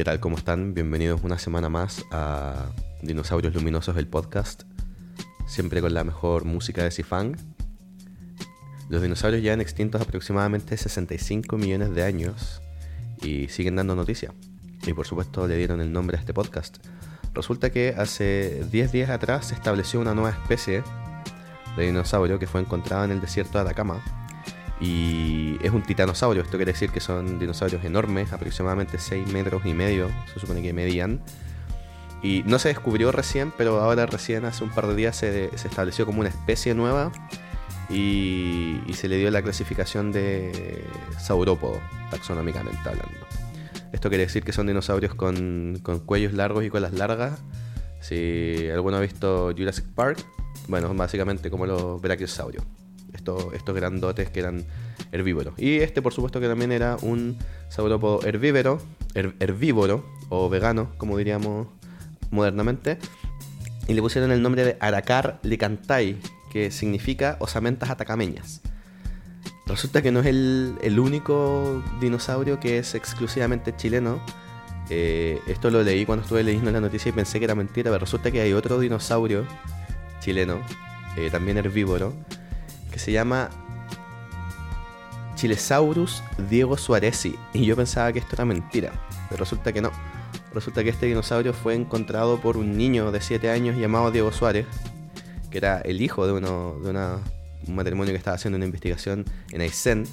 ¿Qué 0.00 0.04
tal? 0.04 0.18
¿Cómo 0.18 0.38
están? 0.38 0.72
Bienvenidos 0.72 1.20
una 1.24 1.38
semana 1.38 1.68
más 1.68 2.06
a 2.10 2.70
Dinosaurios 3.02 3.52
Luminosos, 3.52 3.98
el 3.98 4.06
podcast. 4.06 4.62
Siempre 5.46 5.82
con 5.82 5.92
la 5.92 6.04
mejor 6.04 6.46
música 6.46 6.82
de 6.82 6.90
Sifang. 6.90 7.36
Los 8.88 9.02
dinosaurios 9.02 9.42
llevan 9.42 9.60
extintos 9.60 10.00
aproximadamente 10.00 10.78
65 10.78 11.58
millones 11.58 11.94
de 11.94 12.02
años 12.02 12.62
y 13.20 13.48
siguen 13.48 13.76
dando 13.76 13.94
noticia. 13.94 14.32
Y 14.86 14.94
por 14.94 15.06
supuesto 15.06 15.46
le 15.46 15.58
dieron 15.58 15.82
el 15.82 15.92
nombre 15.92 16.16
a 16.16 16.20
este 16.20 16.32
podcast. 16.32 16.78
Resulta 17.34 17.68
que 17.68 17.94
hace 17.94 18.64
10 18.72 18.92
días 18.92 19.10
atrás 19.10 19.48
se 19.48 19.54
estableció 19.54 20.00
una 20.00 20.14
nueva 20.14 20.30
especie 20.30 20.82
de 21.76 21.84
dinosaurio 21.84 22.38
que 22.38 22.46
fue 22.46 22.62
encontrada 22.62 23.04
en 23.04 23.10
el 23.10 23.20
desierto 23.20 23.58
de 23.58 23.64
Atacama 23.64 24.02
y 24.80 25.58
es 25.62 25.72
un 25.72 25.82
titanosaurio, 25.82 26.42
esto 26.42 26.56
quiere 26.56 26.72
decir 26.72 26.90
que 26.90 27.00
son 27.00 27.38
dinosaurios 27.38 27.84
enormes, 27.84 28.32
aproximadamente 28.32 28.98
6 28.98 29.28
metros 29.28 29.66
y 29.66 29.74
medio, 29.74 30.08
se 30.32 30.40
supone 30.40 30.62
que 30.62 30.72
medían. 30.72 31.20
Y 32.22 32.42
no 32.46 32.58
se 32.58 32.68
descubrió 32.68 33.12
recién, 33.12 33.52
pero 33.56 33.80
ahora 33.80 34.06
recién 34.06 34.44
hace 34.46 34.64
un 34.64 34.70
par 34.70 34.86
de 34.86 34.94
días 34.94 35.16
se, 35.16 35.46
estableció 35.54 36.06
como 36.06 36.20
una 36.20 36.30
especie 36.30 36.74
nueva 36.74 37.12
y, 37.90 38.80
se 38.94 39.08
le 39.08 39.16
dio 39.16 39.30
la 39.30 39.42
clasificación 39.42 40.12
de 40.12 40.84
saurópodo, 41.18 41.78
taxonómicamente 42.10 42.80
hablando. 42.86 43.26
Esto 43.92 44.08
quiere 44.08 44.24
decir 44.24 44.44
que 44.44 44.52
son 44.52 44.66
dinosaurios 44.66 45.14
con, 45.14 45.78
con 45.82 46.00
cuellos 46.00 46.32
largos 46.32 46.64
y 46.64 46.70
colas 46.70 46.92
largas. 46.92 47.40
Si 48.00 48.68
alguno 48.70 48.96
ha 48.96 49.00
visto 49.00 49.52
Jurassic 49.56 49.86
Park, 49.94 50.18
bueno, 50.68 50.92
básicamente 50.94 51.50
como 51.50 51.66
los 51.66 52.00
brachiosaurios 52.00 52.64
estos, 53.20 53.74
grandotes 53.74 54.30
que 54.30 54.40
eran 54.40 54.64
herbívoros. 55.12 55.54
Y 55.58 55.76
este, 55.76 56.02
por 56.02 56.12
supuesto, 56.12 56.40
que 56.40 56.48
también 56.48 56.72
era 56.72 56.96
un 57.02 57.38
saurópodo 57.68 58.26
herbívoro, 58.26 58.80
herbívoro 59.14 60.04
o 60.28 60.48
vegano, 60.48 60.90
como 60.98 61.16
diríamos 61.16 61.68
modernamente. 62.30 62.98
Y 63.88 63.94
le 63.94 64.02
pusieron 64.02 64.30
el 64.30 64.42
nombre 64.42 64.64
de 64.64 64.76
Aracar 64.80 65.40
licantai, 65.42 66.18
que 66.50 66.70
significa 66.70 67.36
osamentas 67.40 67.90
atacameñas. 67.90 68.60
Resulta 69.70 70.02
que 70.02 70.10
no 70.10 70.18
es 70.18 70.26
el, 70.26 70.98
único 70.98 71.82
dinosaurio 72.00 72.58
que 72.58 72.78
es 72.78 72.96
exclusivamente 72.96 73.74
chileno. 73.76 74.20
Eh, 74.90 75.40
esto 75.46 75.70
lo 75.70 75.84
leí 75.84 76.04
cuando 76.04 76.24
estuve 76.24 76.42
leyendo 76.42 76.72
la 76.72 76.80
noticia 76.80 77.10
y 77.10 77.12
pensé 77.12 77.38
que 77.38 77.44
era 77.44 77.54
mentira, 77.54 77.92
pero 77.92 78.00
resulta 78.00 78.32
que 78.32 78.40
hay 78.40 78.52
otro 78.52 78.80
dinosaurio 78.80 79.46
chileno, 80.18 80.60
eh, 81.16 81.30
también 81.30 81.56
herbívoro, 81.56 82.12
que 82.90 82.98
se 82.98 83.12
llama 83.12 83.50
Chilesaurus 85.40 86.22
Diego 86.50 86.76
Suarezi. 86.76 87.34
Y 87.54 87.64
yo 87.64 87.76
pensaba 87.76 88.12
que 88.12 88.18
esto 88.18 88.36
era 88.36 88.44
mentira, 88.44 88.92
pero 89.28 89.40
resulta 89.40 89.72
que 89.72 89.80
no. 89.80 89.90
Resulta 90.52 90.82
que 90.82 90.90
este 90.90 91.06
dinosaurio 91.06 91.52
fue 91.52 91.74
encontrado 91.74 92.40
por 92.40 92.56
un 92.56 92.76
niño 92.76 93.12
de 93.12 93.20
7 93.20 93.50
años 93.50 93.76
llamado 93.78 94.10
Diego 94.10 94.32
Suárez, 94.32 94.66
que 95.50 95.58
era 95.58 95.80
el 95.80 96.02
hijo 96.02 96.26
de, 96.26 96.32
uno, 96.32 96.76
de 96.82 96.90
un 96.90 97.74
matrimonio 97.74 98.12
que 98.12 98.18
estaba 98.18 98.34
haciendo 98.34 98.56
una 98.56 98.66
investigación 98.66 99.24
en 99.52 99.60
Aysén. 99.60 100.04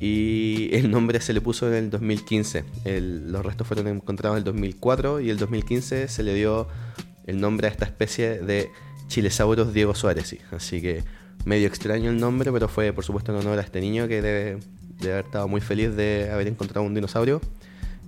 Y 0.00 0.68
el 0.72 0.90
nombre 0.90 1.20
se 1.20 1.32
le 1.32 1.40
puso 1.40 1.66
en 1.68 1.74
el 1.74 1.90
2015. 1.90 2.64
los 2.84 3.44
restos 3.44 3.66
fueron 3.66 3.88
encontrados 3.88 4.36
en 4.36 4.38
el 4.38 4.44
2004 4.44 5.20
y 5.20 5.30
el 5.30 5.38
2015 5.38 6.08
se 6.08 6.22
le 6.22 6.34
dio 6.34 6.68
el 7.26 7.40
nombre 7.40 7.68
a 7.68 7.70
esta 7.70 7.84
especie 7.84 8.40
de 8.40 8.70
Chilesaurus 9.08 9.72
Diego 9.72 9.94
Suárez. 9.94 10.36
Así 10.52 10.80
que 10.80 11.04
medio 11.44 11.66
extraño 11.66 12.10
el 12.10 12.18
nombre, 12.18 12.52
pero 12.52 12.68
fue 12.68 12.92
por 12.92 13.04
supuesto 13.04 13.32
en 13.32 13.38
honor 13.38 13.58
a 13.58 13.62
este 13.62 13.80
niño 13.80 14.08
que 14.08 14.22
debe, 14.22 14.58
haber 15.00 15.24
estado 15.24 15.48
muy 15.48 15.60
feliz 15.60 15.94
de 15.94 16.30
haber 16.32 16.48
encontrado 16.48 16.86
un 16.86 16.94
dinosaurio. 16.94 17.40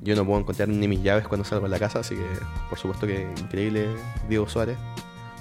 Yo 0.03 0.17
no 0.17 0.25
puedo 0.25 0.41
encontrar 0.41 0.69
ni 0.69 0.89
mis 0.89 1.03
llaves 1.03 1.27
cuando 1.29 1.45
salgo 1.45 1.65
de 1.65 1.71
la 1.71 1.79
casa, 1.79 2.01
así 2.01 2.15
que 2.15 2.27
por 2.69 2.79
supuesto 2.79 3.07
que 3.07 3.29
increíble 3.39 3.89
Diego 4.29 4.49
Suárez, 4.49 4.79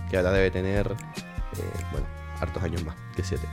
que 0.10 0.18
ahora 0.18 0.32
debe 0.32 0.52
tener, 0.52 0.88
eh, 0.88 1.84
bueno, 1.92 2.08
hartos 2.42 2.62
años 2.64 2.84
más 2.84 2.96
que 3.16 3.24
siete. 3.24 3.48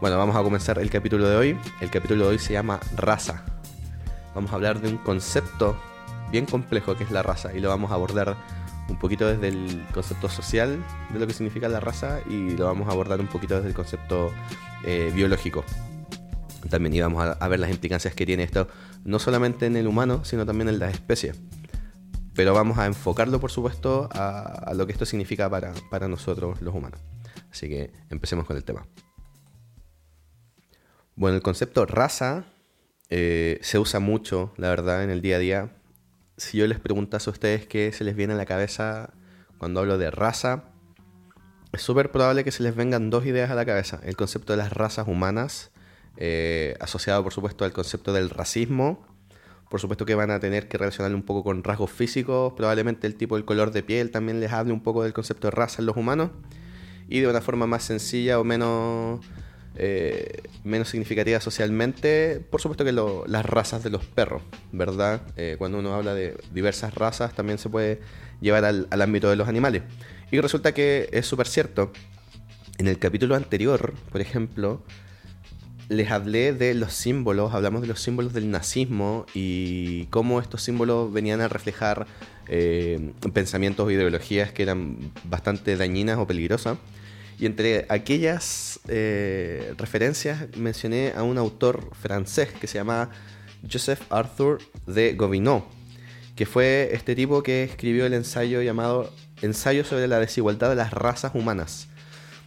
Bueno, 0.00 0.18
vamos 0.18 0.36
a 0.36 0.42
comenzar 0.42 0.78
el 0.78 0.90
capítulo 0.90 1.28
de 1.28 1.36
hoy. 1.36 1.58
El 1.80 1.90
capítulo 1.90 2.24
de 2.24 2.30
hoy 2.32 2.38
se 2.38 2.52
llama 2.52 2.80
raza. 2.96 3.44
Vamos 4.34 4.52
a 4.52 4.56
hablar 4.56 4.80
de 4.80 4.88
un 4.88 4.98
concepto 4.98 5.76
bien 6.30 6.44
complejo 6.44 6.96
que 6.96 7.04
es 7.04 7.10
la 7.10 7.22
raza 7.22 7.54
y 7.54 7.60
lo 7.60 7.68
vamos 7.68 7.90
a 7.90 7.94
abordar 7.94 8.36
un 8.88 8.98
poquito 8.98 9.26
desde 9.26 9.48
el 9.48 9.84
concepto 9.92 10.28
social 10.28 10.84
de 11.12 11.18
lo 11.18 11.26
que 11.26 11.32
significa 11.32 11.68
la 11.68 11.80
raza 11.80 12.20
y 12.28 12.50
lo 12.50 12.66
vamos 12.66 12.88
a 12.88 12.92
abordar 12.92 13.20
un 13.20 13.26
poquito 13.26 13.56
desde 13.56 13.68
el 13.68 13.74
concepto 13.74 14.32
eh, 14.84 15.10
biológico. 15.14 15.64
También 16.70 16.94
íbamos 16.94 17.36
a, 17.38 17.48
ver 17.48 17.60
las 17.60 17.70
implicancias 17.70 18.14
que 18.14 18.26
tiene 18.26 18.42
esto, 18.42 18.68
no 19.04 19.18
solamente 19.18 19.66
en 19.66 19.76
el 19.76 19.86
humano, 19.86 20.24
sino 20.24 20.44
también 20.44 20.68
en 20.68 20.78
las 20.78 20.94
especies. 20.94 21.38
Pero 22.34 22.54
vamos 22.54 22.78
a 22.78 22.86
enfocarlo, 22.86 23.40
por 23.40 23.50
supuesto, 23.50 24.08
a, 24.12 24.72
lo 24.74 24.86
que 24.86 24.92
esto 24.92 25.06
significa 25.06 25.48
para, 25.48 26.08
nosotros 26.08 26.60
los 26.60 26.74
humanos. 26.74 27.00
Así 27.50 27.68
que 27.68 27.92
empecemos 28.10 28.46
con 28.46 28.56
el 28.56 28.64
tema. 28.64 28.86
Bueno, 31.14 31.36
el 31.36 31.42
concepto 31.42 31.86
raza 31.86 32.44
eh, 33.08 33.58
se 33.62 33.78
usa 33.78 34.00
mucho, 34.00 34.52
la 34.56 34.68
verdad, 34.68 35.04
en 35.04 35.10
el 35.10 35.22
día 35.22 35.36
a 35.36 35.38
día 35.38 35.70
si 36.36 36.58
yo 36.58 36.66
les 36.66 36.80
preguntase 36.80 37.30
a 37.30 37.32
ustedes 37.32 37.66
qué 37.66 37.92
se 37.92 38.04
les 38.04 38.14
viene 38.14 38.34
a 38.34 38.36
la 38.36 38.46
cabeza 38.46 39.10
cuando 39.58 39.80
hablo 39.80 39.98
de 39.98 40.10
raza, 40.10 40.64
es 41.72 41.82
súper 41.82 42.10
probable 42.10 42.44
que 42.44 42.50
se 42.50 42.62
les 42.62 42.74
vengan 42.74 43.10
dos 43.10 43.26
ideas 43.26 43.50
a 43.50 43.54
la 43.54 43.64
cabeza. 43.64 44.00
El 44.04 44.16
concepto 44.16 44.52
de 44.52 44.58
las 44.58 44.72
razas 44.72 45.08
humanas, 45.08 45.72
eh, 46.16 46.74
asociado 46.80 47.22
por 47.22 47.32
supuesto 47.32 47.64
al 47.64 47.72
concepto 47.72 48.12
del 48.12 48.30
racismo. 48.30 49.06
Por 49.68 49.80
supuesto 49.80 50.06
que 50.06 50.14
van 50.14 50.30
a 50.30 50.38
tener 50.38 50.68
que 50.68 50.78
relacionarlo 50.78 51.16
un 51.16 51.24
poco 51.24 51.42
con 51.42 51.64
rasgos 51.64 51.90
físicos. 51.90 52.52
Probablemente 52.56 53.06
el 53.06 53.16
tipo, 53.16 53.36
el 53.36 53.44
color 53.44 53.72
de 53.72 53.82
piel 53.82 54.10
también 54.10 54.40
les 54.40 54.52
hable 54.52 54.72
un 54.72 54.82
poco 54.82 55.02
del 55.02 55.12
concepto 55.12 55.48
de 55.48 55.50
raza 55.50 55.82
en 55.82 55.86
los 55.86 55.96
humanos. 55.96 56.30
Y 57.08 57.20
de 57.20 57.28
una 57.28 57.40
forma 57.40 57.66
más 57.66 57.82
sencilla 57.82 58.38
o 58.38 58.44
menos 58.44 59.20
eh, 59.78 60.42
menos 60.64 60.88
significativa 60.88 61.40
socialmente, 61.40 62.40
por 62.50 62.60
supuesto 62.60 62.84
que 62.84 62.92
las 62.92 63.44
razas 63.44 63.84
de 63.84 63.90
los 63.90 64.04
perros, 64.04 64.42
¿verdad? 64.72 65.20
Eh, 65.36 65.56
cuando 65.58 65.78
uno 65.78 65.94
habla 65.94 66.14
de 66.14 66.36
diversas 66.52 66.94
razas 66.94 67.34
también 67.34 67.58
se 67.58 67.68
puede 67.68 68.00
llevar 68.40 68.64
al, 68.64 69.02
ámbito 69.02 69.28
de 69.28 69.36
los 69.36 69.48
animales. 69.48 69.82
Y 70.30 70.40
resulta 70.40 70.72
que 70.72 71.08
es 71.12 71.26
súper 71.26 71.46
cierto. 71.46 71.92
En 72.78 72.88
el 72.88 72.98
capítulo 72.98 73.36
anterior, 73.36 73.94
por 74.10 74.20
ejemplo, 74.20 74.82
les 75.88 76.10
hablé 76.10 76.52
de 76.52 76.74
los 76.74 76.92
símbolos, 76.92 77.54
hablamos 77.54 77.82
de 77.82 77.88
los 77.88 78.00
símbolos 78.00 78.32
del 78.32 78.50
nazismo 78.50 79.26
y 79.34 80.06
cómo 80.06 80.40
estos 80.40 80.62
símbolos 80.62 81.12
venían 81.12 81.40
a 81.40 81.48
reflejar 81.48 82.06
eh, 82.48 83.12
pensamientos 83.32 83.86
o 83.86 83.90
ideologías 83.90 84.52
que 84.52 84.62
eran 84.62 85.12
bastante 85.24 85.76
dañinas 85.76 86.18
o 86.18 86.26
peligrosas. 86.26 86.78
Y 87.38 87.46
entre 87.46 87.86
aquellas 87.88 88.80
eh, 88.88 89.74
referencias 89.76 90.46
mencioné 90.56 91.12
a 91.14 91.22
un 91.22 91.36
autor 91.36 91.90
francés 91.94 92.48
que 92.52 92.66
se 92.66 92.78
llama 92.78 93.10
Joseph 93.70 94.00
Arthur 94.10 94.58
de 94.86 95.14
Gobineau, 95.14 95.64
que 96.34 96.46
fue 96.46 96.90
este 96.92 97.14
tipo 97.14 97.42
que 97.42 97.64
escribió 97.64 98.06
el 98.06 98.14
ensayo 98.14 98.62
llamado 98.62 99.12
Ensayo 99.42 99.84
sobre 99.84 100.08
la 100.08 100.18
desigualdad 100.18 100.70
de 100.70 100.76
las 100.76 100.92
razas 100.92 101.34
humanas. 101.34 101.88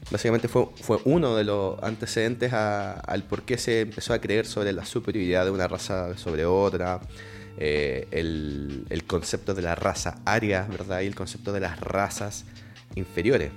Básicamente 0.10 0.48
fue, 0.48 0.70
fue 0.82 0.98
uno 1.06 1.36
de 1.36 1.44
los 1.44 1.82
antecedentes 1.84 2.52
al 2.52 3.24
por 3.26 3.44
qué 3.44 3.60
se 3.60 3.82
empezó 3.82 4.14
a 4.14 4.20
creer 4.20 4.48
sobre 4.48 4.74
la 4.74 4.86
superioridad 4.86 5.46
de 5.46 5.52
una 5.52 5.68
raza 5.68 6.18
sobre 6.18 6.46
otra, 6.46 7.00
eh, 7.58 8.08
el, 8.10 8.86
el, 8.90 9.04
concepto 9.04 9.54
de 9.54 9.62
la 9.62 9.76
raza 9.76 10.20
aria, 10.26 10.66
¿verdad? 10.68 11.02
Y 11.02 11.08
el 11.08 11.14
concepto 11.14 11.54
de 11.54 11.60
las 11.60 11.80
razas 11.80 12.46
inferiores. 12.96 13.52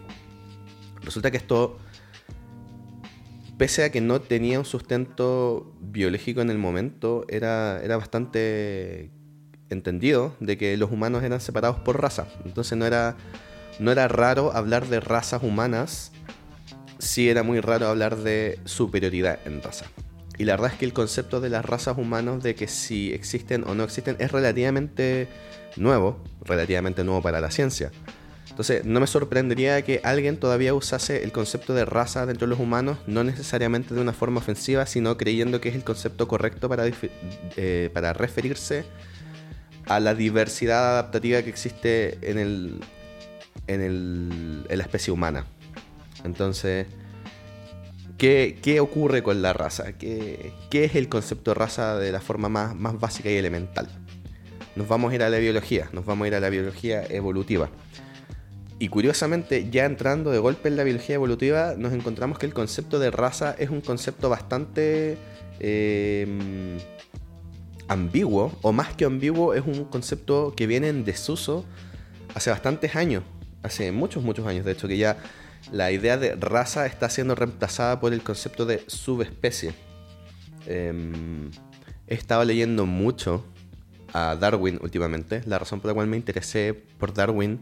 Resulta 1.05 1.31
que 1.31 1.37
esto, 1.37 1.79
pese 3.59 3.85
a 3.85 3.93
que 3.93 4.01
no 4.01 4.21
tenía 4.21 4.59
un 4.59 4.65
sustento 4.65 5.75
biológico 5.81 6.41
en 6.41 6.51
el 6.51 6.59
momento, 6.59 7.25
era, 7.29 7.83
era 7.83 7.97
bastante 7.97 9.11
entendido 9.71 10.37
de 10.41 10.57
que 10.57 10.77
los 10.77 10.91
humanos 10.91 11.23
eran 11.23 11.41
separados 11.41 11.81
por 11.81 12.01
raza. 12.01 12.29
Entonces 12.45 12.79
no 12.79 12.87
era, 12.87 13.17
no 13.79 13.91
era 13.91 14.09
raro 14.09 14.53
hablar 14.55 14.87
de 14.87 15.01
razas 15.01 15.43
humanas, 15.43 16.13
sí 16.99 17.29
era 17.29 17.43
muy 17.43 17.61
raro 17.61 17.89
hablar 17.89 18.17
de 18.17 18.61
superioridad 18.65 19.41
en 19.45 19.63
raza. 19.63 19.87
Y 20.39 20.45
la 20.45 20.55
verdad 20.55 20.73
es 20.73 20.79
que 20.79 20.85
el 20.85 20.93
concepto 20.93 21.41
de 21.41 21.51
las 21.51 21.65
razas 21.65 21.99
humanas, 21.99 22.43
de 22.43 22.55
que 22.55 22.67
si 22.67 23.13
existen 23.13 23.65
o 23.67 23.75
no 23.75 23.85
existen, 23.85 24.17
es 24.19 24.33
relativamente 24.33 25.29
nuevo, 25.77 26.23
relativamente 26.43 27.05
nuevo 27.05 27.23
para 27.23 27.41
la 27.41 27.51
ciencia. 27.51 27.91
Entonces, 28.53 28.85
no 28.85 29.01
me 29.01 29.07
sorprendería 29.07 29.81
que 29.81 30.03
alguien 30.05 30.37
todavía 30.37 30.75
usase 30.75 31.25
el 31.25 31.33
concepto 31.33 31.73
de 31.73 31.87
raza 31.87 32.27
dentro 32.27 32.47
de 32.47 32.51
los 32.51 32.61
humanos, 32.61 32.99
no 33.07 33.25
necesariamente 33.25 33.95
de 33.95 34.01
una 34.03 34.13
forma 34.13 34.41
ofensiva, 34.41 34.85
sino 34.85 35.17
creyendo 35.17 35.59
que 35.59 35.71
es 35.71 35.75
el 35.75 35.85
concepto 35.85 36.29
correcto 36.29 36.69
para, 36.69 36.85
eh, 37.57 37.89
para 37.95 38.13
referirse 38.13 38.85
a 39.87 40.01
la 40.01 40.15
diversidad 40.15 40.91
adaptativa 40.91 41.41
que 41.41 41.49
existe 41.49 42.19
en, 42.31 42.37
el, 42.39 42.81
en, 43.69 43.81
el, 43.81 44.67
en 44.69 44.79
la 44.79 44.85
especie 44.85 45.15
humana. 45.15 45.47
Entonces, 46.23 46.89
¿qué, 48.19 48.59
¿qué, 48.63 48.81
ocurre 48.81 49.23
con 49.23 49.41
la 49.41 49.55
raza? 49.55 49.95
¿Qué, 49.95 50.53
¿Qué, 50.69 50.85
es 50.85 50.95
el 50.95 51.09
concepto 51.09 51.53
de 51.53 51.55
raza 51.55 51.97
de 51.97 52.13
la 52.13 52.21
forma 52.21 52.51
más, 52.51 52.75
más 52.75 53.01
básica 53.01 53.31
y 53.31 53.37
elemental? 53.37 53.89
nos 54.75 54.89
vamos 54.89 55.13
a 55.13 55.15
ir 55.15 55.23
a 55.23 55.31
la 55.31 55.39
biología, 55.39 55.89
nos 55.93 56.07
vamos 56.07 56.25
a 56.25 56.29
ir 56.29 56.35
a 56.35 56.41
la 56.41 56.51
biología 56.51 57.05
evolutiva. 57.09 57.71
Y 58.83 58.89
curiosamente, 58.89 59.71
ya 59.71 59.85
entrando 59.85 60.33
de 60.33 60.41
golpe 60.41 60.69
en 60.69 60.77
la 60.77 60.83
biología 60.83 61.15
evolutiva, 61.15 61.75
nos 61.79 61.93
encontramos 61.93 62.37
que 62.37 62.47
el 62.47 62.53
concepto 62.53 62.99
de 62.99 63.13
raza 63.13 63.55
es 63.57 63.71
un 63.71 63.81
concepto 63.81 64.29
bastante 64.29 65.17
eh, 65.61 66.27
ambiguo, 67.87 68.59
o 68.61 68.73
más 68.73 68.93
que 68.95 69.05
ambiguo, 69.05 69.55
es 69.55 69.65
un 69.65 69.85
concepto 69.85 70.53
que 70.57 70.67
viene 70.67 70.89
en 70.89 71.05
desuso 71.05 71.65
hace 72.35 72.51
bastantes 72.51 72.97
años, 72.97 73.23
hace 73.63 73.93
muchos, 73.93 74.25
muchos 74.25 74.49
años, 74.49 74.65
de 74.65 74.73
hecho, 74.73 74.89
que 74.89 74.97
ya 74.99 75.17
la 75.71 75.93
idea 75.93 76.17
de 76.17 76.35
raza 76.35 76.85
está 76.87 77.09
siendo 77.09 77.37
reemplazada 77.37 78.01
por 78.01 78.13
el 78.13 78.25
concepto 78.25 78.67
de 78.67 78.83
subespecie. 78.89 79.75
Em, 80.67 81.53
he 82.09 82.15
estado 82.15 82.45
leyendo 82.45 82.85
mucho 82.85 83.45
a 84.13 84.35
Darwin 84.35 84.81
últimamente. 84.83 85.41
La 85.47 85.61
razón 85.61 85.79
por 85.79 85.91
la 85.91 85.95
cual 85.95 86.09
me 86.09 86.17
interesé 86.17 86.75
por 86.75 87.15
Darwin 87.15 87.61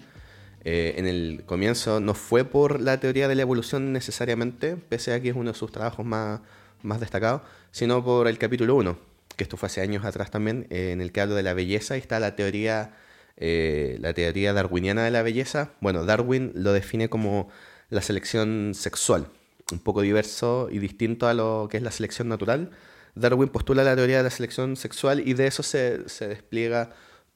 eh, 0.64 0.94
en 0.98 1.06
el 1.06 1.42
comienzo 1.46 2.00
no 2.00 2.14
fue 2.14 2.44
por 2.44 2.80
la 2.80 3.00
teoría 3.00 3.28
de 3.28 3.34
la 3.34 3.42
evolución 3.42 3.92
necesariamente, 3.92 4.76
pese 4.76 5.14
a 5.14 5.20
que 5.20 5.30
es 5.30 5.36
uno 5.36 5.52
de 5.52 5.58
sus 5.58 5.72
trabajos 5.72 6.04
más, 6.04 6.40
más 6.82 7.00
destacados, 7.00 7.42
sino 7.70 8.04
por 8.04 8.28
el 8.28 8.38
capítulo 8.38 8.74
1, 8.76 8.98
que 9.36 9.44
esto 9.44 9.56
fue 9.56 9.68
hace 9.68 9.80
años 9.80 10.04
atrás 10.04 10.30
también, 10.30 10.66
eh, 10.70 10.92
en 10.92 11.00
el 11.00 11.12
que 11.12 11.22
hablo 11.22 11.34
de 11.34 11.42
la 11.42 11.54
belleza 11.54 11.96
y 11.96 12.00
está 12.00 12.20
la 12.20 12.36
teoría, 12.36 12.94
eh, 13.38 13.96
la 14.00 14.12
teoría 14.12 14.52
darwiniana 14.52 15.04
de 15.04 15.10
la 15.10 15.22
belleza. 15.22 15.72
Bueno, 15.80 16.04
Darwin 16.04 16.52
lo 16.54 16.72
define 16.72 17.08
como 17.08 17.48
la 17.88 18.02
selección 18.02 18.72
sexual, 18.74 19.28
un 19.72 19.78
poco 19.78 20.02
diverso 20.02 20.68
y 20.70 20.78
distinto 20.78 21.26
a 21.26 21.34
lo 21.34 21.68
que 21.70 21.78
es 21.78 21.82
la 21.82 21.90
selección 21.90 22.28
natural. 22.28 22.70
Darwin 23.14 23.48
postula 23.48 23.82
la 23.82 23.96
teoría 23.96 24.18
de 24.18 24.24
la 24.24 24.30
selección 24.30 24.76
sexual 24.76 25.26
y 25.26 25.32
de 25.34 25.46
eso 25.46 25.62
se, 25.62 26.08
se 26.08 26.28
despliega 26.28 26.90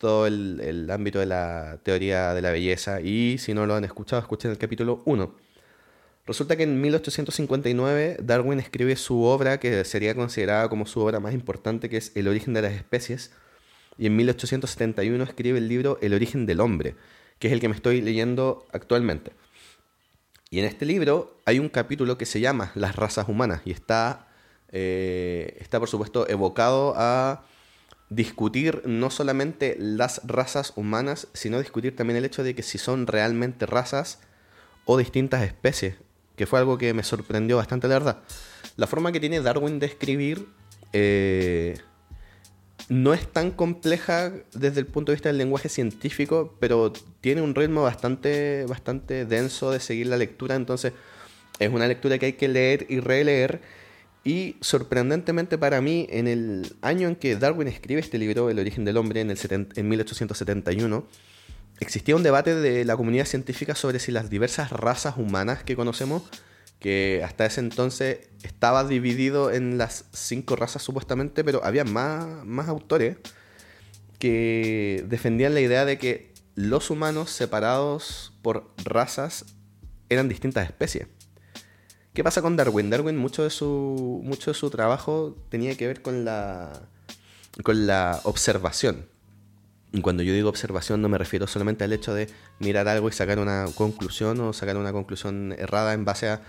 todo 0.05 0.27
el, 0.27 0.61
el, 0.61 0.91
ámbito 0.91 1.19
de 1.19 1.25
la 1.25 1.79
teoría 1.83 2.35
de 2.35 2.43
la 2.43 2.51
belleza. 2.51 3.01
Y 3.01 3.39
si 3.39 3.55
no 3.55 3.65
lo 3.65 3.75
han 3.75 3.85
escuchado, 3.85 4.21
escuchen 4.21 4.51
el 4.51 4.59
capítulo 4.59 5.01
1. 5.07 5.35
Resulta 6.27 6.57
que 6.57 6.65
en 6.65 6.79
1859 6.79 8.19
Darwin 8.23 8.61
escribe 8.61 8.97
su 8.97 9.23
obra 9.23 9.59
que 9.59 9.83
sería 9.87 10.15
considerada 10.15 10.69
como 10.69 10.85
su 10.85 11.01
obra 11.01 11.21
más 11.21 11.33
importante, 11.33 11.89
que 11.89 11.97
es 11.97 12.13
El 12.17 12.29
origen 12.29 12.53
de 12.53 12.61
las 12.61 12.75
especies. 12.75 13.31
Y 13.97 14.05
en 14.05 14.17
1871 14.17 15.25
escribe 15.25 15.57
el 15.57 15.69
libro 15.69 15.97
El 16.03 16.13
origen 16.13 16.45
del 16.45 16.61
hombre, 16.61 16.97
que 17.39 17.47
es 17.47 17.55
el 17.55 17.61
que 17.61 17.71
me 17.71 17.75
estoy 17.75 18.03
leyendo 18.03 18.67
actualmente. 18.73 19.33
Y 20.51 20.59
en 20.59 20.67
este 20.67 20.85
libro 20.85 21.41
hay 21.47 21.61
un 21.61 21.71
capítulo 21.71 22.19
que 22.19 22.27
se 22.27 22.41
llama 22.41 22.73
Las 22.75 22.95
razas 22.95 23.27
humanas 23.27 23.63
y 23.65 23.71
está, 23.71 24.29
eh, 24.71 25.57
está 25.61 25.81
por 25.81 25.89
supuesto 25.89 26.29
evocado 26.29 26.93
a 26.95 27.47
discutir 28.15 28.83
no 28.87 29.11
solamente 29.11 29.77
las 29.79 30.21
razas 30.25 30.73
humanas, 30.77 31.29
sino 31.33 31.59
discutir 31.59 31.97
también 31.97 32.17
el 32.17 32.25
hecho 32.25 32.43
de 32.43 32.55
que 32.55 32.63
si 32.63 32.79
son 32.79 33.07
realmente 33.07 33.67
razas 33.67 34.21
o 34.85 34.97
distintas 34.97 35.43
especies 35.43 35.97
que 36.37 36.47
fue 36.47 36.59
algo 36.59 36.79
que 36.79 36.93
me 36.95 37.03
sorprendió 37.03 37.57
bastante, 37.57 37.89
la 37.89 37.95
verdad. 37.95 38.19
La 38.77 38.87
forma 38.87 39.13
que 39.13 39.21
tiene 39.21 39.41
Darwin 39.41 39.79
de 39.79 39.87
escribir 39.87 40.49
eh, 40.93 41.77
no 42.89 43.15
es 43.15 43.27
tan 43.29 43.51
compleja 43.51 44.33
desde 44.53 44.81
el 44.81 44.87
punto 44.87 45.13
de 45.13 45.17
vista 45.17 45.29
del 45.29 45.39
lenguaje 45.39 45.69
científico, 45.69 46.57
pero 46.61 46.93
tiene 47.21 47.41
un 47.41 47.55
ritmo 47.55 47.83
bastante, 47.83 48.67
bastante 48.69 49.25
denso 49.27 49.71
de 49.71 49.81
seguir 49.81 50.09
la 50.09 50.17
lectura, 50.17 50.57
entonces 50.57 50.93
es 51.59 51.71
una 51.71 51.87
lectura 51.87 52.19
que 52.19 52.27
hay 52.27 52.33
que 52.33 52.49
leer 52.49 52.87
y 52.89 53.01
releer. 53.01 53.61
Y 54.25 54.57
sorprendentemente 54.63 55.59
para 55.59 55.83
mí, 55.83 56.07
en 56.11 56.27
el 56.27 56.77
año 56.81 57.09
en 57.09 57.17
que 57.17 57.37
Darwin 57.37 57.69
escribe 57.69 58.01
este 58.01 58.19
libro, 58.19 58.49
El 58.49 58.59
origen 58.59 58.85
del 58.87 58.97
hombre, 58.97 59.21
en, 59.21 59.31
el 59.31 59.39
en 59.51 59.89
1871, 59.89 61.07
existía 61.81 62.17
un 62.17 62.23
debate 62.23 62.55
de 62.55 62.87
la 62.87 62.97
comunidad 62.97 63.27
científica 63.27 63.75
sobre 63.75 63.99
si 63.99 64.13
las 64.13 64.31
diversas 64.31 64.71
razas 64.71 65.17
humanas 65.19 65.63
que 65.63 65.77
conocemos, 65.77 66.23
que 66.79 67.23
hasta 67.23 67.45
ese 67.45 67.61
entonces 67.61 68.29
estaba 68.43 68.85
dividido 68.85 69.51
en 69.51 69.77
las 69.77 70.07
cinco 70.13 70.57
razas 70.57 70.83
supuestamente, 70.83 71.45
pero 71.45 71.63
había 71.63 71.85
más, 71.85 72.45
más 72.47 72.69
autores 72.69 73.19
que 74.19 75.05
defendían 75.07 75.53
la 75.53 75.61
idea 75.61 75.85
de 75.85 75.99
que 75.99 76.33
los 76.55 76.89
humanos 76.89 77.31
separados 77.31 78.33
por 78.41 78.71
razas 78.85 79.45
eran 80.09 80.29
distintas 80.29 80.67
especies. 80.67 81.09
¿Qué 82.15 82.23
pasa 82.23 82.43
con 82.43 82.57
Darwin? 82.57 82.91
Darwin 82.91 83.17
mucho 83.17 83.43
de 83.43 83.51
su, 83.51 84.21
mucho 84.23 84.53
de 84.53 84.55
su 84.55 84.71
trabajo 84.71 85.37
tenía 85.49 85.77
que 85.77 85.89
ver 85.89 86.01
con 86.01 86.25
la, 86.25 86.73
con 87.65 87.89
la 87.89 88.21
observación. 88.23 89.07
Y 89.93 90.01
cuando 90.01 90.23
yo 90.23 90.33
digo 90.33 90.49
observación 90.49 91.03
no 91.03 91.09
me 91.09 91.19
refiero 91.19 91.49
solamente 91.49 91.83
al 91.83 91.93
hecho 91.93 92.15
de 92.15 92.29
mirar 92.61 92.87
algo 92.87 93.09
y 93.09 93.13
sacar 93.13 93.41
una 93.41 93.67
conclusión 93.75 94.41
o 94.41 94.53
sacar 94.53 94.77
una 94.77 94.93
conclusión 94.93 95.57
errada 95.59 95.93
en 95.93 96.05
base 96.05 96.29
a 96.29 96.43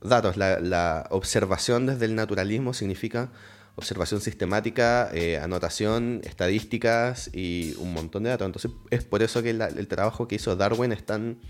datos. 0.00 0.36
La, 0.36 1.08
observación 1.10 1.86
desde 1.86 2.04
el 2.04 2.14
naturalismo 2.14 2.72
significa 2.72 3.32
observación 3.74 4.20
sistemática, 4.20 5.10
eh, 5.12 5.38
anotación, 5.38 6.20
estadísticas 6.22 7.28
y 7.32 7.74
un 7.78 7.92
montón 7.92 8.22
de 8.22 8.30
datos. 8.30 8.46
Entonces 8.46 8.70
es 8.90 9.02
por 9.02 9.24
eso 9.24 9.42
que 9.42 9.50
el 9.50 9.88
trabajo 9.88 10.28
que 10.28 10.36
hizo 10.36 10.54
Darwin 10.54 10.92
es 10.92 11.04
tan, 11.04 11.40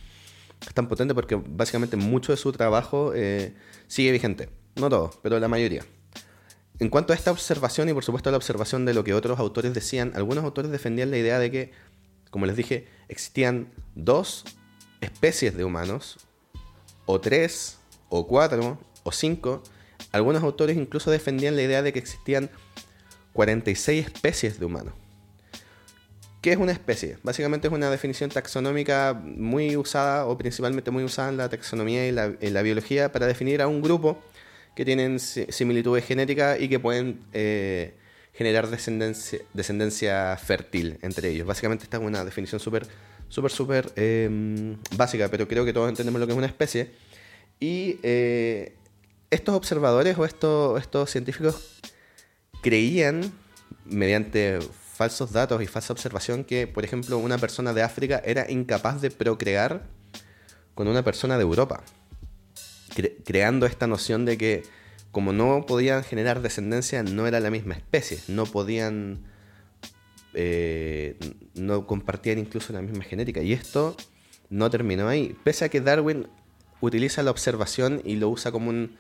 tan 0.75 0.89
potente 0.89 1.15
porque 1.15 1.35
básicamente 1.35 1.97
mucho 1.97 2.33
de 2.33 2.37
su 2.37 2.53
trabajo 2.53 3.13
eh, 3.15 3.55
sigue 3.87 4.13
vigente. 4.13 4.49
No 4.77 4.89
todo, 4.89 5.11
pero 5.23 5.39
la 5.39 5.49
mayoría. 5.49 5.85
En 6.79 6.89
cuanto 6.89 7.13
a 7.13 7.17
esta 7.17 7.31
observación 7.31 7.89
y 7.89 7.93
por 7.93 8.05
supuesto 8.05 8.31
a 8.31 8.33
la 8.33 8.39
observación 8.39 8.85
de 8.85 8.95
lo 8.95 9.05
que 9.05 9.15
otros 9.15 9.39
autores 9.39 9.75
decían, 9.75 10.13
algunos 10.15 10.45
autores 10.45 10.71
defendían 10.71 11.11
la 11.11 11.19
idea 11.19 11.39
de 11.39 11.51
que, 11.51 11.73
como 12.31 12.47
les 12.47 12.57
dije, 12.57 12.89
existían 13.09 13.73
dos 13.95 14.45
especies 15.01 15.57
de 15.57 15.65
humanos, 15.65 16.19
o 17.07 17.21
tres, 17.21 17.79
o 18.09 18.27
cuatro, 18.27 18.79
o 19.03 19.13
cinco. 19.13 19.63
Algunos 20.13 20.43
autores 20.43 20.77
incluso 20.77 21.11
defendían 21.11 21.57
la 21.57 21.63
idea 21.63 21.83
de 21.83 21.93
que 21.93 21.99
existían 21.99 22.51
46 23.33 24.07
especies 24.07 24.59
de 24.59 24.67
humanos. 24.67 24.95
¿Qué 26.43 26.51
es 26.51 26.59
una 26.59 26.73
especie? 26.73 27.19
Básicamente 27.23 27.69
es 27.69 27.73
una 27.73 27.89
definición 27.89 28.29
taxonómica 28.29 29.15
muy 29.15 29.77
usada 29.77 30.27
o 30.27 30.37
principalmente 30.37 30.91
muy 30.91 31.05
usada 31.05 31.29
en 31.29 31.37
la 31.37 31.49
taxonomía 31.49 32.09
y 32.09 32.11
la, 32.11 32.63
biología 32.63 33.13
para 33.13 33.29
definir 33.29 33.63
a 33.63 33.69
un 33.69 33.81
grupo 33.81 34.21
que 34.75 34.85
tienen 34.85 35.21
similitudes 35.21 36.05
genéticas 36.05 36.61
y 36.61 36.69
que 36.69 36.81
pueden 36.81 37.21
eh, 37.33 37.95
generar 38.35 38.69
descendencia, 38.69 39.39
descendencia 39.55 40.37
fértil 40.37 40.99
entre 41.03 41.29
ellos. 41.29 41.47
Básicamente 41.47 41.85
esta 41.85 41.99
es 41.99 42.03
una 42.03 42.25
definición 42.25 42.59
súper, 42.59 42.89
súper, 43.29 43.53
súper 43.53 43.93
em, 43.95 44.79
básica, 44.97 45.29
pero 45.29 45.47
creo 45.47 45.65
que 45.65 45.73
todos 45.73 45.89
entendemos 45.89 46.19
lo 46.19 46.27
que 46.27 46.33
es 46.33 46.39
una 46.39 46.49
especie. 46.49 46.91
Y 47.61 48.01
eh, 48.03 48.75
estos 49.31 49.55
observadores 49.55 50.19
o 50.19 50.25
estos, 50.25 50.81
estos 50.81 51.09
científicos 51.09 51.79
creían, 52.63 53.33
mediante 53.85 54.59
falsos 54.95 55.33
datos 55.33 55.63
y 55.63 55.67
falsa 55.67 55.93
observación, 55.93 56.45
que, 56.45 56.67
por 56.67 56.85
ejemplo, 56.85 57.19
una 57.19 57.39
persona 57.39 57.73
de 57.73 57.83
África 57.83 58.23
era 58.25 58.51
incapaz 58.51 59.01
de 59.01 59.11
procrear 59.11 59.87
con 60.75 60.89
una 60.89 61.03
persona 61.03 61.37
de 61.37 61.43
Europa 61.43 61.83
creando 63.25 63.67
esta 63.67 63.87
noción 63.87 64.25
de 64.25 64.39
que 64.39 64.63
como 65.11 65.33
no 65.33 65.67
podían 65.67 66.05
generar 66.05 66.41
descendencia, 66.41 67.03
no 67.03 67.27
era 67.27 67.39
la 67.39 67.51
misma 67.51 67.75
especie, 67.75 68.19
no 68.29 68.47
podían, 68.47 69.25
eh, 70.33 71.19
no 71.55 71.87
compartían 71.87 72.39
incluso 72.39 72.73
la 72.73 72.81
misma 72.81 73.05
genética. 73.05 73.43
Y 73.43 73.53
esto 73.53 73.95
no 74.49 74.71
terminó 74.71 75.09
ahí. 75.09 75.37
Pese 75.45 75.67
a 75.67 75.69
que 75.69 75.83
Darwin 75.83 76.29
utiliza 76.81 77.23
la 77.23 77.31
observación 77.31 78.01
y 78.07 78.17
lo 78.17 78.31
usa 78.31 78.53
como 78.53 78.71
un, 78.71 78.97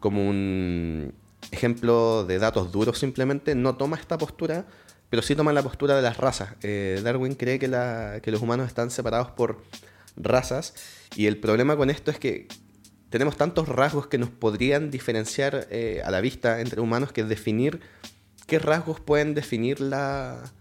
como 0.00 0.28
un 0.28 1.14
ejemplo 1.50 2.24
de 2.26 2.38
datos 2.38 2.70
duros 2.70 2.98
simplemente, 2.98 3.54
no 3.54 3.76
toma 3.76 3.96
esta 3.96 4.18
postura, 4.18 4.66
pero 5.10 5.22
sí 5.22 5.34
toma 5.34 5.52
la 5.52 5.62
postura 5.62 5.96
de 5.96 6.02
las 6.02 6.16
razas. 6.16 6.54
Eh, 6.62 7.00
Darwin 7.02 7.34
cree 7.34 7.58
que, 7.58 7.68
la, 7.68 8.20
los 8.24 8.42
humanos 8.42 8.66
están 8.66 8.90
separados 8.90 9.30
por 9.30 9.62
razas 10.16 10.74
y 11.16 11.26
el 11.26 11.38
problema 11.38 11.76
con 11.76 11.90
esto 11.90 12.10
es 12.10 12.18
que 12.18 12.48
tenemos 13.10 13.36
tantos 13.36 13.68
rasgos 13.68 14.08
que 14.08 14.18
nos 14.18 14.30
podrían 14.30 14.90
diferenciar 14.90 15.68
eh, 15.70 16.02
a 16.04 16.10
la 16.10 16.20
vista 16.20 16.60
entre 16.60 16.80
humanos 16.80 17.12
que 17.12 17.24
definir 17.24 17.80
qué 18.46 18.58
rasgos 18.58 19.00
pueden 19.00 19.34
definir 19.34 19.80
la, 19.80 20.52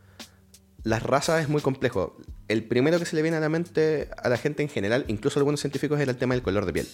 las 0.83 1.01
razas 1.01 1.41
es 1.41 1.49
muy 1.49 1.61
complejo. 1.61 2.17
El 2.47 2.63
primero 2.65 2.99
que 2.99 3.05
se 3.05 3.15
le 3.15 3.21
viene 3.21 3.37
a 3.37 3.39
la 3.39 3.49
mente 3.49 4.09
a 4.17 4.29
la 4.29 4.37
gente 4.37 4.63
en 4.63 4.69
general, 4.69 5.05
incluso 5.07 5.39
a 5.39 5.41
algunos 5.41 5.61
científicos, 5.61 5.99
era 5.99 6.11
el 6.11 6.17
tema 6.17 6.35
del 6.35 6.43
color 6.43 6.65
de 6.65 6.73
piel. 6.73 6.87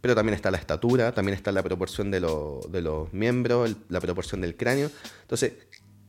Pero 0.00 0.14
también 0.16 0.34
está 0.34 0.50
la 0.50 0.58
estatura, 0.58 1.12
también 1.12 1.36
está 1.36 1.52
la 1.52 1.62
proporción 1.62 2.10
de 2.10 2.20
los 2.20 3.12
miembros, 3.12 3.76
la 3.88 4.00
proporción 4.00 4.40
del 4.40 4.56
cráneo. 4.56 4.90
Entonces, 5.22 5.52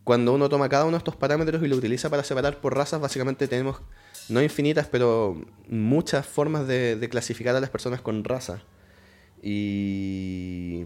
cuando 0.04 0.34
uno 0.34 0.50
toma 0.50 0.70
cada 0.70 0.84
uno 0.84 0.94
de 0.94 0.98
estos 0.98 1.16
parámetros 1.16 1.64
y 1.64 1.68
lo 1.68 1.78
utiliza 1.78 2.10
para 2.10 2.24
separar 2.24 2.60
por 2.60 2.76
razas, 2.76 3.00
básicamente 3.00 3.48
tenemos 3.48 3.78
no 4.30 4.42
infinitas, 4.42 4.88
pero 4.88 5.42
muchas 5.68 6.26
formas 6.26 6.68
de, 6.68 7.08
clasificar 7.10 7.56
a 7.56 7.60
las 7.62 7.70
personas 7.70 8.02
con 8.02 8.24
raza. 8.24 8.64
Y, 9.42 10.86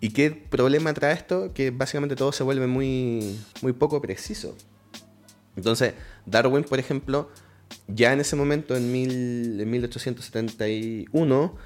¿Y 0.00 0.10
qué 0.10 0.30
problema 0.30 0.92
trae 0.94 1.14
esto? 1.14 1.52
Que 1.54 1.70
básicamente 1.70 2.16
todo 2.16 2.32
se 2.32 2.42
vuelve 2.42 2.66
muy, 2.66 3.38
muy 3.60 3.72
poco 3.72 4.00
preciso. 4.00 4.56
Entonces, 5.56 5.94
Darwin, 6.26 6.64
por 6.64 6.80
ejemplo, 6.80 7.30
ya 7.86 8.12
en 8.12 8.20
ese 8.20 8.34
momento, 8.34 8.76
en, 8.76 8.94
en 8.94 9.70
1871, 9.70 11.56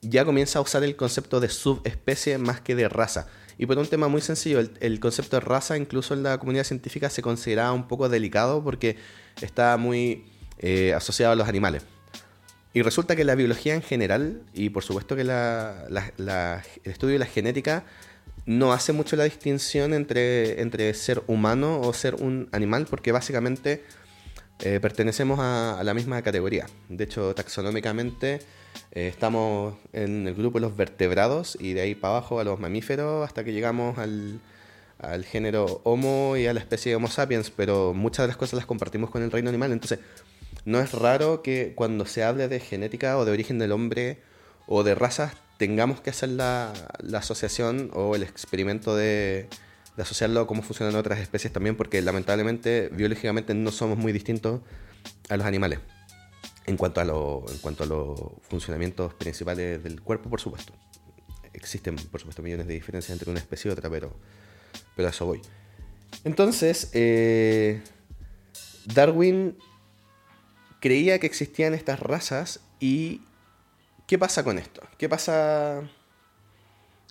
ya 0.00 0.24
comienza 0.24 0.58
a 0.58 0.62
usar 0.62 0.82
el 0.84 0.96
concepto 0.96 1.40
de 1.40 1.48
subespecie 1.48 2.38
más 2.38 2.60
que 2.60 2.74
de 2.74 2.88
raza. 2.88 3.28
Y 3.58 3.66
por 3.66 3.78
un 3.78 3.86
tema 3.86 4.08
muy 4.08 4.20
sencillo, 4.20 4.60
el, 4.80 5.00
concepto 5.00 5.36
de 5.36 5.40
raza 5.40 5.76
incluso 5.76 6.14
en 6.14 6.22
la 6.22 6.38
comunidad 6.38 6.64
científica 6.64 7.10
se 7.10 7.22
consideraba 7.22 7.72
un 7.72 7.86
poco 7.86 8.08
delicado 8.08 8.62
porque 8.64 8.96
está 9.40 9.76
muy 9.76 10.24
eh, 10.58 10.92
asociado 10.94 11.32
a 11.32 11.36
los 11.36 11.48
animales. 11.48 11.84
Y 12.72 12.82
resulta 12.82 13.14
que 13.14 13.22
la 13.22 13.36
biología 13.36 13.74
en 13.74 13.82
general, 13.82 14.42
y 14.52 14.70
por 14.70 14.82
supuesto 14.82 15.14
que 15.14 15.22
el 15.22 15.30
estudio 16.82 17.12
de 17.12 17.18
la 17.20 17.26
genética, 17.26 17.84
no 18.46 18.72
hace 18.72 18.92
mucho 18.92 19.16
la 19.16 19.24
distinción 19.24 19.94
entre, 19.94 20.60
entre 20.60 20.92
ser 20.94 21.22
humano 21.28 21.80
o 21.80 21.92
ser 21.92 22.16
un 22.16 22.48
animal, 22.52 22.86
porque 22.90 23.12
básicamente 23.12 23.84
eh, 24.60 24.80
pertenecemos 24.80 25.38
a, 25.40 25.80
la 25.82 25.94
misma 25.94 26.20
categoría. 26.22 26.66
De 26.88 27.04
hecho, 27.04 27.34
taxonómicamente 27.34 28.40
eh, 28.92 29.08
estamos 29.08 29.74
en 29.92 30.26
el 30.28 30.34
grupo 30.34 30.58
de 30.58 30.66
los 30.66 30.76
vertebrados 30.76 31.56
y 31.60 31.72
de 31.72 31.82
ahí 31.82 31.94
para 31.94 32.16
abajo 32.16 32.40
a 32.40 32.44
los 32.44 32.60
mamíferos 32.60 33.24
hasta 33.24 33.44
que 33.44 33.52
llegamos 33.52 33.98
al, 33.98 34.40
género 35.24 35.80
Homo 35.84 36.36
y 36.36 36.46
a 36.46 36.54
la 36.54 36.60
especie 36.60 36.90
de 36.90 36.96
Homo 36.96 37.08
sapiens, 37.08 37.50
pero 37.50 37.92
muchas 37.92 38.24
de 38.24 38.28
las 38.28 38.36
cosas 38.36 38.54
las 38.54 38.66
compartimos 38.66 39.10
con 39.10 39.22
el 39.22 39.30
reino 39.30 39.50
animal. 39.50 39.72
Entonces, 39.72 39.98
no 40.64 40.80
es 40.80 40.92
raro 40.92 41.42
que 41.42 41.72
cuando 41.74 42.06
se 42.06 42.24
hable 42.24 42.48
de 42.48 42.60
genética 42.60 43.18
o 43.18 43.24
de 43.24 43.32
origen 43.32 43.58
del 43.58 43.72
hombre 43.72 44.18
o 44.66 44.82
de 44.82 44.94
razas 44.94 45.32
tengamos 45.58 46.00
que 46.00 46.10
hacer 46.10 46.30
la, 46.30 46.72
asociación 47.14 47.90
o 47.94 48.16
el 48.16 48.22
experimento 48.22 48.96
de, 48.96 49.48
asociarlo 49.96 50.40
a 50.40 50.46
cómo 50.46 50.62
funcionan 50.62 50.96
otras 50.96 51.20
especies 51.20 51.52
también, 51.52 51.76
porque 51.76 52.00
lamentablemente 52.02 52.90
biológicamente 52.92 53.54
no 53.54 53.70
somos 53.70 53.98
muy 53.98 54.12
distintos 54.12 54.60
a 55.28 55.36
los 55.36 55.46
animales. 55.46 55.80
En 56.66 56.76
cuanto 56.76 57.00
a, 57.00 57.04
los 57.04 58.20
funcionamientos 58.42 59.12
principales 59.14 59.82
del 59.82 60.00
cuerpo, 60.00 60.30
por 60.30 60.40
supuesto. 60.40 60.72
Existen, 61.52 61.96
por 61.96 62.20
supuesto, 62.20 62.42
millones 62.42 62.66
de 62.66 62.74
diferencias 62.74 63.12
entre 63.12 63.30
una 63.30 63.40
especie 63.40 63.68
y 63.68 63.72
otra, 63.72 63.90
pero, 63.90 64.12
pero 64.96 65.08
a 65.08 65.10
eso 65.10 65.26
voy. 65.26 65.42
Entonces, 66.24 66.90
eh, 66.94 67.82
Darwin 68.86 69.56
creía 70.80 71.18
que 71.18 71.26
existían 71.26 71.74
estas 71.74 72.00
razas 72.00 72.60
y 72.80 73.22
¿qué 74.06 74.18
pasa 74.18 74.44
con 74.44 74.58
esto? 74.58 74.82
¿Qué 74.98 75.08
pasa, 75.08 75.82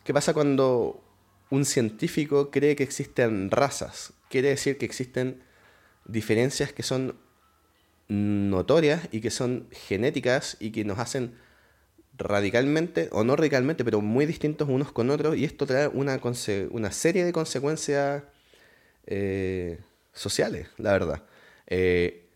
¿Qué 0.04 0.14
pasa 0.14 0.34
cuando 0.34 1.04
un 1.50 1.66
científico 1.66 2.52
cree 2.52 2.76
que 2.76 2.84
existen 2.84 3.52
razas? 3.52 4.14
Quiere 4.30 4.50
decir 4.50 4.78
que 4.78 4.86
existen 4.86 5.44
diferencias 6.06 6.74
que 6.74 6.84
son 6.84 7.18
notorias 8.08 9.08
y 9.12 9.22
que 9.22 9.32
son 9.32 9.68
genéticas 9.72 10.58
y 10.60 10.72
que 10.72 10.84
nos 10.84 11.00
hacen 11.00 11.36
radicalmente, 12.18 13.10
o 13.12 13.24
no 13.24 13.36
radicalmente, 13.36 13.84
pero 13.84 14.02
muy 14.02 14.26
distintos 14.26 14.70
unos 14.70 14.92
con 14.92 15.10
otros, 15.10 15.36
y 15.36 15.46
esto 15.46 15.66
trae 15.66 15.88
una, 15.88 16.20
una 16.72 16.92
serie 16.92 17.26
de 17.26 17.34
consecuencias 17.34 18.24
eh, 19.08 19.80
sociales, 20.14 20.68
la 20.78 20.92
verdad. 20.92 21.24
Eh, 21.68 22.28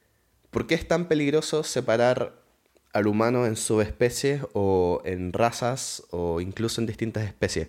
¿Por 0.49 0.65
qué 0.65 0.75
es 0.75 0.87
tan 0.87 1.07
peligroso 1.07 1.63
separar 1.63 2.41
al 2.93 3.07
humano 3.07 3.45
en 3.45 3.55
subespecies 3.55 4.41
o 4.53 5.01
en 5.05 5.33
razas 5.33 6.03
o 6.09 6.41
incluso 6.41 6.81
en 6.81 6.87
distintas 6.87 7.25
especies? 7.25 7.67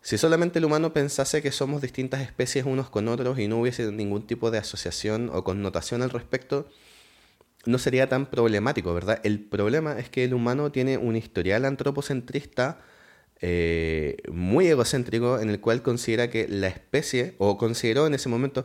Si 0.00 0.16
solamente 0.16 0.58
el 0.58 0.64
humano 0.64 0.92
pensase 0.92 1.42
que 1.42 1.52
somos 1.52 1.82
distintas 1.82 2.20
especies 2.20 2.64
unos 2.64 2.88
con 2.88 3.08
otros 3.08 3.38
y 3.38 3.48
no 3.48 3.60
hubiese 3.60 3.90
ningún 3.92 4.26
tipo 4.26 4.50
de 4.50 4.58
asociación 4.58 5.30
o 5.32 5.44
connotación 5.44 6.02
al 6.02 6.10
respecto, 6.10 6.68
no 7.66 7.78
sería 7.78 8.08
tan 8.08 8.26
problemático, 8.26 8.94
¿verdad? 8.94 9.20
El 9.24 9.40
problema 9.40 9.98
es 9.98 10.08
que 10.08 10.24
el 10.24 10.34
humano 10.34 10.72
tiene 10.72 10.96
un 10.96 11.16
historial 11.16 11.64
antropocentrista 11.64 12.80
eh, 13.40 14.16
muy 14.32 14.66
egocéntrico 14.68 15.38
en 15.38 15.50
el 15.50 15.60
cual 15.60 15.82
considera 15.82 16.30
que 16.30 16.48
la 16.48 16.68
especie, 16.68 17.34
o 17.38 17.58
consideró 17.58 18.06
en 18.06 18.14
ese 18.14 18.28
momento 18.28 18.64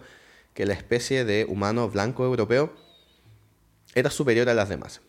que 0.54 0.66
la 0.66 0.74
especie 0.74 1.26
de 1.26 1.46
humano 1.46 1.90
blanco 1.90 2.24
europeo 2.24 2.74
era 3.96 4.10
superior 4.10 4.50
a 4.50 4.54
las 4.54 4.70
demás. 4.70 5.02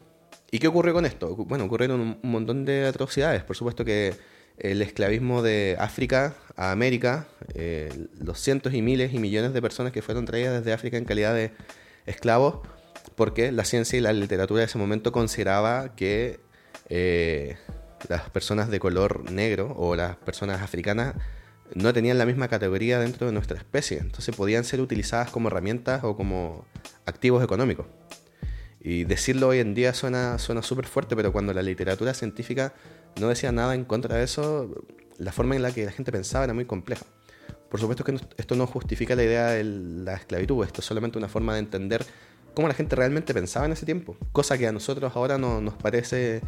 ¿Y 0.51 0.59
qué 0.59 0.69
ocurrió 0.69 0.95
con 0.95 1.07
esto? 1.07 1.35
Bueno, 1.37 1.65
ocurrieron 1.65 2.01
un 2.01 2.31
montón 2.31 2.65
de 2.65 2.87
atrocidades. 2.87 3.43
Por 3.43 3.57
supuesto 3.57 3.85
que 3.85 4.15
el 4.59 4.83
esclavismo 4.83 5.43
de 5.43 5.77
África 5.79 6.35
a 6.57 6.71
América, 6.71 7.27
eh, 7.55 8.07
los 8.21 8.39
cientos 8.41 8.75
y 8.75 8.83
miles 8.83 9.13
y 9.13 9.19
millones 9.19 9.53
de 9.53 9.61
personas 9.61 9.93
que 9.93 10.03
fueron 10.03 10.25
traídas 10.25 10.55
desde 10.55 10.73
África 10.73 10.97
en 10.97 11.05
calidad 11.05 11.35
de 11.35 11.53
esclavos, 12.07 12.61
porque 13.17 13.51
la 13.53 13.65
ciencia 13.65 13.99
y 13.99 14.01
la 14.01 14.13
literatura 14.13 14.61
de 14.61 14.67
ese 14.67 14.79
momento 14.79 15.11
consideraba 15.11 15.95
que 15.97 16.41
eh, 16.89 17.57
las 18.09 18.31
personas 18.31 18.71
de 18.71 18.79
color 18.79 19.31
negro 19.31 19.75
o 19.77 19.97
las 19.97 20.17
personas 20.17 20.63
africanas 20.63 21.15
no 21.75 21.93
tenían 21.93 22.19
la 22.19 22.27
misma 22.27 22.49
categoría 22.49 23.01
dentro 23.01 23.27
de 23.27 23.33
nuestra 23.33 23.57
especie, 23.57 23.99
entonces 23.99 24.37
podían 24.37 24.65
ser 24.65 24.81
utilizadas 24.81 25.31
como 25.31 25.49
herramientas 25.49 26.05
o 26.05 26.17
como 26.17 26.67
activos 27.07 27.43
económicos. 27.43 27.87
Y 28.81 29.05
decirlo 29.05 29.49
hoy 29.49 29.61
en 29.61 29.75
día 29.75 29.95
suena 29.95 30.39
súper 30.39 30.85
fuerte, 30.87 31.17
pero 31.17 31.33
cuando 31.33 31.55
la 31.55 31.63
literatura 31.63 32.13
científica 32.13 32.75
no 33.21 33.29
decía 33.29 33.53
nada 33.53 33.75
en 33.75 33.85
contra 33.85 34.17
de 34.17 34.25
eso, 34.25 34.71
la 35.19 35.33
forma 35.33 35.57
en 35.57 35.63
la 35.63 35.73
que 35.73 35.85
la 35.85 35.93
gente 35.93 36.13
pensaba 36.13 36.45
era 36.45 36.55
muy 36.55 36.65
compleja. 36.65 37.05
Por 37.71 37.81
supuesto 37.81 38.05
que 38.05 38.19
esto 38.37 38.55
no 38.55 38.67
justifica 38.67 39.17
la 39.17 39.25
idea 39.25 39.49
de 39.49 39.65
la 39.65 40.15
esclavitud, 40.15 40.65
esto 40.65 40.81
es 40.81 40.87
solamente 40.87 41.19
una 41.19 41.29
forma 41.29 41.55
de 41.55 41.61
entender 41.61 42.07
cómo 42.55 42.69
la 42.69 42.75
gente 42.75 42.95
realmente 42.95 43.35
pensaba 43.35 43.67
en 43.67 43.73
ese 43.73 43.85
tiempo, 43.85 44.17
cosa 44.33 44.57
que 44.57 44.67
a 44.67 44.73
nosotros 44.73 45.13
ahora 45.17 45.39
no, 45.39 45.61
nos 45.61 45.75
parece 45.75 46.41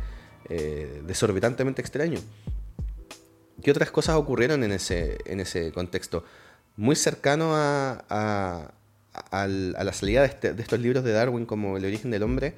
eh, 0.49 1.02
desorbitantemente 1.04 1.82
extraño. 1.82 2.20
¿Qué 3.62 3.70
otras 3.70 3.90
cosas 3.90 4.16
ocurrieron 4.16 4.62
en 4.62 4.73
ese, 4.73 5.18
en 5.25 5.40
ese 5.40 5.73
contexto? 5.73 6.25
Muy 6.76 6.94
cercano 6.94 7.56
a, 7.56 8.04
a, 8.08 9.46
la 9.49 9.92
salida 9.92 10.25
este, 10.25 10.52
de, 10.52 10.62
estos 10.62 10.78
libros 10.78 11.02
de 11.02 11.12
Darwin 11.12 11.46
como 11.46 11.76
El 11.76 11.85
origen 11.85 12.11
del 12.11 12.23
hombre, 12.23 12.54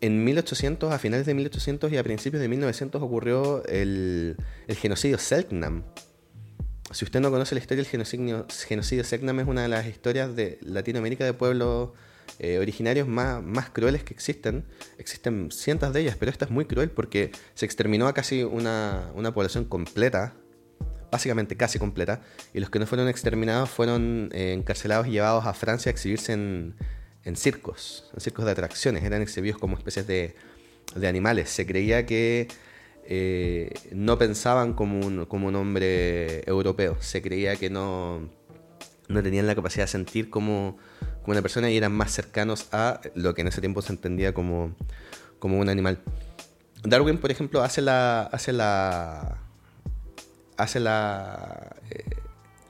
en 0.00 0.24
1800, 0.24 0.92
a 0.92 0.98
finales 0.98 1.26
de 1.26 1.34
1800 1.34 1.92
y 1.92 1.96
a 1.96 2.02
principios 2.02 2.40
de 2.40 2.48
1900 2.48 3.02
ocurrió 3.02 3.64
el, 3.66 4.36
genocidio 4.68 5.18
Selknam. 5.18 5.84
Si 6.90 7.04
usted 7.04 7.20
no 7.20 7.30
conoce 7.30 7.54
la 7.54 7.60
historia 7.60 7.82
del 7.82 7.90
genocidio, 7.90 8.46
genocidio 8.66 9.04
Selknam, 9.04 9.40
es 9.40 9.46
una 9.46 9.62
de 9.62 9.68
las 9.68 9.86
historias 9.86 10.34
de 10.34 10.58
Latinoamérica 10.62 11.24
de 11.24 11.34
pueblos 11.34 11.90
eh, 12.38 12.58
originarios 12.58 13.06
más, 13.06 13.42
más 13.42 13.70
crueles 13.70 14.02
que 14.02 14.14
existen. 14.14 14.64
Existen 14.98 15.50
cientos 15.52 15.92
de 15.92 16.00
ellas, 16.00 16.16
pero 16.18 16.30
esta 16.30 16.46
es 16.46 16.50
muy 16.50 16.64
cruel 16.64 16.90
porque 16.90 17.30
se 17.54 17.66
exterminó 17.66 18.08
a 18.08 18.14
casi 18.14 18.42
una, 18.42 19.10
una 19.14 19.32
población 19.32 19.66
completa, 19.66 20.34
básicamente 21.12 21.56
casi 21.56 21.78
completa, 21.78 22.22
y 22.54 22.60
los 22.60 22.70
que 22.70 22.78
no 22.78 22.86
fueron 22.86 23.08
exterminados 23.08 23.68
fueron 23.68 24.30
eh, 24.32 24.52
encarcelados 24.54 25.06
y 25.06 25.10
llevados 25.10 25.46
a 25.46 25.52
Francia 25.52 25.90
a 25.90 25.92
exhibirse 25.92 26.32
en, 26.32 26.74
en 27.24 27.36
circos, 27.36 28.10
en 28.14 28.20
circos 28.20 28.44
de 28.44 28.52
atracciones. 28.52 29.04
Eran 29.04 29.22
exhibidos 29.22 29.58
como 29.58 29.76
especies 29.76 30.06
de, 30.06 30.34
de 30.94 31.08
animales. 31.08 31.50
Se 31.50 31.66
creía 31.66 32.06
que 32.06 32.48
eh, 33.04 33.72
no 33.92 34.18
pensaban 34.18 34.74
como 34.74 35.04
un, 35.06 35.26
como 35.26 35.48
un 35.48 35.56
hombre 35.56 36.42
europeo. 36.48 36.96
Se 37.00 37.22
creía 37.22 37.56
que 37.56 37.70
no, 37.70 38.30
no 39.08 39.22
tenían 39.22 39.46
la 39.46 39.54
capacidad 39.54 39.84
de 39.84 39.88
sentir 39.88 40.30
como 40.30 40.78
como 41.22 41.32
una 41.32 41.42
persona 41.42 41.70
y 41.70 41.76
eran 41.76 41.92
más 41.92 42.12
cercanos 42.12 42.68
a 42.72 43.00
lo 43.14 43.34
que 43.34 43.42
en 43.42 43.48
ese 43.48 43.60
tiempo 43.60 43.82
se 43.82 43.92
entendía 43.92 44.32
como, 44.32 44.74
como 45.38 45.58
un 45.58 45.68
animal. 45.68 46.00
Darwin, 46.82 47.18
por 47.18 47.30
ejemplo, 47.30 47.62
hace 47.62 47.82
la. 47.82 48.22
hace 48.22 48.52
la. 48.52 49.38
hace 50.56 50.80
la. 50.80 51.76
Eh, 51.90 52.04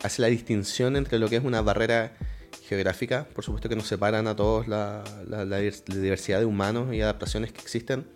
hace 0.02 0.22
la 0.22 0.28
distinción 0.28 0.96
entre 0.96 1.18
lo 1.18 1.28
que 1.28 1.36
es 1.36 1.44
una 1.44 1.60
barrera 1.60 2.16
geográfica, 2.70 3.26
por 3.34 3.44
supuesto 3.44 3.68
que 3.68 3.74
nos 3.74 3.88
separan 3.88 4.28
a 4.28 4.36
todos 4.36 4.68
la, 4.68 5.02
diversidad 5.86 6.38
de 6.38 6.44
humanos 6.44 6.94
y 6.94 7.00
adaptaciones 7.00 7.52
que 7.52 7.60
existen, 7.60 8.06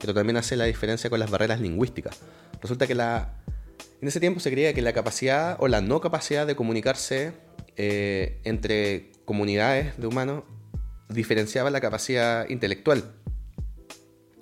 pero 0.00 0.12
también 0.12 0.36
hace 0.36 0.56
la 0.56 0.64
diferencia 0.64 1.08
con 1.08 1.20
las 1.20 1.30
barreras 1.30 1.60
lingüísticas. 1.60 2.18
Resulta 2.60 2.88
que 2.88 2.96
la, 2.96 3.34
en 4.02 4.08
ese 4.08 4.18
tiempo 4.18 4.40
se 4.40 4.50
creía 4.50 4.74
que 4.74 4.82
la 4.82 4.92
capacidad 4.92 5.56
o 5.60 5.68
la 5.68 5.82
no 5.82 6.00
capacidad 6.00 6.48
de 6.48 6.56
comunicarse 6.56 7.32
eh, 7.76 8.40
entre 8.42 9.12
comunidades 9.24 9.96
de 9.98 10.08
humanos 10.08 10.42
diferenciaba 11.08 11.70
la 11.70 11.80
capacidad 11.80 12.48
intelectual. 12.48 13.04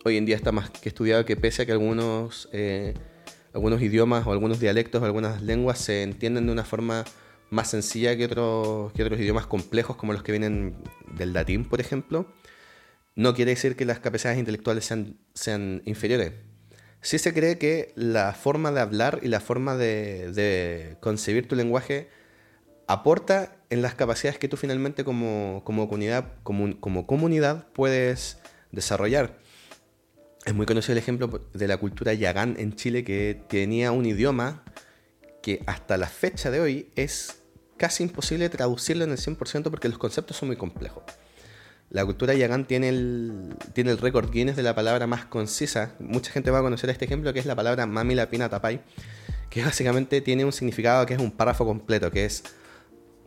Hoy 0.07 0.17
en 0.17 0.25
día 0.25 0.37
está 0.37 0.53
más 0.53 0.71
que 0.71 0.89
estudiado 0.89 1.27
que 1.27 1.37
pese 1.37 1.63
a 1.63 1.67
que 1.67 1.73
algunos, 1.73 2.49
eh, 2.53 2.95
algunos 3.53 3.83
idiomas 3.83 4.27
o 4.27 4.33
algunos 4.33 4.59
dialectos 4.59 5.03
o 5.03 5.05
algunas 5.05 5.43
lenguas 5.43 5.79
se 5.79 6.03
entienden 6.03 6.47
de 6.47 6.53
una 6.53 6.65
forma 6.65 7.05
más 7.51 7.71
sencilla 7.71 8.17
que 8.17 8.25
otros, 8.25 8.93
que 8.93 9.03
otros 9.03 9.21
idiomas 9.21 9.47
complejos 9.47 9.97
como 9.97 10.13
los 10.13 10.23
que 10.23 10.33
vienen 10.33 10.77
del 11.17 11.33
latín, 11.33 11.65
por 11.65 11.81
ejemplo, 11.81 12.27
no 13.17 13.35
quiere 13.35 13.53
decir 13.53 13.77
que 13.77 13.85
las 13.85 14.01
capacidades 14.01 14.39
intelectuales 14.39 14.85
sean, 14.85 15.19
sean 15.35 15.83
inferiores. 15.85 16.33
Sí 17.01 17.19
se 17.19 17.35
cree 17.35 17.59
que 17.59 17.93
la 17.97 18.33
forma 18.33 18.73
de 18.73 18.81
hablar 18.81 19.21
y 19.23 19.29
la 19.29 19.41
forma 19.41 19.77
de, 19.77 20.33
de 20.33 20.97
concebir 21.01 21.47
tu 21.47 21.55
lenguaje 21.55 22.09
aporta 22.87 23.57
en 23.71 23.83
las 23.83 23.95
capacidades 23.95 24.39
que 24.39 24.49
tú 24.49 24.57
finalmente 24.57 25.05
como, 25.05 25.63
comunidad, 25.65 26.33
como, 26.43 26.79
como 26.81 27.07
comunidad 27.07 27.67
puedes 27.73 28.39
desarrollar. 28.73 29.39
Es 30.45 30.55
muy 30.55 30.67
conocido 30.67 30.93
el 30.93 30.99
ejemplo 30.99 31.49
de 31.53 31.69
la 31.69 31.77
cultura 31.79 32.13
yagán 32.13 32.57
en 32.59 32.75
Chile 32.75 33.05
que 33.05 33.41
tenía 33.49 33.93
un 33.93 34.05
idioma 34.07 34.63
que 35.45 35.63
hasta 35.67 35.99
la 35.99 36.07
fecha 36.07 36.51
de 36.51 36.59
hoy 36.59 36.89
es 36.97 37.37
casi 37.77 38.03
imposible 38.03 38.49
traducirlo 38.49 39.05
en 39.05 39.11
el 39.11 39.19
100% 39.19 39.65
porque 39.65 39.91
los 39.91 39.99
conceptos 39.99 40.39
son 40.39 40.49
muy 40.49 40.57
complejos. 40.57 41.03
La 41.91 42.03
cultura 42.03 42.33
yagán 42.33 42.65
tiene 42.65 42.89
el, 42.89 43.55
tiene 43.75 43.91
el 43.91 43.99
récord 43.99 44.31
Guinness 44.31 44.57
de 44.57 44.63
la 44.63 44.75
palabra 44.75 45.07
más 45.07 45.27
concisa. 45.27 45.97
Mucha 45.99 46.33
gente 46.33 46.51
va 46.51 46.61
a 46.61 46.63
conocer 46.63 46.89
este 46.89 47.05
ejemplo 47.05 47.35
que 47.35 47.41
es 47.41 47.45
la 47.45 47.55
palabra 47.55 47.85
mami 47.85 48.15
la 48.15 48.31
pina 48.31 48.49
tapay, 48.49 48.81
que 49.51 49.63
básicamente 49.63 50.23
tiene 50.23 50.47
un 50.47 50.53
significado 50.53 51.05
que 51.05 51.13
es 51.13 51.21
un 51.21 51.31
párrafo 51.31 51.67
completo, 51.67 52.11
que 52.11 52.25
es 52.25 52.43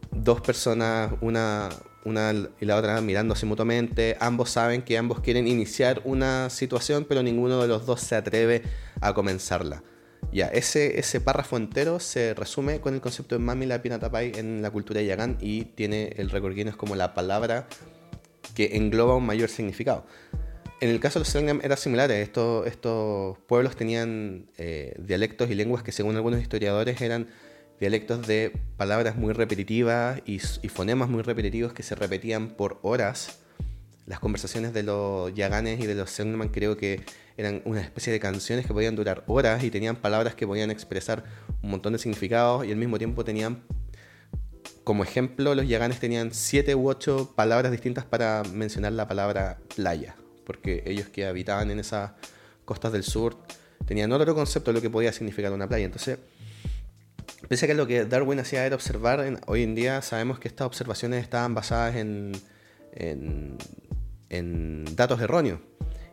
dos 0.10 0.42
personas, 0.42 1.14
una, 1.22 1.70
una 2.04 2.34
y 2.60 2.66
la 2.66 2.78
otra 2.78 3.00
mirándose 3.00 3.46
mutuamente, 3.46 4.18
ambos 4.20 4.50
saben 4.50 4.82
que 4.82 4.98
ambos 4.98 5.20
quieren 5.20 5.48
iniciar 5.48 6.02
una 6.04 6.50
situación, 6.50 7.06
pero 7.08 7.22
ninguno 7.22 7.62
de 7.62 7.68
los 7.68 7.86
dos 7.86 8.02
se 8.02 8.16
atreve 8.16 8.64
a 9.02 9.14
comenzarla. 9.14 9.84
Ya, 10.32 10.48
ese, 10.48 11.00
ese 11.00 11.22
párrafo 11.22 11.58
entero 11.58 12.00
se 12.00 12.34
resume 12.34 12.80
con 12.82 12.94
el 12.94 13.02
concepto 13.02 13.36
de 13.36 13.40
Mami 13.40 13.66
la 13.66 13.82
Pinatapay 13.82 14.34
en 14.36 14.62
la 14.62 14.70
cultura 14.70 15.02
yagán 15.02 15.38
y 15.40 15.66
tiene 15.66 16.14
el 16.18 16.30
récord 16.30 16.54
Guinness 16.54 16.76
como 16.76 16.96
la 16.96 17.14
palabra 17.14 17.68
que 18.54 18.76
engloba 18.76 19.16
un 19.16 19.26
mayor 19.26 19.50
significado. 19.50 20.06
En 20.80 20.90
el 20.90 21.00
caso 21.00 21.18
de 21.18 21.22
los 21.22 21.30
Selknam 21.30 21.60
era 21.64 21.76
similar. 21.76 22.12
Estos, 22.12 22.68
estos 22.68 23.38
pueblos 23.48 23.76
tenían 23.76 24.48
eh, 24.58 24.96
dialectos 25.00 25.50
y 25.50 25.56
lenguas 25.56 25.82
que 25.82 25.92
según 25.92 26.16
algunos 26.16 26.40
historiadores 26.40 27.02
eran 27.02 27.30
dialectos 27.80 28.28
de 28.28 28.54
palabras 28.78 29.16
muy 29.16 29.34
repetitivas 29.34 30.22
y, 30.26 30.40
fonemas 30.70 31.10
muy 31.10 31.24
repetitivos 31.24 31.74
que 31.74 31.84
se 31.84 31.96
repetían 31.96 32.50
por 32.50 32.80
horas. 32.84 33.40
Las 34.08 34.22
conversaciones 34.22 34.74
de 34.74 34.84
los 34.84 35.34
yaganes 35.34 35.82
y 35.82 35.86
de 35.86 35.94
los 35.94 36.10
Selknam 36.10 36.48
creo 36.48 36.78
que 36.78 37.04
eran 37.36 37.62
una 37.66 37.82
especie 37.82 38.12
de 38.14 38.22
canciones 38.22 38.66
que 38.66 38.74
podían 38.74 38.96
durar 38.96 39.24
horas 39.28 39.64
y 39.66 39.70
tenían 39.70 39.98
palabras 39.98 40.34
que 40.34 40.48
podían 40.48 40.72
expresar 40.72 41.26
un 41.62 41.72
montón 41.72 41.92
de 41.92 42.00
significados 42.00 42.66
y 42.66 42.72
al 42.72 42.78
mismo 42.78 42.98
tiempo 42.98 43.26
tenían, 43.26 43.64
como 44.86 45.04
ejemplo, 45.04 45.54
los 45.56 45.68
yaganes 45.68 46.00
tenían 46.00 46.34
siete 46.34 46.74
u 46.74 46.88
ocho 46.90 47.34
palabras 47.36 47.70
distintas 47.70 48.06
para 48.06 48.44
mencionar 48.54 48.94
la 48.94 49.10
palabra 49.10 49.60
playa, 49.76 50.16
porque 50.46 50.84
ellos 50.88 51.10
que 51.10 51.26
habitaban 51.26 51.70
en 51.70 51.80
esas 51.80 52.12
costas 52.64 52.94
del 52.94 53.04
sur 53.04 53.38
tenían 53.86 54.12
otro 54.14 54.34
concepto 54.34 54.72
de 54.72 54.76
lo 54.76 54.82
que 54.82 54.90
podía 54.90 55.12
significar 55.12 55.52
una 55.52 55.68
playa. 55.68 55.86
Entonces, 55.86 56.18
pese 57.50 57.66
a 57.66 57.68
que 57.68 57.74
lo 57.74 57.86
que 57.86 58.06
Darwin 58.06 58.40
hacía 58.40 58.66
era 58.66 58.76
observar, 58.76 59.42
hoy 59.48 59.64
en 59.64 59.76
día 59.76 60.02
sabemos 60.02 60.40
que 60.40 60.48
estas 60.48 60.66
observaciones 60.66 61.24
estaban 61.24 61.54
basadas 61.54 61.98
en, 61.98 62.32
en, 62.94 63.58
en 64.30 64.86
datos 64.96 65.22
erróneos 65.22 65.60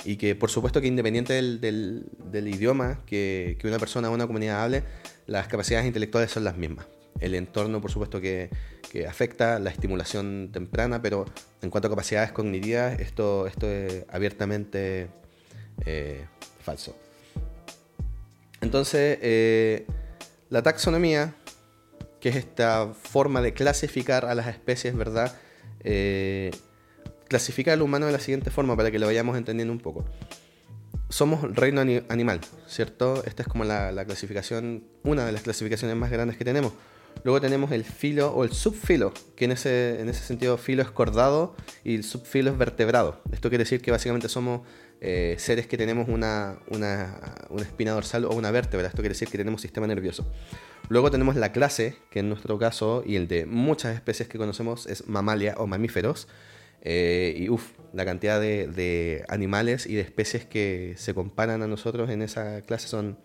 y 0.04 0.16
que 0.16 0.34
por 0.34 0.50
supuesto 0.50 0.80
que 0.80 0.86
independiente 0.86 1.32
del, 1.32 2.06
idioma 2.46 3.00
que, 3.06 3.58
una 3.64 3.78
persona 3.78 4.10
o 4.10 4.14
una 4.14 4.26
comunidad 4.26 4.62
hable, 4.62 4.84
las 5.26 5.48
capacidades 5.48 5.86
intelectuales 5.86 6.30
son 6.30 6.44
las 6.44 6.56
mismas. 6.56 6.86
El 7.20 7.34
entorno, 7.34 7.80
por 7.80 7.90
supuesto, 7.90 8.20
que, 8.20 8.50
que 8.90 9.06
afecta 9.06 9.58
la 9.60 9.70
estimulación 9.70 10.50
temprana, 10.52 11.00
pero 11.00 11.24
en 11.62 11.70
cuanto 11.70 11.88
a 11.88 11.90
capacidades 11.90 12.32
cognitivas, 12.32 12.98
esto, 13.00 13.46
esto 13.46 13.68
es 13.68 14.04
abiertamente 14.10 15.08
eh, 15.86 16.26
falso. 16.60 16.96
Entonces, 18.60 19.18
eh, 19.22 19.86
la 20.50 20.62
taxonomía, 20.62 21.34
que 22.20 22.30
es 22.30 22.36
esta 22.36 22.92
forma 22.94 23.42
de 23.42 23.52
clasificar 23.52 24.24
a 24.24 24.34
las 24.34 24.46
especies, 24.48 24.96
¿verdad? 24.96 25.36
Eh, 25.80 26.50
clasifica 27.28 27.72
al 27.72 27.82
humano 27.82 28.06
de 28.06 28.12
la 28.12 28.20
siguiente 28.20 28.50
forma 28.50 28.76
para 28.76 28.90
que 28.90 28.98
lo 28.98 29.06
vayamos 29.06 29.36
entendiendo 29.36 29.72
un 29.72 29.80
poco. 29.80 30.04
Somos 31.08 31.42
reino 31.54 31.80
animal, 31.80 32.40
¿cierto? 32.66 33.22
Esta 33.24 33.42
es 33.42 33.48
como 33.48 33.64
la, 33.64 34.04
clasificación, 34.04 34.84
una 35.02 35.26
de 35.26 35.32
las 35.32 35.42
clasificaciones 35.42 35.96
más 35.96 36.10
grandes 36.10 36.36
que 36.36 36.44
tenemos. 36.44 36.72
Luego 37.22 37.40
tenemos 37.40 37.70
el 37.70 37.84
filo 37.84 38.32
o 38.32 38.42
el 38.42 38.52
subfilo, 38.52 39.12
que 39.36 39.44
en 39.44 39.52
ese, 39.52 40.00
en 40.00 40.08
ese 40.08 40.24
sentido 40.24 40.58
filo 40.58 40.82
es 40.82 40.90
cordado 40.90 41.54
y 41.84 41.94
el 41.94 42.02
subfilo 42.02 42.50
es 42.50 42.58
vertebrado. 42.58 43.22
Esto 43.30 43.48
quiere 43.48 43.62
decir 43.62 43.80
que 43.80 43.92
básicamente 43.92 44.28
somos 44.28 44.62
eh, 45.00 45.36
seres 45.38 45.66
que 45.66 45.76
tenemos 45.76 46.08
una, 46.08 46.58
una, 46.68 47.36
una, 47.50 47.62
espina 47.62 47.92
dorsal 47.92 48.24
o 48.24 48.30
una 48.30 48.50
vértebra. 48.50 48.88
Esto 48.88 49.02
quiere 49.02 49.10
decir 49.10 49.28
que 49.28 49.38
tenemos 49.38 49.60
sistema 49.60 49.86
nervioso. 49.86 50.26
Luego 50.88 51.10
tenemos 51.10 51.36
la 51.36 51.52
clase, 51.52 51.96
que 52.10 52.20
en 52.20 52.28
nuestro 52.28 52.58
caso 52.58 53.02
y 53.06 53.16
el 53.16 53.28
de 53.28 53.46
muchas 53.46 53.94
especies 53.94 54.28
que 54.28 54.38
conocemos 54.38 54.86
es 54.86 55.06
mamalia 55.06 55.54
o 55.58 55.66
mamíferos. 55.66 56.26
Eh, 56.84 57.34
y 57.38 57.48
uff, 57.48 57.72
la 57.94 58.04
cantidad 58.04 58.40
de, 58.40 59.24
animales 59.28 59.86
y 59.86 59.94
de 59.94 60.02
especies 60.02 60.44
que 60.44 60.94
se 60.96 61.14
comparan 61.14 61.62
a 61.62 61.66
nosotros 61.66 62.10
en 62.10 62.22
esa 62.22 62.60
clase 62.62 62.88
son 62.88 63.18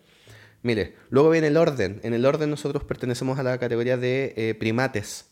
miles. 0.63 0.91
Luego 1.09 1.29
viene 1.29 1.47
el 1.47 1.57
orden. 1.57 1.99
En 2.03 2.13
el 2.13 2.25
orden 2.25 2.49
nosotros 2.49 2.83
pertenecemos 2.85 3.37
a 3.37 3.43
la 3.43 3.57
categoría 3.57 3.97
de 3.97 4.33
eh, 4.37 4.55
primates. 4.55 5.29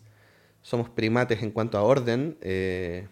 Somos 0.62 0.90
primates 0.90 1.42
en 1.42 1.52
cuanto 1.52 1.78
a 1.78 1.84
orden. 1.84 2.38
Eh, 2.42 3.08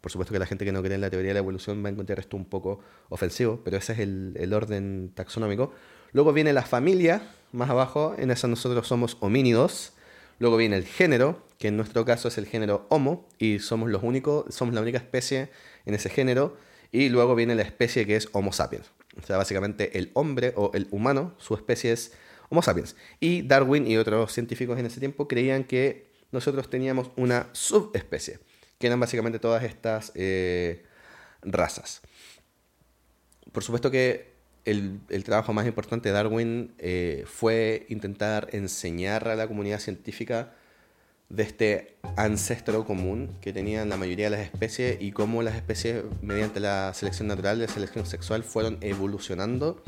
por 0.00 0.12
supuesto 0.12 0.32
que 0.32 0.38
la 0.38 0.46
gente 0.46 0.64
que 0.64 0.72
no 0.72 0.82
cree 0.82 0.94
en 0.94 1.00
la 1.00 1.10
teoría 1.10 1.28
de 1.28 1.34
la 1.34 1.40
evolución 1.40 1.82
va 1.82 1.88
a 1.88 1.92
encontrar 1.92 2.18
esto 2.18 2.36
un 2.36 2.44
poco 2.44 2.80
ofensivo, 3.08 3.62
pero 3.64 3.78
ese 3.78 3.94
es 3.94 3.98
el, 4.00 4.34
el 4.38 4.52
orden 4.52 5.10
taxonómico. 5.14 5.72
Luego 6.12 6.32
viene 6.32 6.52
la 6.52 6.62
familia, 6.62 7.22
más 7.52 7.70
abajo, 7.70 8.14
en 8.18 8.30
esa 8.30 8.48
nosotros 8.48 8.86
somos 8.86 9.16
homínidos. 9.20 9.94
Luego 10.38 10.56
viene 10.56 10.76
el 10.76 10.84
género, 10.84 11.42
que 11.58 11.68
en 11.68 11.76
nuestro 11.76 12.04
caso 12.04 12.28
es 12.28 12.38
el 12.38 12.46
género 12.46 12.86
Homo, 12.88 13.28
y 13.38 13.58
somos 13.58 13.90
los 13.90 14.02
únicos, 14.02 14.54
somos 14.54 14.74
la 14.74 14.80
única 14.80 14.98
especie 14.98 15.50
en 15.84 15.94
ese 15.94 16.08
género. 16.08 16.56
Y 16.90 17.08
luego 17.10 17.34
viene 17.34 17.54
la 17.54 17.62
especie 17.62 18.06
que 18.06 18.16
es 18.16 18.28
Homo 18.32 18.52
sapiens. 18.52 18.90
O 19.20 19.26
sea, 19.26 19.36
básicamente 19.36 19.98
el 19.98 20.10
hombre 20.14 20.52
o 20.56 20.70
el 20.74 20.86
humano, 20.90 21.34
su 21.38 21.54
especie 21.54 21.92
es 21.92 22.12
Homo 22.48 22.62
sapiens. 22.62 22.96
Y 23.20 23.42
Darwin 23.42 23.86
y 23.86 23.96
otros 23.96 24.32
científicos 24.32 24.78
en 24.78 24.86
ese 24.86 25.00
tiempo 25.00 25.28
creían 25.28 25.64
que 25.64 26.08
nosotros 26.30 26.70
teníamos 26.70 27.10
una 27.16 27.48
subespecie, 27.52 28.38
que 28.78 28.86
eran 28.86 29.00
básicamente 29.00 29.38
todas 29.38 29.64
estas 29.64 30.12
eh, 30.14 30.84
razas. 31.42 32.02
Por 33.52 33.64
supuesto 33.64 33.90
que 33.90 34.38
el, 34.64 35.00
trabajo 35.24 35.52
más 35.52 35.66
importante 35.66 36.10
de 36.10 36.12
Darwin 36.12 36.74
eh, 36.78 37.24
fue 37.26 37.86
intentar 37.88 38.48
enseñar 38.52 39.26
a 39.28 39.36
la 39.36 39.48
comunidad 39.48 39.80
científica 39.80 40.54
de 41.28 41.42
este 41.42 41.98
ancestro 42.16 42.84
común 42.84 43.36
que 43.40 43.52
tenían 43.52 43.88
la 43.88 43.96
mayoría 43.96 44.30
de 44.30 44.36
las 44.36 44.40
especies 44.40 44.96
y 45.00 45.12
cómo 45.12 45.42
las 45.42 45.54
especies, 45.56 46.04
mediante 46.22 46.58
la 46.58 46.92
selección 46.94 47.28
natural 47.28 47.58
y 47.58 47.62
la 47.62 47.68
selección 47.68 48.06
sexual, 48.06 48.44
fueron 48.44 48.78
evolucionando 48.80 49.82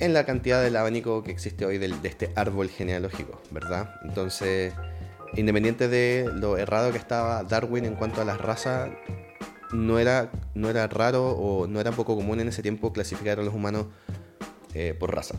en 0.00 0.12
la 0.12 0.24
cantidad 0.24 0.62
del 0.62 0.76
abanico 0.76 1.22
que 1.22 1.30
existe 1.30 1.66
hoy 1.66 1.78
de, 1.78 1.94
este 2.04 2.32
árbol 2.34 2.68
genealógico, 2.68 3.40
¿verdad? 3.50 3.94
Entonces, 4.02 4.72
independiente 5.36 5.88
de 5.88 6.28
lo 6.34 6.56
errado 6.56 6.90
que 6.90 6.98
estaba 6.98 7.44
Darwin 7.44 7.84
en 7.84 7.94
cuanto 7.94 8.20
a 8.20 8.24
las 8.24 8.38
razas, 8.40 8.90
no 9.72 9.98
era, 9.98 10.32
no 10.54 10.68
era 10.68 10.88
raro 10.88 11.30
o 11.30 11.68
no 11.68 11.80
era 11.80 11.92
poco 11.92 12.16
común 12.16 12.40
en 12.40 12.48
ese 12.48 12.62
tiempo 12.62 12.92
clasificar 12.92 13.38
a 13.38 13.42
los 13.42 13.54
humanos 13.54 13.86
eh, 14.74 14.96
por 14.98 15.14
raza 15.14 15.36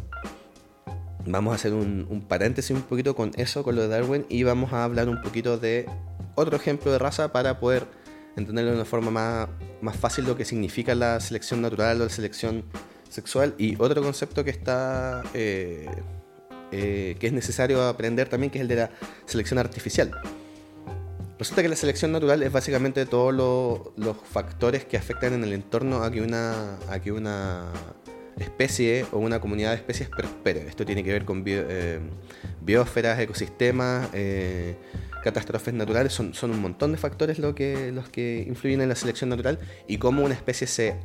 vamos 1.26 1.54
a 1.54 1.56
hacer 1.56 1.74
un, 1.74 2.26
paréntesis 2.28 2.76
un 2.76 2.84
poquito 2.84 3.16
con 3.16 3.32
eso, 3.38 3.64
con 3.64 3.76
lo 3.76 3.82
de 3.82 3.88
Darwin, 3.88 4.26
y 4.30 4.44
vamos 4.44 4.74
a 4.74 4.84
hablar 4.84 5.10
un 5.10 5.22
poquito 5.22 5.58
de 5.58 5.88
otro 6.36 6.56
ejemplo 6.56 6.92
de 6.92 7.00
raza 7.00 7.32
para 7.32 7.60
poder 7.60 7.88
entenderlo 8.36 8.72
de 8.72 8.78
una 8.78 8.86
forma 8.86 9.12
más, 9.12 9.50
más 9.82 9.98
fácil 9.98 10.26
lo 10.26 10.36
que 10.36 10.46
significa 10.46 10.96
la 10.96 11.20
selección 11.20 11.62
natural 11.62 12.02
o 12.02 12.06
la 12.06 12.10
selección 12.10 12.64
sexual. 13.10 13.54
Y 13.58 13.76
otro 13.80 14.02
concepto 14.02 14.44
que 14.44 14.52
está 14.52 15.24
eh, 15.34 15.88
eh, 16.72 17.18
que 17.20 17.28
es 17.28 17.34
necesario 17.34 17.86
aprender 17.88 18.30
también 18.30 18.50
que 18.50 18.60
es 18.60 18.62
el 18.62 18.68
de 18.70 18.76
la 18.76 18.92
selección 19.26 19.60
artificial. 19.60 20.12
Resulta 21.38 21.64
que 21.64 21.70
la 21.70 21.76
selección 21.76 22.12
natural 22.12 22.44
es 22.44 22.52
básicamente 22.52 23.06
todos 23.06 23.34
los 23.34 24.18
factores 24.32 24.86
que 24.86 24.96
afectan 24.96 25.34
en 25.34 25.44
el 25.44 25.54
entorno 25.54 26.04
a 26.04 26.12
que 26.12 26.22
una 26.22 26.78
a 26.88 27.00
que 27.00 27.12
una 27.12 27.66
especie 28.38 29.06
o 29.12 29.18
una 29.20 29.40
comunidad 29.40 29.72
de 29.72 29.78
especies 29.78 30.10
prospere. 30.10 30.68
Esto 30.68 30.86
tiene 30.86 31.04
que 31.04 31.12
ver 31.12 31.26
con 31.26 31.44
eh, 31.46 32.00
biosferas, 32.62 33.20
ecosistemas, 33.20 34.10
eh, 34.14 34.76
catástrofes 35.24 35.74
naturales, 35.74 36.14
son, 36.14 36.34
son, 36.34 36.52
un 36.52 36.62
montón 36.62 36.92
de 36.92 36.98
factores 36.98 37.40
lo 37.40 37.54
que, 37.54 37.92
los 37.92 38.10
que 38.10 38.44
influyen 38.48 38.82
en 38.82 38.90
la 38.90 38.96
selección 38.96 39.30
natural 39.30 39.60
y 39.88 39.98
cómo 39.98 40.24
una 40.24 40.34
especie 40.34 40.68
se 40.68 40.96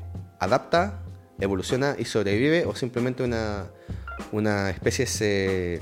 adapta, 0.41 1.03
evoluciona 1.39 1.97
y 1.99 2.05
sobrevive 2.05 2.65
o 2.65 2.75
simplemente 2.75 3.23
una, 3.23 3.67
una 4.33 4.71
especie 4.71 5.07
se 5.07 5.81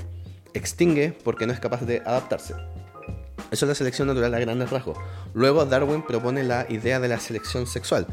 extingue 0.53 1.17
porque 1.23 1.47
no 1.47 1.53
es 1.53 1.59
capaz 1.59 1.81
de 1.81 2.01
adaptarse. 2.05 2.53
Eso 3.51 3.65
es 3.65 3.69
la 3.69 3.75
selección 3.75 4.07
natural 4.07 4.33
a 4.33 4.39
grandes 4.39 4.69
rasgos. 4.69 4.97
Luego 5.33 5.65
Darwin 5.65 6.01
propone 6.01 6.43
la 6.43 6.65
idea 6.69 6.99
de 6.99 7.07
la 7.07 7.19
selección 7.19 7.67
sexual. 7.67 8.07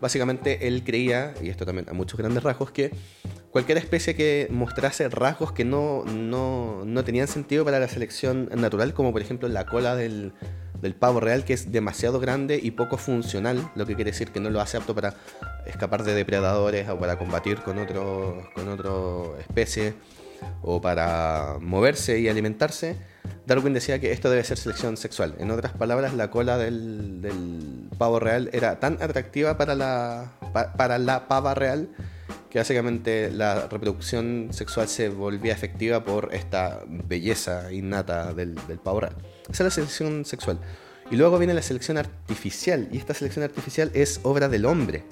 Básicamente 0.00 0.68
él 0.68 0.82
creía, 0.84 1.34
y 1.42 1.48
esto 1.48 1.64
también 1.64 1.88
a 1.88 1.92
muchos 1.92 2.18
grandes 2.18 2.42
rasgos, 2.42 2.70
que 2.70 2.92
cualquier 3.50 3.78
especie 3.78 4.14
que 4.14 4.48
mostrase 4.50 5.08
rasgos 5.08 5.52
que 5.52 5.64
no, 5.64 6.04
no, 6.04 6.84
no 6.84 7.04
tenían 7.04 7.28
sentido 7.28 7.64
para 7.64 7.78
la 7.78 7.88
selección 7.88 8.50
natural, 8.54 8.92
como 8.94 9.12
por 9.12 9.22
ejemplo 9.22 9.48
la 9.48 9.66
cola 9.66 9.96
del, 9.96 10.32
del 10.80 10.94
pavo 10.94 11.20
real, 11.20 11.44
que 11.44 11.54
es 11.54 11.72
demasiado 11.72 12.20
grande 12.20 12.60
y 12.62 12.72
poco 12.72 12.98
funcional, 12.98 13.70
lo 13.74 13.86
que 13.86 13.94
quiere 13.94 14.10
decir 14.10 14.30
que 14.30 14.40
no 14.40 14.50
lo 14.50 14.60
hace 14.60 14.76
apto 14.76 14.94
para 14.94 15.14
escapar 15.66 16.04
de 16.04 16.14
depredadores 16.14 16.88
o 16.88 16.98
para 16.98 17.18
combatir 17.18 17.58
con 17.62 17.78
otro, 17.78 18.48
con 18.54 18.68
otra 18.68 19.40
especie 19.40 19.94
o 20.62 20.80
para 20.80 21.58
moverse 21.60 22.18
y 22.18 22.28
alimentarse, 22.28 22.96
Darwin 23.46 23.74
decía 23.74 24.00
que 24.00 24.12
esto 24.12 24.28
debe 24.28 24.42
ser 24.44 24.58
selección 24.58 24.96
sexual. 24.96 25.34
En 25.38 25.50
otras 25.50 25.72
palabras, 25.72 26.14
la 26.14 26.30
cola 26.30 26.58
del, 26.58 27.22
del 27.22 27.88
pavo 27.96 28.18
real 28.18 28.50
era 28.52 28.80
tan 28.80 28.94
atractiva 29.00 29.56
para 29.56 29.74
la, 29.74 30.32
para 30.76 30.98
la 30.98 31.28
pava 31.28 31.54
real 31.54 31.88
que 32.50 32.58
básicamente 32.58 33.30
la 33.30 33.68
reproducción 33.68 34.48
sexual 34.50 34.88
se 34.88 35.08
volvía 35.08 35.52
efectiva 35.52 36.04
por 36.04 36.34
esta 36.34 36.80
belleza 36.86 37.72
innata 37.72 38.34
del, 38.34 38.54
del 38.66 38.78
pavo 38.78 39.00
real. 39.00 39.16
Esa 39.42 39.62
es 39.62 39.66
la 39.66 39.70
selección 39.70 40.24
sexual. 40.24 40.58
Y 41.10 41.16
luego 41.16 41.38
viene 41.38 41.54
la 41.54 41.62
selección 41.62 41.98
artificial, 41.98 42.88
y 42.90 42.98
esta 42.98 43.14
selección 43.14 43.44
artificial 43.44 43.90
es 43.94 44.20
obra 44.24 44.48
del 44.48 44.64
hombre. 44.64 45.04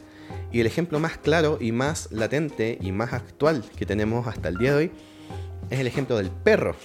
Y 0.51 0.61
el 0.61 0.67
ejemplo 0.67 0.99
más 0.99 1.19
claro 1.19 1.59
y 1.61 1.71
más 1.71 2.11
latente 2.11 2.79
y 2.81 2.91
más 2.91 3.13
actual 3.13 3.65
que 3.77 3.87
tenemos 3.87 4.27
hasta 4.27 4.49
el 4.49 4.57
día 4.57 4.71
de 4.73 4.77
hoy 4.77 4.93
es 5.71 5.81
el 5.81 5.87
ejemplo 5.87 6.17
del 6.17 6.31
perro. 6.31 6.77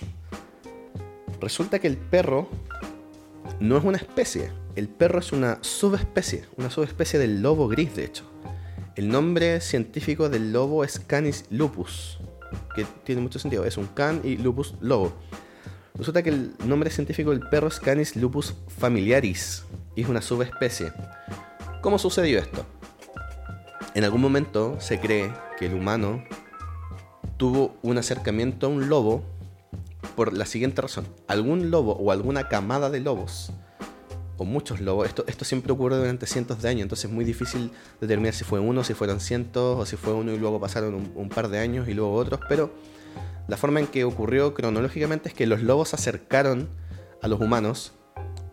Resulta 1.40 1.80
que 1.80 1.88
el 1.88 1.98
perro 1.98 2.50
no 3.60 3.78
es 3.78 3.84
una 3.84 3.98
especie, 3.98 4.52
el 4.76 4.90
perro 4.90 5.20
es 5.20 5.32
una 5.32 5.58
subespecie, 5.62 6.46
una 6.58 6.70
subespecie 6.70 7.20
del 7.20 7.42
lobo 7.42 7.68
gris 7.68 7.96
de 7.96 8.06
hecho. 8.06 8.26
El 8.96 9.10
nombre 9.10 9.62
científico 9.62 10.30
del 10.30 10.52
lobo 10.52 10.84
es 10.84 11.00
Canis 11.00 11.46
lupus, 11.50 12.20
que 12.76 12.86
tiene 13.04 13.22
mucho 13.22 13.40
sentido, 13.40 13.66
es 13.66 13.78
un 13.78 13.88
can 13.88 14.22
y 14.24 14.38
lupus 14.38 14.76
lobo. 14.82 15.14
Resulta 15.96 16.24
que 16.24 16.30
el 16.30 16.54
nombre 16.66 16.90
científico 16.90 17.32
del 17.32 17.42
perro 17.50 17.68
es 17.68 17.80
Canis 17.80 18.16
lupus 18.16 18.56
familiaris 18.68 19.64
y 19.96 20.02
es 20.02 20.10
una 20.10 20.22
subespecie. 20.22 20.92
¿Cómo 21.82 21.98
sucedió 21.98 22.40
esto? 22.40 22.66
En 23.96 24.04
algún 24.04 24.22
momento 24.22 24.80
se 24.80 25.00
cree 25.00 25.34
que 25.58 25.66
el 25.66 25.74
humano 25.74 26.24
tuvo 27.40 27.78
un 27.84 27.98
acercamiento 27.98 28.68
a 28.68 28.70
un 28.70 28.90
lobo 28.90 29.24
por 30.18 30.34
la 30.34 30.46
siguiente 30.46 30.82
razón. 30.82 31.08
Algún 31.30 31.72
lobo 31.72 31.94
o 31.94 32.12
alguna 32.12 32.50
camada 32.50 32.90
de 32.90 33.00
lobos, 33.00 33.54
o 34.38 34.44
muchos 34.44 34.82
lobos, 34.82 35.08
esto, 35.08 35.24
esto 35.26 35.46
siempre 35.46 35.72
ocurre 35.72 35.96
durante 35.96 36.26
cientos 36.26 36.62
de 36.62 36.68
años, 36.68 36.82
entonces 36.84 37.06
es 37.06 37.12
muy 37.12 37.24
difícil 37.24 37.72
determinar 38.02 38.34
si 38.34 38.44
fue 38.44 38.60
uno, 38.60 38.84
si 38.84 38.94
fueron 38.94 39.22
cientos, 39.22 39.80
o 39.80 39.86
si 39.86 39.96
fue 39.96 40.14
uno 40.14 40.34
y 40.34 40.38
luego 40.38 40.60
pasaron 40.60 40.94
un, 40.94 41.14
un 41.16 41.30
par 41.30 41.48
de 41.48 41.60
años 41.60 41.88
y 41.88 41.94
luego 41.94 42.14
otros, 42.14 42.42
pero 42.50 42.74
la 43.48 43.56
forma 43.56 43.80
en 43.80 43.88
que 43.88 44.04
ocurrió 44.04 44.54
cronológicamente 44.54 45.30
es 45.30 45.34
que 45.34 45.48
los 45.48 45.64
lobos 45.64 45.90
se 45.90 45.96
acercaron 45.96 46.68
a 47.22 47.30
los 47.30 47.40
humanos 47.40 47.94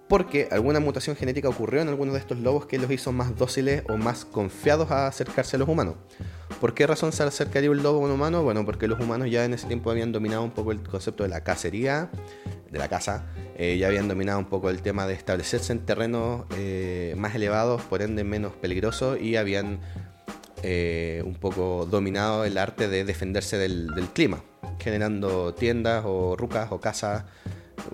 porque 0.09 0.49
alguna 0.53 0.81
mutación 0.81 1.17
genética 1.17 1.49
ocurrió 1.49 1.83
en 1.83 1.89
algunos 1.89 2.15
de 2.15 2.21
estos 2.21 2.39
lobos 2.39 2.67
que 2.67 2.79
los 2.79 2.91
hizo 2.91 3.13
más 3.13 3.37
dóciles 3.37 3.83
o 3.89 3.97
más 3.97 4.25
confiados 4.25 4.91
a 4.91 5.07
acercarse 5.07 5.57
a 5.57 5.59
los 5.59 5.69
humanos. 5.69 5.97
¿Por 6.61 6.75
qué 6.75 6.87
razón 6.87 7.13
se 7.13 7.23
acercaría 7.23 7.71
un 7.71 7.83
lobo 7.83 7.99
a 7.99 8.05
un 8.05 8.13
humano? 8.13 8.43
Bueno, 8.43 8.65
porque 8.65 8.87
los 8.87 9.01
humanos 9.01 9.31
ya 9.31 9.45
en 9.45 9.55
ese 9.55 9.67
tiempo 9.67 9.91
habían 9.91 10.13
dominado 10.13 10.43
un 10.43 10.53
poco 10.53 10.73
el 10.73 10.81
concepto 10.81 11.25
de 11.25 11.29
la 11.29 11.43
cacería, 11.43 12.11
de 12.71 12.79
la 12.79 12.89
caza, 12.89 13.25
eh, 13.57 13.79
ya 13.79 13.89
habían 13.89 14.07
dominado 14.07 14.39
un 14.39 14.45
poco 14.45 14.71
el 14.71 14.83
tema 14.83 15.07
de 15.07 15.15
establecerse 15.15 15.73
en 15.73 15.81
terrenos 15.81 16.45
eh, 16.57 17.15
más 17.17 17.35
elevados, 17.35 17.83
por 17.83 18.03
ende 18.03 18.23
menos 18.23 18.53
peligrosos, 18.53 19.21
y 19.21 19.37
habían 19.37 19.81
eh, 20.63 21.23
un 21.25 21.35
poco 21.35 21.87
dominado 21.91 22.45
el 22.45 22.59
arte 22.59 22.89
de 22.89 23.05
defenderse 23.05 23.59
del, 23.59 23.89
del 23.95 24.07
clima, 24.09 24.43
generando 24.79 25.53
tiendas 25.55 26.05
o 26.07 26.37
rucas 26.37 26.71
o 26.71 26.81
casas 26.81 27.25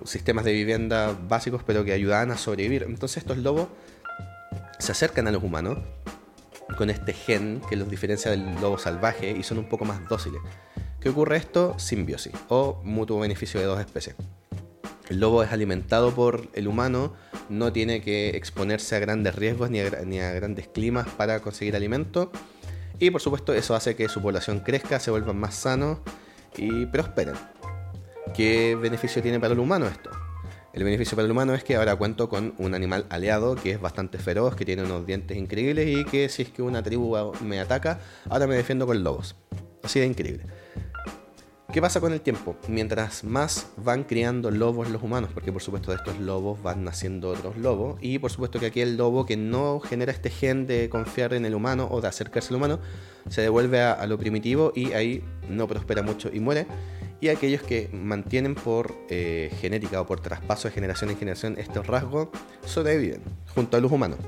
sistemas 0.04 0.44
de 0.44 0.52
vivienda 0.52 1.16
básicos, 1.28 1.62
pero 1.64 1.84
que 1.84 1.92
ayudaban 1.92 2.30
a 2.30 2.36
sobrevivir. 2.36 2.84
Entonces 2.84 3.18
estos 3.18 3.38
lobos 3.38 3.68
se 4.78 4.92
acercan 4.92 5.28
a 5.28 5.32
los 5.32 5.42
humanos 5.42 5.78
con 6.76 6.90
este 6.90 7.12
gen 7.12 7.60
que 7.68 7.76
los 7.76 7.90
diferencia 7.90 8.30
del 8.30 8.54
lobo 8.60 8.78
salvaje 8.78 9.30
y 9.30 9.42
son 9.42 9.58
un 9.58 9.68
poco 9.68 9.84
más 9.84 10.08
dóciles. 10.08 10.40
¿Qué 11.00 11.08
ocurre 11.08 11.36
esto? 11.36 11.78
Simbiosis 11.78 12.32
o 12.48 12.80
mutuo 12.84 13.20
beneficio 13.20 13.60
de 13.60 13.66
dos 13.66 13.80
especies. 13.80 14.16
El 15.08 15.20
lobo 15.20 15.42
es 15.42 15.52
alimentado 15.52 16.14
por 16.14 16.48
el 16.54 16.68
humano, 16.68 17.12
no 17.48 17.72
tiene 17.72 18.00
que 18.00 18.30
exponerse 18.30 18.96
a 18.96 18.98
grandes 19.00 19.34
riesgos 19.34 19.68
ni 19.68 19.80
a, 19.80 19.90
ni 20.06 20.20
a 20.20 20.32
grandes 20.32 20.68
climas 20.68 21.08
para 21.08 21.40
conseguir 21.40 21.76
alimento. 21.76 22.30
Y 22.98 23.10
por 23.10 23.20
supuesto 23.20 23.52
eso 23.52 23.74
hace 23.74 23.96
que 23.96 24.08
su 24.08 24.22
población 24.22 24.60
crezca, 24.60 25.00
se 25.00 25.10
vuelvan 25.10 25.36
más 25.36 25.56
sanos 25.56 25.98
y 26.56 26.86
prosperen. 26.86 27.34
¿Qué 28.34 28.76
beneficio 28.76 29.20
tiene 29.20 29.38
para 29.38 29.52
el 29.52 29.58
humano 29.58 29.86
esto? 29.86 30.10
El 30.72 30.84
beneficio 30.84 31.16
para 31.16 31.26
el 31.26 31.32
humano 31.32 31.52
es 31.52 31.64
que 31.64 31.76
ahora 31.76 31.96
cuento 31.96 32.30
con 32.30 32.54
un 32.56 32.74
animal 32.74 33.04
aliado 33.10 33.56
que 33.56 33.72
es 33.72 33.80
bastante 33.80 34.16
feroz, 34.16 34.56
que 34.56 34.64
tiene 34.64 34.82
unos 34.82 35.04
dientes 35.04 35.36
increíbles 35.36 35.86
y 35.86 36.04
que 36.06 36.30
si 36.30 36.42
es 36.42 36.48
que 36.48 36.62
una 36.62 36.82
tribu 36.82 37.34
me 37.42 37.60
ataca, 37.60 38.00
ahora 38.30 38.46
me 38.46 38.54
defiendo 38.54 38.86
con 38.86 39.04
lobos. 39.04 39.36
Así 39.82 40.00
de 40.00 40.06
increíble. 40.06 40.46
¿Qué 41.70 41.82
pasa 41.82 42.00
con 42.00 42.12
el 42.12 42.22
tiempo? 42.22 42.56
Mientras 42.68 43.22
más 43.24 43.68
van 43.76 44.04
criando 44.04 44.50
lobos 44.50 44.88
los 44.90 45.02
humanos, 45.02 45.30
porque 45.34 45.52
por 45.52 45.60
supuesto 45.60 45.90
de 45.90 45.98
estos 45.98 46.18
lobos 46.18 46.62
van 46.62 46.84
naciendo 46.84 47.30
otros 47.30 47.58
lobos, 47.58 47.98
y 48.00 48.18
por 48.18 48.30
supuesto 48.30 48.58
que 48.58 48.66
aquí 48.66 48.80
el 48.80 48.96
lobo 48.96 49.26
que 49.26 49.36
no 49.36 49.80
genera 49.80 50.12
este 50.12 50.30
gen 50.30 50.66
de 50.66 50.88
confiar 50.88 51.34
en 51.34 51.44
el 51.44 51.54
humano 51.54 51.88
o 51.90 52.00
de 52.00 52.08
acercarse 52.08 52.50
al 52.50 52.56
humano, 52.56 52.78
se 53.28 53.42
devuelve 53.42 53.80
a, 53.80 53.92
a 53.92 54.06
lo 54.06 54.18
primitivo 54.18 54.72
y 54.74 54.92
ahí 54.92 55.24
no 55.48 55.66
prospera 55.66 56.02
mucho 56.02 56.30
y 56.32 56.40
muere 56.40 56.66
y 57.22 57.28
aquellos 57.28 57.62
que 57.62 57.88
mantienen 57.92 58.56
por 58.56 58.96
eh, 59.08 59.54
genética 59.60 60.00
o 60.00 60.06
por 60.06 60.18
traspaso 60.18 60.66
de 60.66 60.74
generación 60.74 61.08
en 61.08 61.16
generación 61.16 61.54
estos 61.56 61.86
rasgos 61.86 62.30
sobreviven 62.66 63.22
junto 63.54 63.76
a 63.76 63.80
los 63.80 63.92
humanos. 63.92 64.18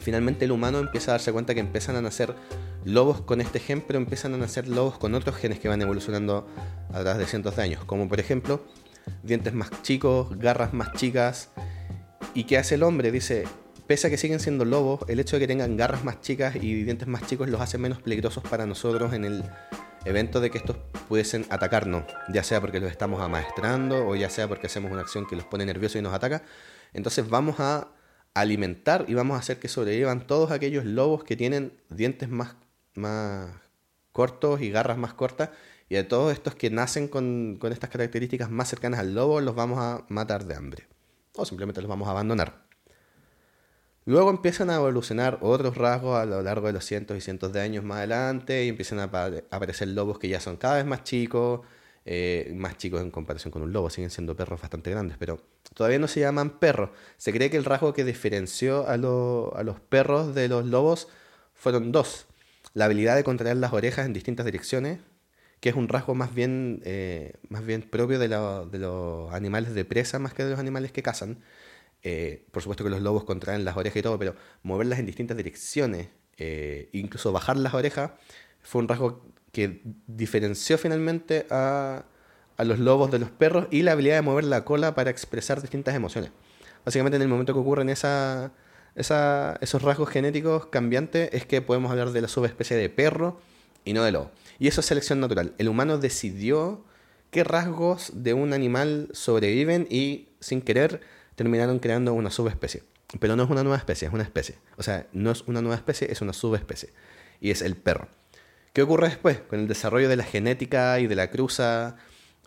Finalmente 0.00 0.44
el 0.44 0.50
humano 0.50 0.80
empieza 0.80 1.12
a 1.12 1.14
darse 1.14 1.30
cuenta 1.32 1.54
que 1.54 1.60
empiezan 1.60 1.94
a 1.94 2.02
nacer 2.02 2.34
lobos 2.84 3.20
con 3.20 3.40
este 3.40 3.60
gen, 3.60 3.80
pero 3.80 3.96
empiezan 4.00 4.34
a 4.34 4.38
nacer 4.38 4.66
lobos 4.66 4.98
con 4.98 5.14
otros 5.14 5.36
genes 5.36 5.60
que 5.60 5.68
van 5.68 5.80
evolucionando 5.82 6.48
a 6.88 7.00
través 7.00 7.18
de 7.18 7.26
cientos 7.26 7.54
de 7.54 7.62
años, 7.62 7.84
como 7.84 8.08
por 8.08 8.18
ejemplo 8.18 8.60
dientes 9.22 9.54
más 9.54 9.70
chicos, 9.82 10.36
garras 10.36 10.74
más 10.74 10.92
chicas. 10.94 11.50
¿Y 12.34 12.42
qué 12.42 12.58
hace 12.58 12.74
el 12.74 12.82
hombre? 12.82 13.12
Dice, 13.12 13.44
pese 13.86 14.08
a 14.08 14.10
que 14.10 14.16
siguen 14.16 14.40
siendo 14.40 14.64
lobos, 14.64 15.02
el 15.06 15.20
hecho 15.20 15.36
de 15.36 15.40
que 15.40 15.46
tengan 15.46 15.76
garras 15.76 16.02
más 16.02 16.20
chicas 16.20 16.56
y 16.56 16.82
dientes 16.82 17.06
más 17.06 17.24
chicos 17.28 17.48
los 17.48 17.60
hace 17.60 17.78
menos 17.78 18.02
peligrosos 18.02 18.42
para 18.42 18.66
nosotros 18.66 19.12
en 19.12 19.24
el 19.24 19.44
evento 20.04 20.40
de 20.40 20.50
que 20.50 20.58
estos 20.58 20.76
pudiesen 21.08 21.46
atacarnos, 21.50 22.04
ya 22.32 22.42
sea 22.42 22.60
porque 22.60 22.80
los 22.80 22.90
estamos 22.90 23.20
amaestrando 23.20 24.06
o 24.06 24.16
ya 24.16 24.30
sea 24.30 24.48
porque 24.48 24.66
hacemos 24.66 24.90
una 24.92 25.02
acción 25.02 25.26
que 25.26 25.36
los 25.36 25.44
pone 25.44 25.66
nerviosos 25.66 25.96
y 25.96 26.02
nos 26.02 26.14
ataca. 26.14 26.42
Entonces 26.92 27.28
vamos 27.28 27.60
a 27.60 27.88
alimentar 28.34 29.04
y 29.08 29.14
vamos 29.14 29.36
a 29.36 29.40
hacer 29.40 29.58
que 29.58 29.68
sobrevivan 29.68 30.26
todos 30.26 30.50
aquellos 30.50 30.84
lobos 30.84 31.24
que 31.24 31.36
tienen 31.36 31.80
dientes 31.88 32.28
más, 32.28 32.56
más 32.94 33.50
cortos 34.12 34.60
y 34.60 34.70
garras 34.70 34.98
más 34.98 35.14
cortas. 35.14 35.50
Y 35.88 35.96
de 35.96 36.04
todos 36.04 36.32
estos 36.32 36.54
que 36.54 36.70
nacen 36.70 37.08
con, 37.08 37.56
con 37.60 37.72
estas 37.72 37.90
características 37.90 38.48
más 38.50 38.68
cercanas 38.68 39.00
al 39.00 39.14
lobo, 39.14 39.40
los 39.40 39.56
vamos 39.56 39.78
a 39.80 40.04
matar 40.08 40.44
de 40.44 40.54
hambre. 40.54 40.86
O 41.34 41.44
simplemente 41.44 41.80
los 41.80 41.88
vamos 41.88 42.06
a 42.06 42.12
abandonar. 42.12 42.69
Luego 44.10 44.30
empiezan 44.30 44.70
a 44.70 44.74
evolucionar 44.74 45.38
otros 45.40 45.76
rasgos 45.76 46.18
a 46.18 46.24
lo 46.24 46.42
largo 46.42 46.66
de 46.66 46.72
los 46.72 46.84
cientos 46.84 47.16
y 47.16 47.20
cientos 47.20 47.52
de 47.52 47.60
años 47.60 47.84
más 47.84 47.98
adelante 47.98 48.64
y 48.64 48.68
empiezan 48.68 48.98
a 48.98 49.04
aparecer 49.04 49.86
lobos 49.86 50.18
que 50.18 50.28
ya 50.28 50.40
son 50.40 50.56
cada 50.56 50.78
vez 50.78 50.84
más 50.84 51.04
chicos, 51.04 51.60
eh, 52.04 52.52
más 52.56 52.76
chicos 52.76 53.02
en 53.02 53.12
comparación 53.12 53.52
con 53.52 53.62
un 53.62 53.72
lobo, 53.72 53.88
siguen 53.88 54.10
siendo 54.10 54.34
perros 54.34 54.60
bastante 54.60 54.90
grandes, 54.90 55.16
pero 55.16 55.40
todavía 55.74 56.00
no 56.00 56.08
se 56.08 56.18
llaman 56.18 56.58
perros. 56.58 56.90
Se 57.18 57.32
cree 57.32 57.50
que 57.50 57.56
el 57.56 57.64
rasgo 57.64 57.94
que 57.94 58.02
diferenció 58.02 58.84
a, 58.88 58.96
los 58.96 59.80
perros 59.88 60.34
de 60.34 60.48
los 60.48 60.66
lobos 60.66 61.06
fueron 61.54 61.92
dos. 61.92 62.26
La 62.74 62.86
habilidad 62.86 63.14
de 63.14 63.22
contraer 63.22 63.58
las 63.58 63.72
orejas 63.72 64.06
en 64.06 64.12
distintas 64.12 64.44
direcciones, 64.44 64.98
que 65.60 65.68
es 65.68 65.76
un 65.76 65.86
rasgo 65.86 66.16
más 66.16 66.34
bien, 66.34 66.82
eh, 66.84 67.34
más 67.48 67.64
bien 67.64 67.82
propio 67.82 68.18
de, 68.18 68.26
de 68.26 68.78
los 68.80 69.32
animales 69.32 69.72
de 69.72 69.84
presa 69.84 70.18
más 70.18 70.34
que 70.34 70.42
de 70.42 70.50
los 70.50 70.58
animales 70.58 70.90
que 70.90 71.04
cazan 71.04 71.38
eh, 72.02 72.46
por 72.50 72.62
supuesto 72.62 72.84
que 72.84 72.90
los 72.90 73.02
lobos 73.02 73.24
contraen 73.24 73.64
las 73.64 73.76
orejas 73.76 73.98
y 73.98 74.02
todo, 74.02 74.18
pero 74.18 74.34
moverlas 74.62 74.98
en 74.98 75.06
distintas 75.06 75.36
direcciones, 75.36 76.08
eh, 76.38 76.88
incluso 76.92 77.32
bajar 77.32 77.56
las 77.56 77.74
orejas, 77.74 78.12
fue 78.62 78.82
un 78.82 78.88
rasgo 78.88 79.22
que 79.52 79.82
diferenció 80.06 80.78
finalmente 80.78 81.46
a, 81.50 82.04
a, 82.56 82.64
los 82.64 82.78
lobos 82.78 83.10
de 83.10 83.18
los 83.18 83.30
perros 83.30 83.66
y 83.70 83.82
la 83.82 83.92
habilidad 83.92 84.16
de 84.16 84.22
mover 84.22 84.44
la 84.44 84.64
cola 84.64 84.94
para 84.94 85.10
expresar 85.10 85.60
distintas 85.60 85.94
emociones. 85.94 86.30
Básicamente 86.84 87.16
en 87.16 87.22
el 87.22 87.28
momento 87.28 87.52
que 87.52 87.58
ocurren 87.58 87.90
esa, 87.90 88.52
esa, 88.94 89.58
esos 89.60 89.82
rasgos 89.82 90.08
genéticos 90.08 90.66
cambiantes 90.66 91.30
es 91.32 91.44
que 91.46 91.60
podemos 91.60 91.90
hablar 91.90 92.12
de 92.12 92.22
la 92.22 92.28
subespecie 92.28 92.76
de 92.76 92.88
perro 92.88 93.40
y 93.84 93.92
no 93.92 94.02
de 94.04 94.12
lobo. 94.12 94.30
Y 94.58 94.68
eso 94.68 94.80
es 94.80 94.86
selección 94.86 95.20
natural. 95.20 95.54
El 95.58 95.68
humano 95.68 95.98
decidió 95.98 96.84
qué 97.30 97.44
rasgos 97.44 98.12
de 98.14 98.34
un 98.34 98.52
animal 98.52 99.08
sobreviven 99.12 99.86
y 99.90 100.28
sin 100.40 100.62
querer 100.62 101.00
terminaron 101.40 101.78
creando 101.78 102.12
una 102.12 102.30
subespecie. 102.30 102.82
Pero 103.18 103.34
no 103.34 103.44
es 103.44 103.48
una 103.48 103.62
nueva 103.62 103.78
especie, 103.78 104.06
es 104.08 104.12
una 104.12 104.22
especie. 104.22 104.56
O 104.76 104.82
sea, 104.82 105.06
no 105.14 105.30
es 105.30 105.40
una 105.46 105.62
nueva 105.62 105.74
especie, 105.74 106.12
es 106.12 106.20
una 106.20 106.34
subespecie. 106.34 106.90
Y 107.40 107.50
es 107.50 107.62
el 107.62 107.76
perro. 107.76 108.08
¿Qué 108.74 108.82
ocurre 108.82 109.08
después? 109.08 109.40
Con 109.48 109.60
el 109.60 109.66
desarrollo 109.66 110.10
de 110.10 110.16
la 110.16 110.24
genética 110.24 111.00
y 111.00 111.06
de 111.06 111.14
la 111.14 111.30
cruza 111.30 111.96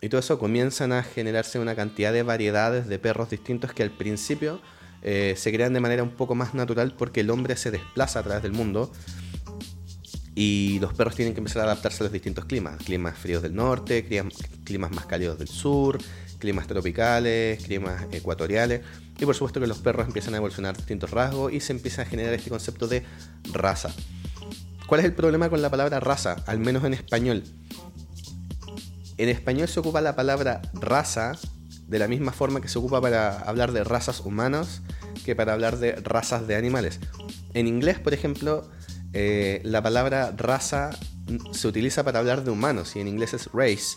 y 0.00 0.08
todo 0.08 0.20
eso 0.20 0.38
comienzan 0.38 0.92
a 0.92 1.02
generarse 1.02 1.58
una 1.58 1.74
cantidad 1.74 2.12
de 2.12 2.22
variedades 2.22 2.86
de 2.86 3.00
perros 3.00 3.30
distintos 3.30 3.72
que 3.72 3.82
al 3.82 3.90
principio 3.90 4.60
eh, 5.02 5.34
se 5.36 5.52
crean 5.52 5.72
de 5.72 5.80
manera 5.80 6.04
un 6.04 6.14
poco 6.14 6.36
más 6.36 6.54
natural 6.54 6.94
porque 6.96 7.22
el 7.22 7.30
hombre 7.30 7.56
se 7.56 7.72
desplaza 7.72 8.20
a 8.20 8.22
través 8.22 8.44
del 8.44 8.52
mundo 8.52 8.92
y 10.36 10.78
los 10.78 10.94
perros 10.94 11.16
tienen 11.16 11.34
que 11.34 11.40
empezar 11.40 11.62
a 11.62 11.64
adaptarse 11.64 12.02
a 12.02 12.04
los 12.04 12.12
distintos 12.12 12.44
climas. 12.44 12.76
Climas 12.76 13.18
fríos 13.18 13.42
del 13.42 13.56
norte, 13.56 14.06
climas 14.06 14.92
más 14.92 15.06
cálidos 15.06 15.36
del 15.40 15.48
sur, 15.48 15.98
climas 16.44 16.66
tropicales, 16.66 17.64
climas 17.64 18.04
ecuatoriales. 18.12 18.82
Y 19.18 19.24
por 19.24 19.34
supuesto 19.34 19.60
que 19.60 19.66
los 19.66 19.78
perros 19.78 20.06
empiezan 20.06 20.34
a 20.34 20.36
evolucionar 20.36 20.76
distintos 20.76 21.10
rasgos 21.10 21.52
y 21.52 21.60
se 21.60 21.72
empieza 21.72 22.02
a 22.02 22.04
generar 22.04 22.34
este 22.34 22.50
concepto 22.50 22.86
de 22.86 23.02
raza. 23.54 23.90
¿Cuál 24.86 25.00
es 25.00 25.06
el 25.06 25.14
problema 25.14 25.48
con 25.48 25.62
la 25.62 25.70
palabra 25.70 26.00
raza? 26.00 26.36
Al 26.46 26.58
menos 26.58 26.84
en 26.84 26.92
español. 26.92 27.44
En 29.16 29.30
español 29.30 29.68
se 29.68 29.80
ocupa 29.80 30.02
la 30.02 30.14
palabra 30.16 30.60
raza 30.74 31.32
de 31.86 31.98
la 31.98 32.08
misma 32.08 32.32
forma 32.32 32.60
que 32.60 32.68
se 32.68 32.78
ocupa 32.78 33.00
para 33.00 33.38
hablar 33.38 33.72
de 33.72 33.82
razas 33.82 34.20
humanas 34.20 34.82
que 35.24 35.34
para 35.34 35.54
hablar 35.54 35.78
de 35.78 35.92
razas 35.92 36.46
de 36.46 36.56
animales. 36.56 37.00
En 37.54 37.68
inglés, 37.68 37.98
por 37.98 38.12
ejemplo, 38.12 38.68
eh, 39.14 39.62
la 39.64 39.82
palabra 39.82 40.34
raza 40.36 40.90
se 41.52 41.68
utiliza 41.68 42.04
para 42.04 42.18
hablar 42.18 42.44
de 42.44 42.50
humanos 42.50 42.96
y 42.96 43.00
en 43.00 43.08
inglés 43.08 43.32
es 43.32 43.48
race, 43.54 43.96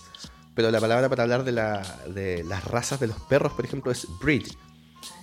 pero 0.57 0.71
la 0.71 0.81
palabra 0.81 1.07
para 1.07 1.21
hablar 1.21 1.43
de, 1.43 1.51
las 1.51 2.63
razas 2.63 2.99
de 2.99 3.05
los 3.05 3.19
perros, 3.29 3.53
por 3.53 3.63
ejemplo, 3.63 3.91
es 3.91 4.07
breed. 4.19 4.47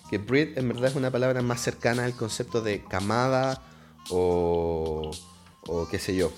Que 0.09 0.19
breed 0.19 0.57
en 0.57 0.69
verdad 0.69 0.91
es 0.93 0.95
una 0.95 1.11
palabra 1.11 1.43
más 1.43 1.61
cercana 1.61 2.05
al 2.05 2.15
concepto 2.15 2.61
de 2.61 2.85
camada 2.85 3.61
o, 4.11 5.11
o 5.67 5.89
qué 5.89 5.99
sé 5.99 6.15
yo, 6.15 6.33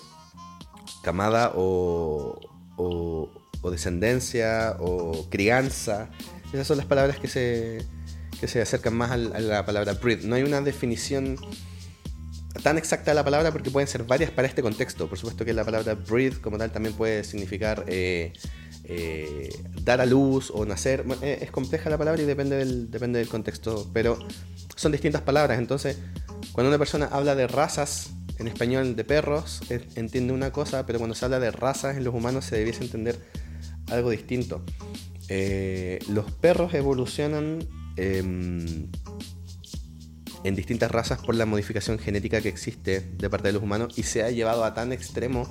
camada 1.02 1.52
o, 1.56 2.40
o, 2.78 3.70
descendencia 3.70 4.78
o 4.80 5.28
crianza. 5.28 6.09
Esas 6.54 6.66
son 6.66 6.78
las 6.78 6.87
palabras 6.87 7.18
que 7.18 7.28
se, 7.28 7.85
que 8.40 8.48
se 8.48 8.62
acercan 8.62 8.96
más 8.96 9.11
a 9.11 9.18
la 9.18 9.66
palabra 9.66 9.92
breed. 9.92 10.24
No 10.24 10.37
hay 10.37 10.42
una 10.42 10.62
definición 10.62 11.37
tan 12.62 12.78
exacta 12.78 13.11
de 13.11 13.14
la 13.16 13.24
palabra 13.24 13.52
porque 13.52 13.70
pueden 13.70 13.88
ser 13.88 14.04
varias 14.04 14.30
para 14.30 14.48
este 14.48 14.62
contexto. 14.62 15.06
Por 15.06 15.18
supuesto 15.18 15.44
que 15.44 15.52
la 15.52 15.66
palabra 15.66 15.94
breed 15.94 16.38
como 16.38 16.56
tal 16.56 16.72
también 16.72 16.94
puede 16.94 17.24
significar 17.24 17.85
eh, 17.88 18.32
eh, 18.88 19.51
dar 19.83 20.01
a 20.01 20.07
luz 20.07 20.53
o 20.55 20.64
nacer. 20.64 21.05
Eh, 21.20 21.38
es 21.42 21.51
compleja 21.51 21.90
la 21.90 21.99
palabra 21.99 22.22
y 22.22 22.25
depende 22.25 22.57
del, 22.57 22.88
depende 22.90 23.18
del 23.18 23.29
contexto, 23.29 23.90
pero 23.92 24.18
son 24.77 24.92
distintas 24.92 25.22
palabras. 25.22 25.59
Entonces, 25.59 25.99
cuando 26.53 26.68
una 26.68 26.79
persona 26.79 27.07
habla 27.07 27.35
de 27.35 27.49
razas 27.49 28.11
en 28.38 28.46
español 28.46 28.94
de 28.94 29.05
perros, 29.05 29.61
entiende 29.96 30.33
una 30.33 30.53
cosa, 30.53 30.87
pero 30.87 30.99
cuando 30.99 31.16
se 31.16 31.25
habla 31.25 31.40
de 31.40 31.51
razas 31.51 31.96
en 31.96 32.05
los 32.05 32.14
humanos 32.14 32.44
se 32.44 32.57
debiese 32.57 32.85
entender 32.85 33.18
algo 33.90 34.11
distinto. 34.11 34.62
los 36.09 36.31
perros 36.33 36.75
evolucionan 36.75 37.66
em, 37.96 38.88
en 40.44 40.55
distintas 40.55 40.90
razas 40.92 41.18
por 41.18 41.35
la 41.35 41.46
modificación 41.46 41.99
genética 41.99 42.40
que 42.40 42.51
existe 42.51 43.01
de 43.01 43.31
parte 43.31 43.49
de 43.49 43.55
los 43.55 43.62
humanos 43.62 43.99
y 43.99 44.05
se 44.05 44.22
ha 44.22 44.31
llevado 44.31 44.64
a 44.64 44.75
tan 44.75 44.92
extremo 44.92 45.49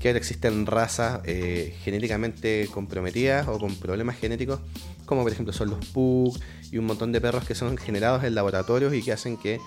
que 0.00 0.08
ahora 0.08 0.18
existen 0.18 0.66
razas 0.66 1.20
eh, 1.24 1.76
genéticamente 1.84 2.68
comprometidas 2.72 3.46
o 3.48 3.58
con 3.58 3.76
problemas 3.76 4.16
genéticos, 4.16 4.60
como 5.04 5.22
por 5.22 5.30
ejemplo 5.30 5.52
son 5.52 5.70
los 5.70 5.84
Pug 5.86 6.38
y 6.72 6.78
un 6.78 6.86
montón 6.86 7.12
de 7.12 7.20
perros 7.20 7.44
que 7.44 7.54
son 7.54 7.76
generados 7.76 8.24
en 8.24 8.34
laboratorios 8.34 8.94
y 8.94 9.02
que 9.02 9.12
hacen 9.12 9.36
que 9.36 9.60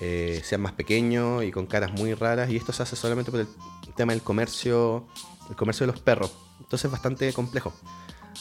eh, 0.00 0.40
sean 0.42 0.62
más 0.62 0.72
pequeños 0.72 1.44
y 1.44 1.50
con 1.50 1.66
caras 1.66 1.92
muy 1.92 2.14
raras. 2.14 2.50
Y 2.50 2.56
esto 2.56 2.72
se 2.72 2.82
hace 2.82 2.96
solamente 2.96 3.30
por 3.30 3.40
el 3.40 3.48
tema 3.96 4.14
del 4.14 4.22
comercio, 4.22 5.06
el 5.50 5.56
comercio 5.56 5.86
de 5.86 5.92
los 5.92 6.00
perros. 6.00 6.32
Entonces 6.58 6.86
es 6.86 6.90
bastante 6.90 7.32
complejo. 7.34 7.74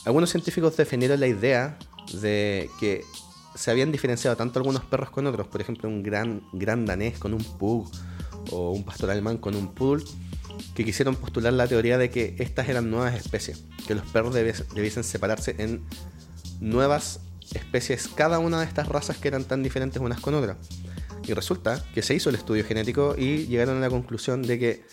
Algunos 0.06 0.30
científicos 0.30 0.78
defendieron 0.78 1.20
la 1.20 1.28
idea 1.28 1.78
de 2.14 2.70
que 2.80 3.04
se 3.56 3.72
habían 3.72 3.92
diferenciado 3.92 4.38
tanto 4.38 4.60
algunos 4.60 4.84
perros 4.84 5.10
con 5.10 5.28
otros, 5.28 5.48
por 5.48 5.62
ejemplo, 5.62 5.90
un 5.90 6.02
gran, 6.02 6.42
gran 6.54 6.86
danés 6.86 7.18
con 7.18 7.34
un 7.34 7.44
pug 7.44 7.90
o 8.52 8.72
un 8.72 8.84
pastor 8.84 9.10
alemán 9.10 9.38
con 9.38 9.56
un 9.56 9.74
poodle, 9.74 10.04
que 10.76 10.84
quisieron 10.84 11.16
postular 11.16 11.54
la 11.54 11.68
teoría 11.68 11.98
de 11.98 12.10
que 12.10 12.36
estas 12.40 12.70
eran 12.70 12.92
nuevas 12.92 13.16
especies, 13.16 13.64
que 13.88 13.96
los 13.96 14.06
perros 14.06 14.34
debiesen 14.34 15.04
separarse 15.04 15.56
en 15.58 15.84
nuevas 16.60 17.22
especies, 17.54 18.08
cada 18.08 18.40
una 18.40 18.60
de 18.60 18.66
estas 18.66 18.88
razas 18.88 19.18
que 19.18 19.28
eran 19.28 19.44
tan 19.46 19.64
diferentes 19.64 20.02
unas 20.02 20.20
con 20.20 20.34
otras. 20.34 20.58
Y 21.28 21.34
resulta 21.34 21.84
que 21.94 22.02
se 22.02 22.14
hizo 22.14 22.30
el 22.30 22.36
estudio 22.36 22.64
genético 22.66 23.16
y 23.18 23.48
llegaron 23.48 23.78
a 23.78 23.82
la 23.82 23.90
conclusión 23.90 24.44
de 24.44 24.60
que 24.60 24.86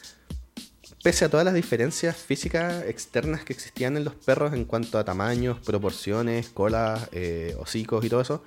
pese 1.02 1.24
a 1.24 1.28
todas 1.28 1.44
las 1.44 1.54
diferencias 1.54 2.16
físicas 2.16 2.84
externas 2.86 3.44
que 3.44 3.52
existían 3.52 3.96
en 3.96 4.04
los 4.04 4.14
perros 4.14 4.54
en 4.54 4.64
cuanto 4.64 4.98
a 4.98 5.04
tamaños, 5.04 5.58
proporciones, 5.58 6.48
colas, 6.48 7.08
eh, 7.12 7.56
hocicos 7.58 8.04
y 8.04 8.08
todo 8.08 8.20
eso, 8.20 8.44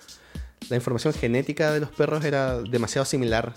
la 0.69 0.77
información 0.77 1.13
genética 1.13 1.71
de 1.71 1.81
los 1.81 1.89
perros 1.89 2.23
era 2.23 2.61
demasiado 2.61 3.05
similar 3.05 3.53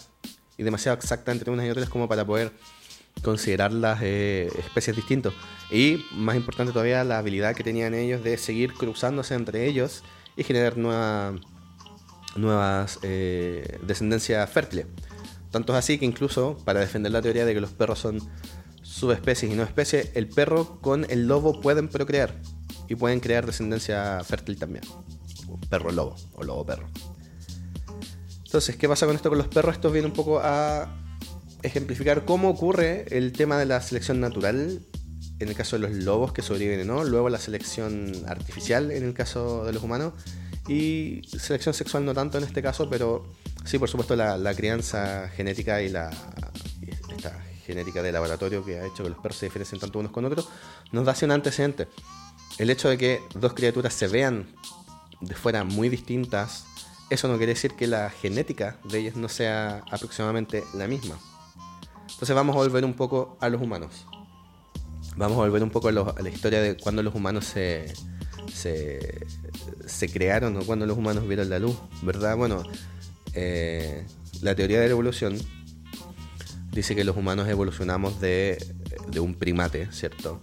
y 0.56 0.64
demasiado 0.64 0.96
exacta 0.96 1.32
entre 1.32 1.50
unas 1.50 1.66
y 1.66 1.70
otras 1.70 1.88
como 1.88 2.08
para 2.08 2.26
poder 2.26 2.52
considerarlas 3.22 4.00
eh, 4.02 4.50
especies 4.58 4.96
distintas. 4.96 5.32
Y 5.70 6.04
más 6.12 6.36
importante 6.36 6.72
todavía, 6.72 7.04
la 7.04 7.18
habilidad 7.18 7.54
que 7.54 7.64
tenían 7.64 7.94
ellos 7.94 8.22
de 8.24 8.38
seguir 8.38 8.72
cruzándose 8.74 9.34
entre 9.34 9.66
ellos 9.66 10.02
y 10.36 10.44
generar 10.44 10.76
nuevas 12.36 12.98
eh, 13.02 13.78
descendencias 13.82 14.48
fértiles. 14.50 14.86
Tanto 15.50 15.72
es 15.72 15.78
así 15.78 15.98
que 15.98 16.04
incluso 16.04 16.58
para 16.64 16.80
defender 16.80 17.12
la 17.12 17.22
teoría 17.22 17.44
de 17.44 17.54
que 17.54 17.60
los 17.60 17.72
perros 17.72 17.98
son 17.98 18.20
subespecies 18.82 19.52
y 19.52 19.54
no 19.54 19.62
especies, 19.62 20.10
el 20.14 20.28
perro 20.28 20.80
con 20.80 21.06
el 21.10 21.26
lobo 21.26 21.60
pueden 21.60 21.88
procrear 21.88 22.34
y 22.88 22.94
pueden 22.94 23.20
crear 23.20 23.46
descendencia 23.46 24.22
fértil 24.24 24.58
también. 24.58 24.84
Perro 25.68 25.90
lobo 25.90 26.16
o 26.34 26.42
lobo 26.42 26.64
perro. 26.64 26.88
Entonces, 28.44 28.76
¿qué 28.76 28.88
pasa 28.88 29.06
con 29.06 29.14
esto 29.14 29.28
con 29.28 29.38
los 29.38 29.48
perros? 29.48 29.74
Esto 29.74 29.90
viene 29.90 30.08
un 30.08 30.14
poco 30.14 30.40
a 30.42 31.07
ejemplificar 31.62 32.24
cómo 32.24 32.48
ocurre 32.50 33.04
el 33.10 33.32
tema 33.32 33.58
de 33.58 33.66
la 33.66 33.80
selección 33.80 34.20
natural 34.20 34.80
en 35.40 35.48
el 35.48 35.54
caso 35.54 35.78
de 35.78 35.88
los 35.88 35.92
lobos 36.04 36.32
que 36.32 36.42
sobreviven, 36.42 36.86
¿no? 36.86 37.04
Luego 37.04 37.28
la 37.28 37.38
selección 37.38 38.12
artificial 38.26 38.90
en 38.90 39.04
el 39.04 39.14
caso 39.14 39.64
de 39.64 39.72
los 39.72 39.82
humanos 39.82 40.14
y 40.68 41.22
selección 41.38 41.74
sexual 41.74 42.04
no 42.04 42.14
tanto 42.14 42.38
en 42.38 42.44
este 42.44 42.62
caso, 42.62 42.90
pero 42.90 43.32
sí, 43.64 43.78
por 43.78 43.88
supuesto, 43.88 44.16
la, 44.16 44.54
crianza 44.54 45.28
genética 45.28 45.80
y 45.80 45.88
la 45.88 46.10
genética 47.68 48.02
de 48.02 48.10
laboratorio 48.12 48.64
que 48.64 48.80
ha 48.80 48.86
hecho 48.86 49.02
que 49.02 49.10
los 49.10 49.18
perros 49.18 49.36
se 49.36 49.46
diferencien 49.46 49.78
tanto 49.78 49.98
unos 49.98 50.10
con 50.10 50.24
otros, 50.24 50.48
nos 50.90 51.04
da 51.04 51.12
así 51.12 51.26
un 51.26 51.32
antecedente. 51.32 51.86
El 52.56 52.70
hecho 52.70 52.88
de 52.88 52.96
que 52.96 53.20
dos 53.34 53.52
criaturas 53.52 53.92
se 53.92 54.08
vean 54.08 54.48
de 55.20 55.34
fuera 55.34 55.64
muy 55.64 55.90
distintas, 55.90 56.64
eso 57.10 57.28
no 57.28 57.36
quiere 57.36 57.52
decir 57.52 57.74
que 57.74 57.86
la 57.86 58.08
genética 58.08 58.78
de 58.84 58.98
ellas 59.00 59.16
no 59.16 59.28
sea 59.28 59.82
aproximadamente 59.90 60.64
la 60.74 60.88
misma. 60.88 61.18
Entonces 62.18 62.34
vamos 62.34 62.56
a 62.56 62.58
volver 62.58 62.84
un 62.84 62.94
poco 62.94 63.38
a 63.40 63.48
los 63.48 63.62
humanos. 63.62 64.04
Vamos 65.16 65.38
a 65.38 65.42
volver 65.42 65.62
un 65.62 65.70
poco 65.70 65.86
a, 65.86 65.92
la 65.92 66.28
historia 66.28 66.60
de 66.60 66.76
cuando 66.76 67.00
los 67.00 67.14
humanos 67.14 67.44
se, 67.44 67.92
se, 68.52 70.08
crearon 70.12 70.56
o 70.56 70.64
cuando 70.64 70.84
los 70.84 70.98
humanos 70.98 71.28
vieron 71.28 71.48
la 71.48 71.60
luz, 71.60 71.76
¿verdad? 72.02 72.36
Bueno, 72.36 72.64
eh, 73.34 74.04
la 74.42 74.56
teoría 74.56 74.80
de 74.80 74.86
la 74.86 74.90
evolución 74.90 75.38
dice 76.72 76.96
que 76.96 77.04
los 77.04 77.16
humanos 77.16 77.46
evolucionamos 77.46 78.20
de, 78.20 78.58
un 79.20 79.36
primate, 79.36 79.86
¿cierto? 79.92 80.40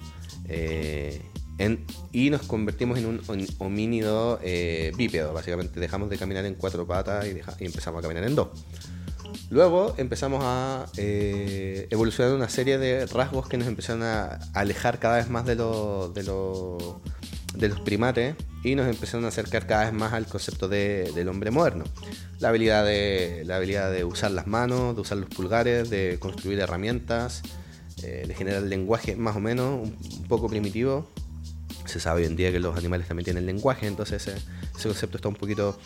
Eh, 0.48 1.22
y 2.14 2.30
nos 2.30 2.44
convertimos 2.44 3.00
en 3.00 3.06
un 3.06 3.48
homínido 3.58 4.40
eh, 4.42 4.94
bípedo, 4.96 5.34
básicamente 5.34 5.82
dejamos 5.82 6.10
de 6.10 6.18
caminar 6.18 6.46
en 6.46 6.56
cuatro 6.56 6.88
patas 6.88 7.26
y, 7.26 7.66
empezamos 7.66 8.00
a 8.00 8.02
caminar 8.02 8.24
en 8.24 8.36
dos. 8.36 8.48
Luego 9.50 9.94
empezamos 9.98 10.42
a 10.44 10.86
eh, 10.98 11.88
evolucionar 11.90 12.34
una 12.34 12.50
serie 12.50 12.78
de 12.78 13.06
rasgos 13.06 13.48
que 13.48 13.58
nos 13.58 13.68
empezaron 13.68 14.04
a 14.04 14.40
alejar 14.54 15.00
cada 15.00 15.18
vez 15.18 15.30
más 15.30 15.46
de, 15.46 15.56
de, 15.56 16.24
de 17.58 17.70
los 17.70 17.80
primates 17.82 18.36
y 18.64 18.76
nos 18.76 18.88
empezaron 18.88 19.26
a 19.26 19.28
acercar 19.30 19.68
cada 19.68 19.86
vez 19.86 19.94
más 19.94 20.14
al 20.14 20.26
concepto 20.26 20.68
del 20.68 21.30
hombre 21.30 21.52
moderno. 21.52 21.86
La 22.40 22.50
habilidad, 22.50 22.84
de, 22.84 23.44
la 23.46 23.58
habilidad 23.58 23.92
de 23.92 24.04
usar 24.04 24.32
las 24.32 24.48
manos, 24.48 24.96
de 24.96 25.02
usar 25.02 25.20
los 25.20 25.30
pulgares, 25.30 25.90
de 25.90 26.18
construir 26.20 26.60
herramientas, 26.60 27.44
eh, 28.04 28.26
de 28.28 28.34
generar 28.34 28.64
lenguaje 28.64 29.16
más 29.16 29.36
o 29.36 29.40
menos 29.40 29.88
un, 29.88 30.28
poco 30.28 30.50
primitivo. 30.50 31.08
Se 31.86 32.00
sabe 32.00 32.22
hoy 32.22 32.28
en 32.28 32.36
día 32.36 32.52
que 32.52 32.60
los 32.60 32.76
animales 32.76 33.08
también 33.08 33.26
tienen 33.26 33.46
lenguaje, 33.46 33.86
entonces 33.86 34.28
ese, 34.28 34.42
ese 34.76 34.88
concepto 34.88 35.18
está 35.18 35.30
un 35.30 35.36
poquito 35.36 35.78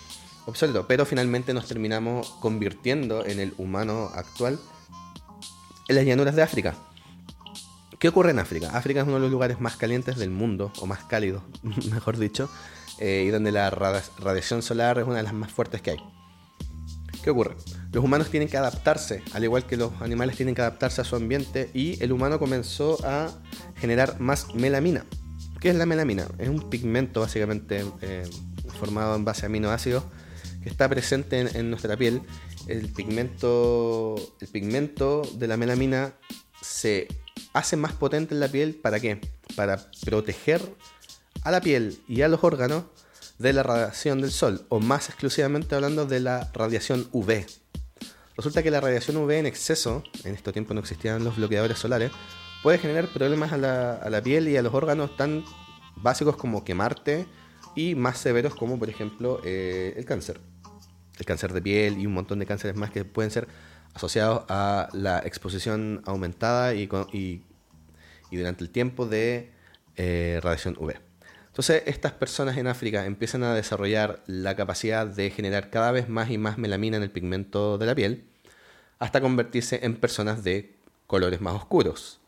obsoleto. 0.50 0.88
Pero 0.88 1.06
finalmente 1.06 1.54
nos 1.54 1.68
terminamos 1.68 2.30
convirtiendo 2.42 3.26
en 3.26 3.40
el 3.40 3.54
humano 3.58 4.12
actual 4.14 4.60
en 5.88 5.96
las 5.96 6.06
llanuras 6.06 6.36
de 6.36 6.44
África 6.44 6.76
¿Qué 8.00 8.08
ocurre 8.08 8.32
en 8.32 8.40
África? 8.40 8.70
África 8.74 9.02
es 9.02 9.06
uno 9.06 9.16
de 9.16 9.24
los 9.24 9.32
lugares 9.32 9.60
más 9.60 9.76
calientes 9.76 10.16
del 10.16 10.30
mundo, 10.30 10.72
o 10.80 10.86
más 10.86 11.04
cálidos, 11.04 11.44
mejor 11.92 12.18
dicho, 12.18 12.50
eh, 12.98 13.26
y 13.28 13.30
donde 13.30 13.52
la 13.52 13.70
radiación 13.70 14.62
solar 14.62 15.00
es 15.00 15.06
una 15.06 15.18
de 15.18 15.24
las 15.24 15.34
más 15.34 15.52
fuertes 15.52 15.82
que 15.82 15.92
hay. 15.92 15.98
¿Qué 15.98 17.20
¿Qué 17.24 17.30
ocurre? 17.30 17.58
Los 17.92 18.02
humanos 18.02 18.30
tienen 18.30 18.48
que 18.48 18.56
adaptarse, 18.56 19.22
al 19.34 19.44
igual 19.44 19.66
que 19.66 19.76
los 19.76 19.92
animales 20.02 20.38
tienen 20.38 20.56
que 20.56 20.62
adaptarse 20.62 21.02
a 21.02 21.04
su 21.04 21.18
ambiente, 21.18 21.70
y 21.74 22.02
el 22.02 22.14
humano 22.14 22.40
comenzó 22.40 22.98
a 23.06 23.32
generar 23.76 24.18
más 24.22 24.56
melamina. 24.56 25.06
¿Qué 25.60 25.70
es 25.70 25.76
la 25.76 25.86
melamina? 25.86 26.26
Es 26.38 26.48
un 26.48 26.70
pigmento 26.70 27.20
básicamente 27.20 27.84
eh, 28.00 28.24
formado 28.80 29.18
en 29.18 29.26
base 29.26 29.46
a 29.46 29.48
aminoácidos 29.48 30.06
que 30.62 30.70
está 30.70 30.90
presente 30.90 31.40
en, 31.40 31.70
nuestra 31.70 31.98
piel. 31.98 32.22
El 32.68 32.88
pigmento, 32.90 34.16
el 34.40 34.48
pigmento 34.48 35.22
de 35.36 35.48
la 35.48 35.58
melamina 35.58 36.14
se 36.62 37.08
hace 37.54 37.78
más 37.78 37.94
potente 37.94 38.34
en 38.34 38.40
la 38.40 38.48
piel. 38.48 38.76
¿Para 38.76 39.00
qué? 39.00 39.22
Para 39.56 39.90
proteger 40.06 40.62
a 41.44 41.52
la 41.52 41.62
piel 41.62 42.00
y 42.08 42.22
a 42.22 42.28
los 42.28 42.44
órganos 42.44 42.84
de 43.38 43.54
la 43.54 43.64
radiación 43.64 44.22
del 44.22 44.32
sol, 44.32 44.66
o 44.68 44.80
más 44.80 45.08
exclusivamente 45.08 45.74
hablando 45.74 46.06
de 46.06 46.20
la 46.20 46.52
radiación 46.54 47.08
UV. 47.14 47.46
Resulta 48.36 48.64
que 48.64 48.72
la 48.72 48.82
radiación 48.82 49.18
UV 49.18 49.32
en 49.32 49.46
exceso, 49.46 50.04
en 50.24 50.36
este 50.36 50.52
tiempo 50.52 50.74
no 50.74 50.82
existían 50.82 51.24
los 51.24 51.38
bloqueadores 51.38 51.80
solares, 51.80 52.12
puede 52.62 52.78
generar 52.78 53.08
problemas 53.08 53.54
a 53.54 53.58
la, 53.58 54.22
piel 54.22 54.48
y 54.50 54.58
a 54.58 54.62
los 54.62 54.74
órganos 54.74 55.16
tan 55.16 55.44
básicos 55.96 56.36
como 56.36 56.64
quemarte 56.64 57.28
y 57.76 57.96
más 57.96 58.18
severos 58.18 58.56
como 58.56 58.78
por 58.80 58.90
ejemplo 58.90 59.42
eh, 59.44 59.94
el 59.98 60.06
cáncer. 60.06 60.40
El 61.18 61.26
cáncer 61.26 61.54
de 61.54 61.62
piel 61.62 61.98
y 61.98 62.06
un 62.06 62.14
montón 62.14 62.40
de 62.40 62.46
cánceres 62.46 62.78
más 62.78 62.92
que 62.92 63.04
pueden 63.06 63.32
ser 63.32 63.48
asociados 63.94 64.44
a 64.50 64.90
la 64.94 65.20
exposición 65.20 66.02
aumentada 66.06 66.74
y, 66.74 66.88
durante 68.32 68.64
el 68.64 68.70
tiempo 68.70 69.06
de 69.06 69.52
eh, 69.96 70.40
radiación 70.42 70.78
UV. 70.80 70.94
Entonces 71.48 71.84
estas 71.88 72.14
personas 72.14 72.58
en 72.58 72.68
África 72.68 73.06
empiezan 73.06 73.44
a 73.44 73.54
desarrollar 73.54 74.24
la 74.28 74.56
capacidad 74.56 75.06
de 75.06 75.30
generar 75.30 75.70
cada 75.70 75.92
vez 75.92 76.08
más 76.08 76.30
y 76.30 76.38
más 76.38 76.58
melamina 76.58 76.98
en 76.98 77.04
el 77.04 77.12
pigmento 77.12 77.78
de 77.78 77.86
la 77.86 77.96
piel 77.96 78.26
hasta 79.00 79.20
convertirse 79.20 79.80
en 79.84 79.96
personas 79.96 80.44
de 80.44 80.78
colores 81.08 81.42
más 81.42 81.56
oscuros. 81.56 82.20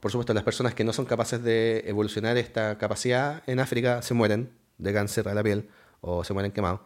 Por 0.00 0.10
supuesto, 0.10 0.34
las 0.34 0.42
personas 0.42 0.74
que 0.74 0.82
no 0.82 0.92
son 0.92 1.04
capaces 1.04 1.44
de 1.44 1.84
evolucionar 1.86 2.36
esta 2.38 2.76
capacidad 2.78 3.42
en 3.46 3.60
África 3.60 4.02
se 4.02 4.14
mueren 4.14 4.50
de 4.82 4.92
cáncer 4.92 5.28
a 5.28 5.34
la 5.34 5.42
piel 5.42 5.68
o 6.00 6.24
se 6.24 6.32
mueren 6.32 6.52
quemados. 6.52 6.80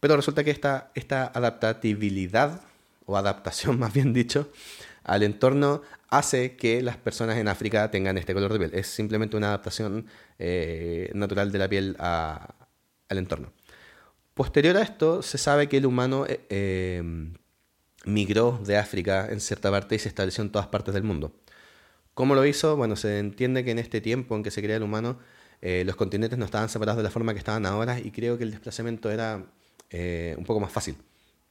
Pero 0.00 0.16
resulta 0.16 0.44
que 0.44 0.50
esta, 0.50 0.90
esta 0.94 1.26
adaptabilidad, 1.26 2.60
o 3.06 3.16
adaptación 3.16 3.78
más 3.80 3.92
bien 3.92 4.12
dicho, 4.12 4.50
al 5.04 5.22
entorno 5.22 5.82
hace 6.08 6.56
que 6.56 6.82
las 6.82 6.96
personas 6.96 7.36
en 7.38 7.48
África 7.48 7.90
tengan 7.90 8.18
este 8.18 8.34
color 8.34 8.52
de 8.52 8.58
piel. 8.58 8.74
Es 8.74 8.88
simplemente 8.88 9.36
una 9.36 9.48
adaptación 9.48 10.06
eh, 10.38 11.10
natural 11.14 11.52
de 11.52 11.58
la 11.58 11.68
piel 11.68 11.96
al 11.98 13.18
entorno. 13.18 13.52
Posterior 14.34 14.76
a 14.76 14.82
esto, 14.82 15.22
se 15.22 15.38
sabe 15.38 15.68
que 15.68 15.78
el 15.78 15.86
humano 15.86 16.26
eh, 16.26 16.40
eh, 16.50 17.02
migró 18.04 18.60
de 18.64 18.76
África 18.76 19.28
en 19.30 19.40
cierta 19.40 19.70
parte 19.70 19.94
y 19.94 19.98
se 19.98 20.08
estableció 20.08 20.42
en 20.44 20.50
todas 20.50 20.68
partes 20.68 20.92
del 20.92 21.04
mundo. 21.04 21.32
¿Cómo 22.14 22.34
lo 22.34 22.44
hizo? 22.44 22.76
Bueno, 22.76 22.96
se 22.96 23.18
entiende 23.18 23.64
que 23.64 23.70
en 23.70 23.78
este 23.78 24.00
tiempo 24.00 24.36
en 24.36 24.42
que 24.42 24.50
se 24.50 24.62
crea 24.62 24.76
el 24.76 24.82
humano, 24.82 25.18
eh, 25.62 25.82
los 25.84 25.96
continentes 25.96 26.38
no 26.38 26.44
estaban 26.44 26.68
separados 26.68 26.98
de 26.98 27.02
la 27.02 27.10
forma 27.10 27.32
que 27.32 27.38
estaban 27.38 27.66
ahora 27.66 27.98
y 27.98 28.10
creo 28.10 28.38
que 28.38 28.44
el 28.44 28.50
desplazamiento 28.50 29.10
era 29.10 29.44
eh, 29.90 30.34
un 30.38 30.44
poco 30.44 30.60
más 30.60 30.72
fácil. 30.72 30.96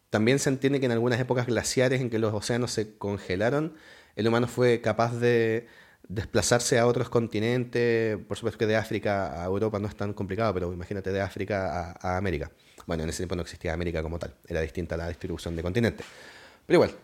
También 0.09 0.39
se 0.39 0.49
entiende 0.49 0.79
que 0.79 0.85
en 0.85 0.91
algunas 0.91 1.19
épocas 1.19 1.47
glaciares 1.47 2.01
en 2.01 2.09
que 2.09 2.19
los 2.19 2.33
océanos 2.33 2.71
se 2.71 2.97
congelaron, 2.97 3.73
el 4.15 4.27
humano 4.27 4.47
fue 4.47 4.81
capaz 4.81 5.13
de 5.19 5.67
desplazarse 6.07 6.77
a 6.77 6.87
otros 6.87 7.09
continentes, 7.09 8.17
por 8.27 8.37
supuesto 8.37 8.59
que 8.59 8.67
de 8.67 8.75
África 8.75 9.41
a 9.41 9.45
Europa 9.45 9.79
no 9.79 9.87
es 9.87 9.95
tan 9.95 10.13
complicado, 10.13 10.53
pero 10.53 10.71
imagínate 10.71 11.11
de 11.11 11.21
África 11.21 11.95
a, 12.01 12.13
a 12.13 12.17
América. 12.17 12.51
Bueno, 12.85 13.03
en 13.03 13.09
ese 13.09 13.17
tiempo 13.17 13.35
no 13.35 13.41
existía 13.41 13.73
América 13.73 14.03
como 14.03 14.19
tal, 14.19 14.35
era 14.47 14.61
distinta 14.61 14.95
la 14.95 15.07
distribución 15.07 15.55
de 15.55 15.63
continentes. 15.63 16.05
Pero 16.65 16.77
igual, 16.77 16.95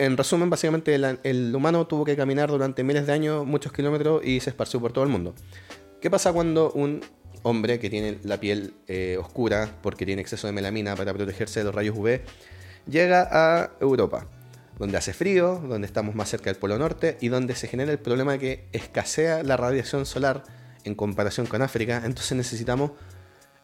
en 0.00 0.16
resumen, 0.16 0.48
básicamente 0.48 0.94
el, 0.94 1.54
humano 1.54 1.86
tuvo 1.86 2.06
que 2.06 2.16
caminar 2.16 2.48
durante 2.48 2.82
miles 2.82 3.06
de 3.06 3.12
años, 3.12 3.44
muchos 3.44 3.70
kilómetros 3.70 4.24
y 4.24 4.40
se 4.40 4.48
esparció 4.48 4.80
por 4.80 4.94
todo 4.94 5.04
el 5.04 5.10
mundo. 5.10 5.34
¿Qué 6.00 6.10
pasa 6.10 6.32
cuando 6.32 6.72
un 6.72 7.02
hombre 7.42 7.78
que 7.78 7.90
tiene 7.90 8.18
la 8.22 8.38
piel 8.38 8.74
eh, 8.88 9.16
oscura 9.18 9.78
porque 9.82 10.06
tiene 10.06 10.22
exceso 10.22 10.46
de 10.46 10.52
melamina 10.52 10.96
para 10.96 11.12
protegerse 11.12 11.60
de 11.60 11.64
los 11.64 11.74
rayos 11.74 11.96
UV 11.96 12.20
llega 12.86 13.28
a 13.30 13.70
Europa? 13.80 14.26
donde 14.80 14.96
hace 14.96 15.12
frío, 15.12 15.62
donde 15.68 15.86
estamos 15.86 16.14
más 16.14 16.30
cerca 16.30 16.48
del 16.48 16.56
Polo 16.58 16.78
Norte 16.78 17.18
y 17.20 17.28
donde 17.28 17.54
se 17.54 17.68
genera 17.68 17.92
el 17.92 17.98
problema 17.98 18.32
de 18.32 18.38
que 18.38 18.64
escasea 18.72 19.42
la 19.42 19.58
radiación 19.58 20.06
solar 20.06 20.42
en 20.84 20.94
comparación 20.94 21.46
con 21.46 21.60
África, 21.60 22.00
entonces 22.02 22.34
necesitamos 22.34 22.92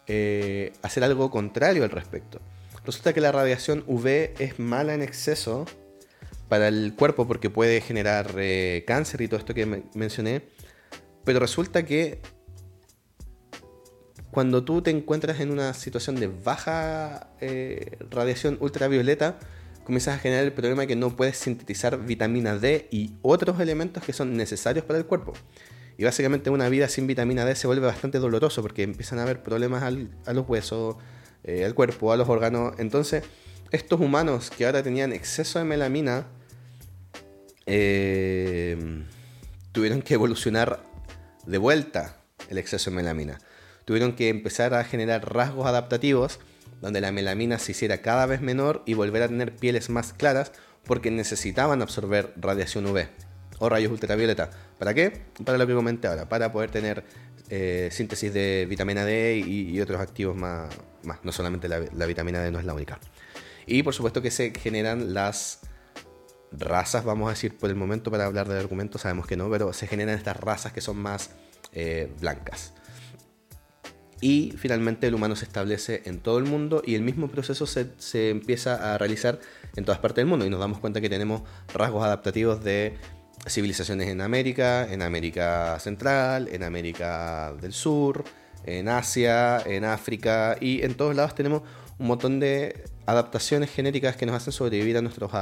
eh, 0.07 0.75
hacer 0.83 1.05
algo 1.05 1.31
contrario 1.31 1.85
al 1.85 1.91
respecto. 1.91 2.39
Resulta 2.85 3.15
que 3.15 3.23
la 3.23 3.33
radiación 3.33 3.83
UV 3.87 4.35
es 4.39 4.59
mala 4.59 4.93
en 4.93 5.01
exceso 5.01 5.65
para 6.51 6.69
el 6.69 6.93
cuerpo 6.95 7.27
porque 7.27 7.49
puede 7.49 7.81
generar 7.81 8.35
eh, 8.37 8.85
cáncer 8.87 9.23
y 9.23 9.29
todo 9.29 9.41
esto 9.41 9.55
que 9.55 9.85
mencioné. 9.95 10.43
Pero 11.27 11.41
resulta 11.41 11.85
que 11.85 12.21
cuando 14.31 14.65
tú 14.65 14.81
te 14.81 14.91
encuentras 14.91 15.41
en 15.41 15.51
una 15.51 15.75
situación 15.75 16.17
de 16.17 16.29
baja 16.29 17.31
eh, 17.41 17.99
radiación 18.11 18.57
ultravioleta, 18.61 19.39
comienzas 19.85 20.15
a 20.15 20.19
generar 20.19 20.45
el 20.45 20.53
problema 20.53 20.83
de 20.83 20.89
que 20.89 20.97
no 20.97 21.17
puedes 21.17 21.37
sintetizar 21.37 22.05
vitamina 22.07 22.57
D 22.57 22.87
y 22.93 23.15
otros 23.23 23.59
elementos 23.59 24.05
que 24.05 24.13
son 24.13 24.37
necesarios 24.37 24.85
para 24.85 25.01
el 25.01 25.07
cuerpo. 25.07 25.33
Y 25.99 26.05
básicamente 26.05 26.49
una 26.49 26.69
vida 26.69 26.89
sin 26.89 27.09
vitamina 27.09 27.45
D 27.45 27.57
se 27.57 27.67
vuelve 27.67 27.87
bastante 27.87 28.21
doloroso 28.21 28.63
porque 28.63 28.85
empiezan 28.85 29.19
a 29.19 29.23
haber 29.23 29.43
problemas 29.43 29.83
a 29.83 30.33
los 30.33 30.49
huesos, 30.49 30.97
eh, 31.43 31.65
al 31.65 31.75
cuerpo, 31.75 32.13
a 32.13 32.17
los 32.17 32.29
órganos. 32.29 32.75
Entonces, 32.79 33.25
estos 33.73 34.01
humanos 34.01 34.51
que 34.51 34.65
ahora 34.65 34.85
tenían 34.85 35.13
exceso 35.13 35.59
de 35.59 35.65
melamina, 35.65 36.29
eh, 37.67 39.03
tuvieron 39.73 40.03
que 40.03 40.15
evolucionar 40.15 40.95
de 41.47 41.59
vuelta 41.59 42.17
el 42.49 42.59
exceso 42.59 42.91
de 42.91 42.97
melamina. 42.97 43.39
Tuvieron 43.85 44.15
que 44.15 44.29
empezar 44.29 44.75
a 44.75 44.85
generar 44.85 45.33
rasgos 45.33 45.67
adaptativos 45.67 46.41
donde 46.81 47.01
la 47.01 47.13
melamina 47.13 47.59
se 47.59 47.73
hiciera 47.73 47.99
cada 48.03 48.27
vez 48.27 48.41
menor 48.41 48.83
y 48.87 48.95
volver 48.95 49.23
a 49.23 49.29
tener 49.29 49.55
pieles 49.55 49.89
más 49.89 50.13
claras 50.13 50.53
porque 50.85 51.11
necesitaban 51.11 51.83
absorber 51.83 52.33
radiación 52.37 52.87
UV 52.87 53.07
o 53.59 53.69
rayos 53.69 53.91
ultravioleta. 53.91 54.51
¿Para 54.79 54.93
qué? 54.95 55.23
Para 55.45 55.59
lo 55.59 55.67
que 55.67 55.75
comenté 55.75 56.09
ahora, 56.09 56.29
para 56.29 56.53
poder 56.53 56.71
tener 56.71 57.05
eh, 57.49 57.89
síntesis 57.91 58.33
de 58.33 58.67
vitamina 58.69 59.05
D 59.05 59.39
y, 59.39 59.81
otros 59.81 60.01
activos 60.01 60.37
más, 60.37 60.75
más. 61.03 61.19
No 61.23 61.33
solamente 61.33 61.69
la, 61.69 61.81
la 61.97 62.07
vitamina 62.07 62.41
D 62.43 62.51
no 62.51 62.59
es 62.59 62.65
la 62.65 62.75
única. 62.75 62.99
Y 63.67 63.83
por 63.83 63.95
supuesto 63.95 64.23
que 64.23 64.31
se 64.31 64.53
generan 64.53 65.15
las 65.15 65.61
razas, 66.53 67.05
vamos 67.05 67.29
a 67.29 67.31
decir 67.31 67.57
por 67.57 67.71
el 67.71 67.77
momento 67.77 68.11
para 68.11 68.27
hablar 68.27 68.49
del 68.49 68.59
argumento, 68.59 68.99
sabemos 68.99 69.27
que 69.27 69.37
no, 69.37 69.51
pero 69.51 69.73
se 69.73 69.87
generan 69.87 70.17
estas 70.17 70.37
razas 70.37 70.73
que 70.73 70.81
son 70.81 70.97
más 70.97 71.31
eh, 71.73 72.13
blancas. 72.21 72.73
Y 74.21 74.55
finalmente 74.57 75.07
el 75.07 75.15
humano 75.15 75.37
se 75.37 75.45
establece 75.45 76.03
en 76.07 76.21
todo 76.21 76.39
el 76.39 76.45
mundo 76.45 76.83
y 76.85 76.95
el 76.95 77.03
mismo 77.03 77.29
proceso 77.29 77.67
se, 77.67 77.91
se, 77.99 78.31
empieza 78.31 78.95
a 78.95 78.99
realizar 78.99 79.41
en 79.77 79.85
todas 79.85 80.01
partes 80.01 80.23
del 80.23 80.27
mundo 80.27 80.47
y 80.47 80.51
nos 80.51 80.59
damos 80.59 80.79
cuenta 80.79 81.03
que 81.03 81.11
tenemos 81.11 81.43
rasgos 81.75 82.03
adaptativos 82.03 82.65
de 82.65 82.97
civilizaciones 83.47 84.09
en 84.09 84.23
América, 84.23 84.91
en 84.91 85.03
América 85.03 85.79
Central, 85.81 86.49
en 86.51 86.63
América 86.63 87.53
del 87.61 87.75
Sur, 87.75 88.25
en 88.65 88.89
Asia, 88.89 89.61
en 89.65 89.85
África 89.85 90.57
y 90.61 90.83
en 90.83 90.95
todos 90.95 91.15
lados 91.15 91.35
tenemos 91.35 91.63
un 91.99 92.07
montón 92.07 92.41
de 92.41 92.85
adaptaciones 93.07 93.71
genéticas 93.71 94.17
que 94.17 94.27
nos 94.27 94.35
hacen 94.35 94.53
sobrevivir 94.53 94.97
a 94.97 95.03
nuestros 95.03 95.33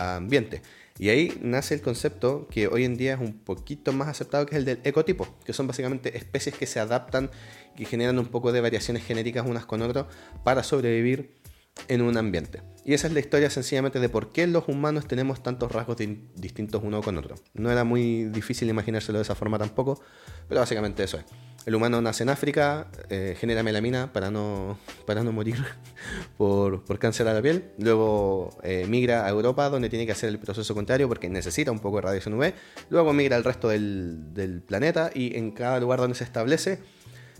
ambiente. 0.00 0.62
Y 0.98 1.08
ahí 1.08 1.38
nace 1.40 1.74
el 1.74 1.80
concepto 1.80 2.46
que 2.50 2.68
hoy 2.68 2.84
en 2.84 2.96
día 2.96 3.14
es 3.14 3.20
un 3.20 3.32
poquito 3.32 3.92
más 3.92 4.08
aceptado, 4.08 4.44
que 4.44 4.54
es 4.54 4.58
el 4.58 4.64
del 4.66 4.80
ecotipo, 4.84 5.26
que 5.44 5.54
son 5.54 5.66
básicamente 5.66 6.16
especies 6.16 6.54
que 6.54 6.66
se 6.66 6.78
adaptan, 6.78 7.30
y 7.78 7.86
generan 7.86 8.18
un 8.18 8.26
poco 8.26 8.52
de 8.52 8.60
variaciones 8.60 9.04
genéticas 9.04 9.46
unas 9.46 9.64
con 9.64 9.80
otras 9.80 10.06
para 10.44 10.62
sobrevivir 10.62 11.39
en 11.88 12.02
un 12.02 12.16
ambiente. 12.16 12.62
Y 12.84 12.94
esa 12.94 13.06
es 13.06 13.12
la 13.12 13.20
historia 13.20 13.50
sencillamente 13.50 14.00
de 14.00 14.08
por 14.08 14.32
qué 14.32 14.46
los 14.46 14.66
humanos 14.68 15.06
tenemos 15.06 15.42
tantos 15.42 15.70
rasgos 15.70 15.96
distintos 15.98 16.82
uno 16.82 17.02
con 17.02 17.18
otro. 17.18 17.36
No 17.54 17.70
era 17.70 17.84
muy 17.84 18.24
difícil 18.24 18.68
imaginárselo 18.68 19.18
de 19.18 19.22
esa 19.22 19.34
forma 19.34 19.58
tampoco, 19.58 20.00
pero 20.48 20.60
básicamente 20.60 21.04
eso 21.04 21.18
es. 21.18 21.24
El 21.66 21.74
humano 21.74 22.00
nace 22.00 22.22
en 22.22 22.30
África, 22.30 22.88
eh, 23.10 23.36
genera 23.38 23.62
melamina 23.62 24.12
para 24.14 24.30
no, 24.30 24.78
para 25.06 25.22
no 25.22 25.30
morir 25.30 25.62
por, 26.38 26.98
cáncer 26.98 27.28
a 27.28 27.34
la 27.34 27.42
piel. 27.42 27.72
Luego 27.78 28.58
eh, 28.62 28.86
migra 28.88 29.26
a 29.26 29.28
Europa, 29.28 29.68
donde 29.68 29.90
tiene 29.90 30.06
que 30.06 30.12
hacer 30.12 30.30
el 30.30 30.38
proceso 30.38 30.74
contrario 30.74 31.06
porque 31.06 31.28
necesita 31.28 31.70
un 31.70 31.80
poco 31.80 31.96
de 31.96 32.02
radiación 32.02 32.34
UV. 32.34 32.54
Luego 32.88 33.12
migra 33.12 33.36
al 33.36 33.44
resto 33.44 33.68
del, 33.68 34.62
planeta 34.66 35.10
y 35.14 35.36
en 35.36 35.50
cada 35.50 35.78
lugar 35.80 36.00
donde 36.00 36.14
se 36.14 36.24
establece 36.24 36.78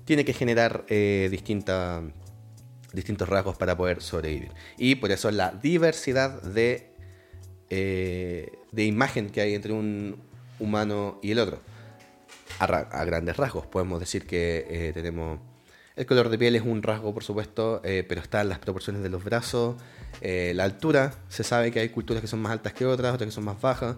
tiene 0.04 0.24
que 0.24 0.34
generar 0.34 0.84
eh, 0.88 1.28
distintos 2.92 3.28
rasgos 3.28 3.56
para 3.56 3.76
poder 3.76 4.02
sobrevivir. 4.02 4.50
Y 4.76 4.96
por 4.96 5.10
eso 5.10 5.30
la 5.30 5.50
diversidad 5.52 6.42
de, 6.42 6.92
de 7.68 8.84
imagen 8.84 9.30
que 9.30 9.40
hay 9.40 9.54
entre 9.54 9.72
un 9.72 10.16
humano 10.58 11.18
y 11.22 11.32
el 11.32 11.38
otro 11.38 11.60
a, 12.58 13.04
grandes 13.04 13.36
rasgos. 13.36 13.66
Podemos 13.66 14.00
decir 14.00 14.26
que 14.26 14.66
eh, 14.68 14.92
tenemos 14.92 15.40
El 15.96 16.06
color 16.06 16.28
de 16.28 16.38
piel 16.38 16.56
es 16.56 16.62
un 16.62 16.82
rasgo, 16.82 17.12
por 17.12 17.24
supuesto, 17.24 17.80
eh, 17.84 18.04
pero 18.08 18.20
están 18.20 18.48
las 18.48 18.58
proporciones 18.58 19.02
de 19.02 19.08
los 19.08 19.24
brazos, 19.24 19.76
eh, 20.20 20.52
la 20.54 20.64
altura. 20.64 21.14
Se 21.28 21.44
sabe 21.44 21.70
que 21.70 21.80
hay 21.80 21.88
culturas 21.88 22.20
que 22.20 22.28
son 22.28 22.40
más 22.40 22.52
altas 22.52 22.72
que 22.72 22.86
otras, 22.86 23.14
otras 23.14 23.28
que 23.28 23.34
son 23.34 23.44
más 23.44 23.60
bajas. 23.60 23.96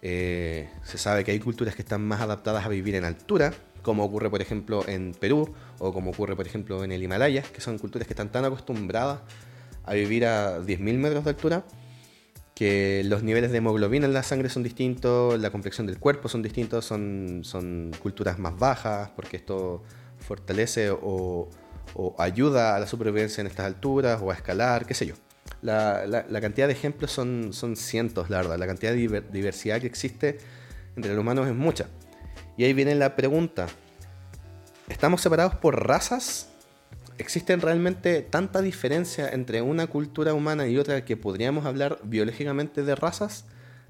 se 0.00 0.68
sabe 0.96 1.24
que 1.24 1.32
hay 1.32 1.40
culturas 1.40 1.74
que 1.74 1.82
están 1.82 2.02
más 2.06 2.20
adaptadas 2.20 2.64
a 2.64 2.68
vivir 2.68 2.94
en 2.94 3.04
altura, 3.04 3.52
como 3.82 4.04
ocurre, 4.04 4.30
por 4.30 4.42
ejemplo, 4.42 4.86
en 4.86 5.14
Perú 5.18 5.54
o 5.78 5.92
como 5.92 6.10
ocurre, 6.10 6.36
por 6.36 6.46
ejemplo, 6.46 6.84
en 6.84 6.92
el 6.92 7.02
Himalaya, 7.02 7.42
que 7.42 7.60
son 7.60 7.78
culturas 7.78 8.06
que 8.06 8.12
están 8.12 8.30
tan 8.30 8.44
acostumbradas 8.44 9.20
a 9.84 9.94
vivir 9.94 10.26
a 10.26 10.60
10.000 10.60 10.98
metros 10.98 11.24
de 11.24 11.30
altura 11.30 11.64
que 12.60 13.00
los 13.06 13.22
niveles 13.22 13.52
de 13.52 13.56
hemoglobina 13.56 14.04
en 14.04 14.12
la 14.12 14.22
sangre 14.22 14.50
son 14.50 14.62
distintos, 14.62 15.40
la 15.40 15.48
complexión 15.48 15.86
del 15.86 15.98
cuerpo 15.98 16.28
son 16.28 16.42
distintos, 16.42 16.84
son, 16.84 17.90
culturas 18.02 18.38
más 18.38 18.58
bajas, 18.58 19.08
porque 19.16 19.38
esto 19.38 19.82
fortalece 20.18 20.90
o, 20.90 21.48
ayuda 22.18 22.76
a 22.76 22.78
la 22.78 22.86
supervivencia 22.86 23.40
en 23.40 23.46
estas 23.46 23.64
alturas 23.64 24.20
o 24.22 24.30
a 24.30 24.34
escalar, 24.34 24.84
qué 24.84 24.92
sé 24.92 25.06
yo. 25.06 25.14
La, 25.62 26.26
cantidad 26.42 26.66
de 26.66 26.74
ejemplos 26.74 27.10
son, 27.10 27.54
son 27.54 27.76
cientos, 27.76 28.28
la 28.28 28.36
verdad. 28.36 28.58
La 28.58 28.66
cantidad 28.66 28.92
de 28.92 29.22
diversidad 29.32 29.80
que 29.80 29.86
existe 29.86 30.36
entre 30.96 31.14
los 31.14 31.20
humanos 31.22 31.48
es 31.48 31.54
mucha. 31.54 31.86
Y 32.60 32.64
ahí 32.64 32.74
viene 32.74 32.94
la 32.94 33.16
pregunta. 33.16 33.68
¿Estamos 34.90 35.22
separados 35.22 35.54
por 35.54 35.86
razas? 35.86 36.50
¿Existen 37.16 37.62
realmente 37.62 38.20
tanta 38.20 38.60
diferencia 38.60 39.30
entre 39.30 39.62
una 39.62 39.86
cultura 39.86 40.34
humana 40.34 40.66
y 40.66 40.76
otra 40.76 41.02
que 41.06 41.16
podríamos 41.16 41.64
hablar 41.64 42.00
biológicamente 42.02 42.82
de 42.82 42.94
razas? 42.94 43.46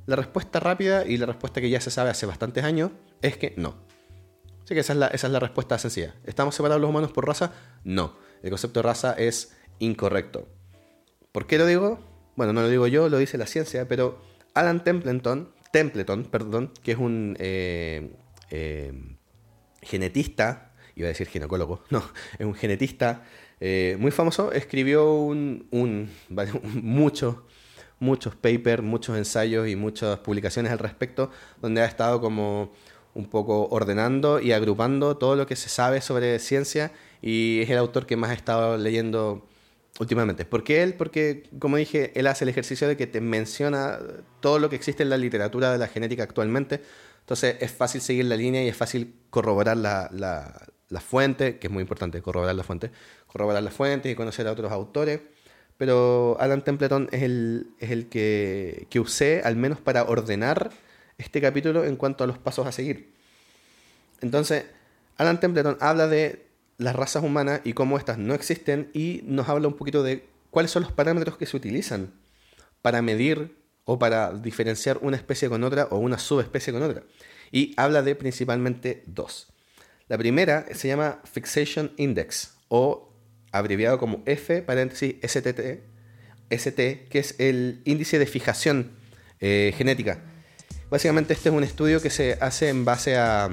La 0.06 0.14
respuesta 0.14 0.60
rápida 0.60 1.04
y 1.04 1.16
la 1.16 1.26
respuesta 1.26 1.60
que 1.60 1.68
ya 1.68 1.80
se 1.80 1.90
sabe 1.90 2.10
hace 2.10 2.26
bastantes 2.26 2.62
años 2.62 2.92
es 3.22 3.36
que 3.36 3.54
no. 3.56 3.74
Así 4.62 4.74
que 4.74 4.78
esa 4.78 4.92
es 4.92 4.98
la, 5.00 5.08
esa 5.08 5.26
es 5.26 5.32
la 5.32 5.40
respuesta 5.40 5.76
sencilla. 5.76 6.14
¿Estamos 6.24 6.54
separados 6.54 6.80
los 6.80 6.90
humanos 6.90 7.10
por 7.10 7.26
raza? 7.26 7.52
No. 7.82 8.14
El 8.40 8.50
concepto 8.50 8.78
de 8.78 8.84
raza 8.84 9.14
es 9.14 9.56
incorrecto. 9.80 10.46
¿Por 11.32 11.48
qué 11.48 11.58
lo 11.58 11.66
digo? 11.66 11.98
Bueno, 12.36 12.52
no 12.52 12.60
lo 12.60 12.68
digo 12.68 12.86
yo, 12.86 13.08
lo 13.08 13.18
dice 13.18 13.36
la 13.36 13.48
ciencia, 13.48 13.88
pero 13.88 14.22
Alan 14.54 14.84
Templeton, 14.84 15.52
Templeton 15.72 16.22
perdón, 16.22 16.72
que 16.84 16.92
es 16.92 16.98
un 16.98 17.36
eh, 17.40 18.12
eh, 18.50 18.92
genetista 19.82 20.70
iba 20.96 21.06
a 21.06 21.08
decir 21.08 21.28
ginecólogo, 21.28 21.82
no, 21.90 22.02
es 22.38 22.46
un 22.46 22.54
genetista 22.54 23.24
eh, 23.60 23.96
muy 23.98 24.10
famoso, 24.10 24.52
escribió 24.52 25.14
un, 25.14 25.66
muchos, 26.82 27.36
muchos 27.98 28.34
papers, 28.34 28.82
muchos 28.82 29.16
ensayos 29.16 29.68
y 29.68 29.76
muchas 29.76 30.18
publicaciones 30.18 30.72
al 30.72 30.78
respecto, 30.78 31.30
donde 31.60 31.82
ha 31.82 31.86
estado 31.86 32.20
como 32.20 32.72
un 33.12 33.26
poco 33.28 33.66
ordenando 33.68 34.40
y 34.40 34.52
agrupando 34.52 35.16
todo 35.16 35.34
lo 35.34 35.46
que 35.46 35.56
se 35.56 35.68
sabe 35.68 36.00
sobre 36.00 36.38
ciencia 36.38 36.92
y 37.20 37.60
es 37.60 37.70
el 37.70 37.78
autor 37.78 38.06
que 38.06 38.16
más 38.16 38.30
ha 38.30 38.34
estado 38.34 38.78
leyendo 38.78 39.48
últimamente. 39.98 40.44
¿Por 40.44 40.62
qué 40.62 40.82
él? 40.82 40.94
Porque, 40.94 41.42
como 41.58 41.76
dije, 41.76 42.12
él 42.14 42.28
hace 42.28 42.44
el 42.44 42.48
ejercicio 42.48 42.86
de 42.86 42.96
que 42.96 43.06
te 43.06 43.20
menciona 43.20 43.98
todo 44.40 44.58
lo 44.58 44.70
que 44.70 44.76
existe 44.76 45.02
en 45.02 45.10
la 45.10 45.16
literatura 45.16 45.72
de 45.72 45.78
la 45.78 45.88
genética 45.88 46.22
actualmente. 46.22 46.82
Entonces 47.20 47.56
es 47.60 47.70
fácil 47.70 48.00
seguir 48.00 48.24
la 48.24 48.36
línea 48.36 48.62
y 48.64 48.68
es 48.68 48.76
fácil 48.76 49.14
corroborar 49.30 49.76
la, 49.76 50.10
la 50.90 51.00
fuente, 51.00 51.58
que 51.58 51.68
es 51.68 51.72
muy 51.72 51.80
importante 51.80 52.20
corroborar 52.20 52.54
la 52.54 52.64
fuente, 52.64 52.90
corroborar 53.26 53.62
la 53.62 53.70
fuente 53.70 54.10
y 54.10 54.14
conocer 54.14 54.46
a 54.46 54.52
otros 54.52 54.70
autores. 54.70 55.20
Pero 55.78 56.36
Alan 56.40 56.62
Templeton 56.62 57.08
es 57.10 57.22
el, 57.22 57.68
es 57.78 57.90
el 57.90 58.08
que, 58.08 58.86
que 58.90 59.00
usé 59.00 59.40
al 59.42 59.56
menos 59.56 59.80
para 59.80 60.02
ordenar 60.04 60.70
este 61.16 61.40
capítulo 61.40 61.84
en 61.84 61.96
cuanto 61.96 62.22
a 62.22 62.26
los 62.26 62.38
pasos 62.38 62.66
a 62.66 62.72
seguir. 62.72 63.14
Entonces, 64.20 64.66
Alan 65.16 65.40
Templeton 65.40 65.78
habla 65.80 66.06
de 66.06 66.44
las 66.76 66.94
razas 66.94 67.22
humanas 67.22 67.60
y 67.64 67.72
cómo 67.72 67.96
estas 67.96 68.18
no 68.18 68.34
existen 68.34 68.90
y 68.92 69.22
nos 69.24 69.48
habla 69.48 69.68
un 69.68 69.74
poquito 69.74 70.02
de 70.02 70.26
cuáles 70.50 70.70
son 70.70 70.82
los 70.82 70.92
parámetros 70.92 71.38
que 71.38 71.46
se 71.46 71.56
utilizan 71.56 72.12
para 72.82 73.00
medir 73.00 73.56
o 73.84 73.98
para 73.98 74.32
diferenciar 74.32 74.98
una 75.02 75.16
especie 75.16 75.48
con 75.48 75.64
otra 75.64 75.88
o 75.90 75.98
una 75.98 76.18
subespecie 76.18 76.72
con 76.72 76.82
otra. 76.82 77.02
Y 77.50 77.74
habla 77.76 78.02
de 78.02 78.14
principalmente 78.14 79.02
dos. 79.06 79.48
La 80.08 80.18
primera 80.18 80.66
se 80.74 80.88
llama 80.88 81.20
Fixation 81.24 81.92
Index 81.96 82.54
o 82.68 83.12
abreviado 83.52 83.98
como 83.98 84.22
F 84.26 84.62
paréntesis 84.62 85.16
STT, 85.22 85.82
ST, 86.50 87.06
que 87.08 87.18
es 87.18 87.36
el 87.38 87.80
índice 87.84 88.18
de 88.18 88.26
fijación 88.26 88.92
eh, 89.40 89.72
genética. 89.76 90.22
Básicamente 90.90 91.32
este 91.32 91.48
es 91.48 91.54
un 91.54 91.62
estudio 91.62 92.02
que 92.02 92.10
se 92.10 92.36
hace 92.40 92.68
en 92.68 92.84
base 92.84 93.16
a, 93.16 93.48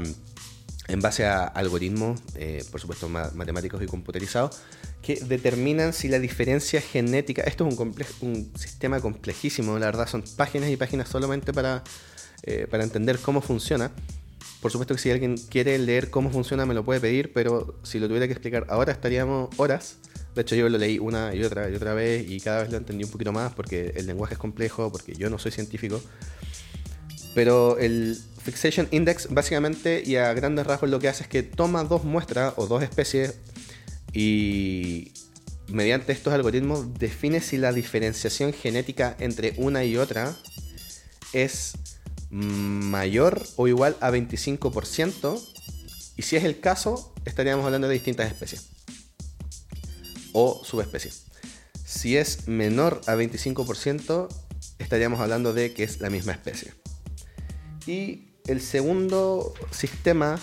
en 0.88 1.01
base 1.01 1.25
a 1.25 1.43
algoritmos, 1.43 2.21
eh, 2.35 2.63
por 2.71 2.79
supuesto 2.79 3.09
matemáticos 3.09 3.81
y 3.83 3.85
computarizados, 3.85 4.59
que 5.01 5.15
determinan 5.15 5.93
si 5.93 6.07
la 6.07 6.19
diferencia 6.19 6.81
genética, 6.81 7.43
esto 7.43 7.67
es 7.67 7.77
un, 7.77 7.95
un 8.21 8.51
sistema 8.57 8.99
complejísimo, 9.01 9.77
la 9.79 9.88
verdad 9.88 10.07
son 10.07 10.23
páginas 10.35 10.69
y 10.69 10.77
páginas 10.77 11.09
solamente 11.09 11.53
para, 11.53 11.83
eh, 12.43 12.67
para 12.69 12.83
entender 12.83 13.19
cómo 13.19 13.41
funciona, 13.41 13.91
por 14.61 14.71
supuesto 14.71 14.95
que 14.95 15.01
si 15.01 15.11
alguien 15.11 15.38
quiere 15.38 15.77
leer 15.77 16.09
cómo 16.09 16.31
funciona 16.31 16.65
me 16.65 16.73
lo 16.73 16.83
puede 16.83 16.99
pedir, 16.99 17.31
pero 17.31 17.79
si 17.83 17.99
lo 17.99 18.07
tuviera 18.07 18.25
que 18.27 18.33
explicar 18.33 18.65
ahora 18.69 18.91
estaríamos 18.91 19.49
horas. 19.57 19.97
De 20.33 20.41
hecho 20.41 20.55
yo 20.55 20.67
lo 20.69 20.77
leí 20.77 20.99
una 20.99 21.33
y 21.33 21.43
otra 21.43 21.69
y 21.69 21.75
otra 21.75 21.93
vez 21.93 22.29
y 22.29 22.39
cada 22.39 22.61
vez 22.61 22.71
lo 22.71 22.77
entendí 22.77 23.03
un 23.03 23.11
poquito 23.11 23.31
más 23.31 23.53
porque 23.53 23.93
el 23.95 24.07
lenguaje 24.07 24.33
es 24.33 24.39
complejo, 24.39 24.91
porque 24.91 25.13
yo 25.15 25.29
no 25.29 25.38
soy 25.38 25.51
científico. 25.51 26.01
Pero 27.35 27.77
el 27.77 28.19
Fixation 28.47 28.87
Index 28.91 29.27
básicamente 29.29 30.01
y 30.05 30.15
a 30.15 30.33
grandes 30.33 30.65
rasgos 30.65 30.89
lo 30.89 30.99
que 30.99 31.09
hace 31.09 31.23
es 31.23 31.27
que 31.27 31.43
toma 31.43 31.83
dos 31.83 32.05
muestras 32.05 32.53
o 32.55 32.65
dos 32.65 32.81
especies 32.81 33.33
y 34.13 35.11
mediante 35.67 36.13
estos 36.13 36.33
algoritmos 36.33 36.93
define 36.93 37.41
si 37.41 37.57
la 37.57 37.73
diferenciación 37.73 38.53
genética 38.53 39.17
entre 39.19 39.53
una 39.57 39.83
y 39.83 39.97
otra 39.97 40.33
es 41.33 41.73
mayor 42.29 43.45
o 43.57 43.67
igual 43.67 43.97
a 43.99 44.11
25%, 44.11 45.41
y 46.15 46.21
si 46.21 46.37
es 46.37 46.45
el 46.45 46.61
caso, 46.61 47.13
estaríamos 47.25 47.65
hablando 47.65 47.89
de 47.89 47.95
distintas 47.95 48.31
especies 48.31 48.69
o 50.31 50.63
subespecies. 50.63 51.25
Si 51.83 52.15
es 52.15 52.47
menor 52.47 53.01
a 53.07 53.15
25%, 53.15 54.29
estaríamos 54.79 55.19
hablando 55.19 55.53
de 55.53 55.73
que 55.73 55.83
es 55.83 55.99
la 55.99 56.09
misma 56.09 56.31
especie. 56.31 56.71
Y 57.85 58.27
el 58.47 58.61
segundo 58.61 59.53
sistema 59.71 60.39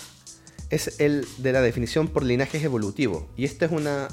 es 0.69 0.99
el 0.99 1.27
de 1.37 1.51
la 1.51 1.61
definición 1.61 2.07
por 2.07 2.23
linajes 2.23 2.63
evolutivos. 2.63 3.25
Y 3.35 3.45
esta 3.45 3.65
es 3.65 3.71
una 3.71 4.07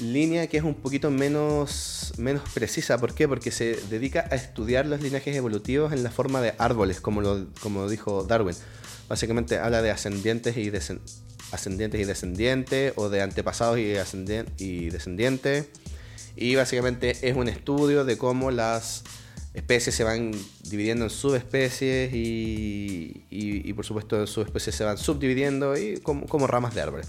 línea 0.00 0.46
que 0.46 0.56
es 0.56 0.64
un 0.64 0.74
poquito 0.74 1.10
menos, 1.10 2.12
menos 2.18 2.48
precisa. 2.52 2.98
¿Por 2.98 3.14
qué? 3.14 3.28
Porque 3.28 3.50
se 3.50 3.76
dedica 3.90 4.26
a 4.30 4.34
estudiar 4.34 4.86
los 4.86 5.00
linajes 5.02 5.34
evolutivos 5.36 5.92
en 5.92 6.02
la 6.02 6.10
forma 6.10 6.40
de 6.40 6.54
árboles, 6.58 7.00
como 7.00 7.20
lo, 7.20 7.46
como 7.60 7.88
dijo 7.88 8.24
Darwin. 8.24 8.56
Básicamente 9.08 9.58
habla 9.58 9.82
de 9.82 9.90
ascendientes 9.90 10.56
y, 10.56 10.72
ascendientes 11.52 12.00
y 12.00 12.04
descendientes, 12.04 12.92
o 12.96 13.08
de 13.08 13.22
antepasados 13.22 13.78
y, 13.78 13.94
y 14.58 14.90
descendientes. 14.90 15.66
Y 16.36 16.54
básicamente 16.54 17.16
es 17.28 17.36
un 17.36 17.48
estudio 17.48 18.04
de 18.04 18.16
cómo 18.16 18.50
las 18.50 19.02
especies 19.54 19.94
se 19.94 20.04
van 20.04 20.32
dividiendo 20.62 21.04
en 21.04 21.10
subespecies 21.10 22.14
y, 22.14 23.24
y, 23.30 23.72
por 23.72 23.84
supuesto 23.84 24.26
subespecies 24.26 24.76
se 24.76 24.84
van 24.84 24.96
subdividiendo 24.96 25.76
y 25.76 25.98
como, 26.00 26.46
ramas 26.46 26.74
de 26.74 26.82
árboles. 26.82 27.08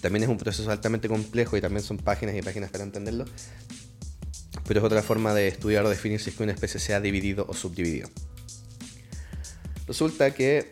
También 0.00 0.24
es 0.24 0.28
un 0.28 0.38
proceso 0.38 0.70
altamente 0.70 1.08
complejo 1.08 1.56
y 1.56 1.60
también 1.60 1.82
son 1.82 1.98
páginas 1.98 2.34
y 2.34 2.42
páginas 2.42 2.70
para 2.70 2.84
entenderlo. 2.84 3.24
Pero 4.66 4.80
es 4.80 4.86
otra 4.86 5.02
forma 5.02 5.34
de 5.34 5.48
estudiar 5.48 5.84
o 5.84 5.88
definir 5.88 6.20
si 6.20 6.30
es 6.30 6.36
que 6.36 6.42
una 6.42 6.52
especie 6.52 6.78
se 6.78 6.94
ha 6.94 7.00
dividido 7.00 7.46
o 7.48 7.54
subdividido. 7.54 8.08
Resulta 9.86 10.32
que 10.32 10.68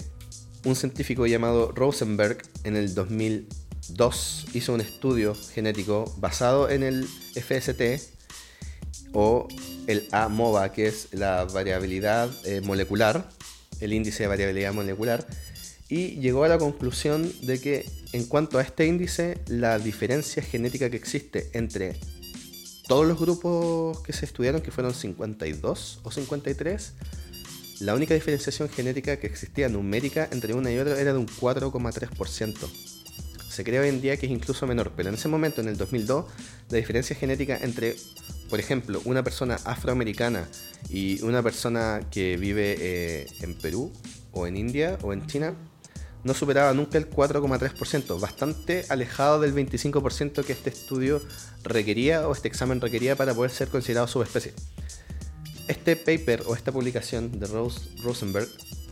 un 0.65 0.77
científico 0.77 1.27
llamado 1.27 1.73
Rosenberg 1.73 2.39
en 2.65 2.77
el 2.77 2.95
2002 2.95 4.47
hizo 4.53 4.75
un 4.75 4.81
estudio 4.81 5.35
genético 5.35 6.13
basado 6.19 6.69
en 6.69 6.83
el 6.83 7.07
FST 7.07 8.17
o 9.13 9.49
el 9.87 10.09
AMOVA, 10.13 10.73
que 10.73 10.87
es 10.87 11.09
la 11.13 11.45
variabilidad 11.45 12.31
eh, 12.45 12.61
molecular, 12.61 13.29
el 13.81 13.93
índice 13.93 14.25
de 14.25 14.29
variabilidad 14.29 14.73
molecular, 14.73 15.27
y 15.89 16.17
llegó 16.21 16.45
a 16.45 16.49
la 16.49 16.59
conclusión 16.59 17.33
de 17.43 17.61
que 17.61 17.89
en 18.13 18.25
cuanto 18.25 18.59
a 18.59 18.63
este 18.63 18.87
índice, 18.87 19.39
la 19.47 19.79
diferencia 19.79 20.43
genética 20.43 20.91
que 20.91 20.97
existe 20.97 21.51
entre 21.53 21.97
todos 22.89 23.07
los 23.07 23.19
grupos 23.19 24.01
que 24.01 24.13
se 24.13 24.25
estudiaron, 24.25 24.61
que 24.63 24.71
fueron 24.71 24.95
52 24.95 26.01
o 26.03 26.11
53, 26.11 26.93
la 27.81 27.95
única 27.95 28.15
diferenciación 28.15 28.69
genética 28.69 29.19
que 29.19 29.27
existía 29.27 29.69
numérica 29.69 30.29
entre 30.33 30.55
una 30.55 30.73
y 30.73 30.79
otra 30.79 30.99
era 31.01 31.13
de 31.13 31.19
un 31.19 31.27
4,3%. 31.27 32.96
Se 33.57 33.65
cree 33.65 33.81
hoy 33.81 33.89
en 33.89 34.03
día 34.03 34.19
que 34.19 34.27
es 34.27 34.33
incluso 34.33 34.67
menor, 34.67 34.93
pero 34.95 35.09
en 35.09 35.15
ese 35.15 35.29
momento, 35.29 35.63
en 35.63 35.69
el 35.69 35.79
2002, 35.79 36.27
la 36.69 36.77
diferencia 36.77 37.17
genética 37.17 37.57
entre, 37.57 37.97
por 38.51 38.61
ejemplo, 38.61 39.01
una 39.07 39.25
persona 39.25 39.57
afroamericana 39.65 40.47
y 40.91 41.23
una 41.23 41.43
persona 41.43 42.03
que 42.11 42.37
vive 42.37 42.77
eh, 42.79 43.27
en 43.41 43.55
Perú, 43.55 43.91
o 44.33 44.47
en 44.47 44.59
India, 44.59 44.99
o 45.01 45.15
en 45.15 45.27
China, 45.27 45.55
no 46.23 46.35
superaba 46.35 46.75
nunca 46.75 46.99
el 46.99 47.09
4,3%, 47.09 48.21
bastante 48.21 48.85
alejado 48.91 49.41
del 49.41 49.55
25% 49.55 50.45
que 50.45 50.53
este 50.53 50.69
estudio 50.69 51.23
requería 51.63 52.29
o 52.29 52.33
este 52.33 52.49
examen 52.49 52.83
requería 52.83 53.17
para 53.17 53.33
poder 53.33 53.53
ser 53.53 53.69
considerado 53.69 54.07
subespecie. 54.07 54.53
Este 55.67 55.97
paper 55.97 56.43
o 56.47 56.55
esta 56.55 56.73
publicación 56.73 57.41
de 57.41 57.47
Rose 57.47 57.89
Rosenberg 58.03 58.49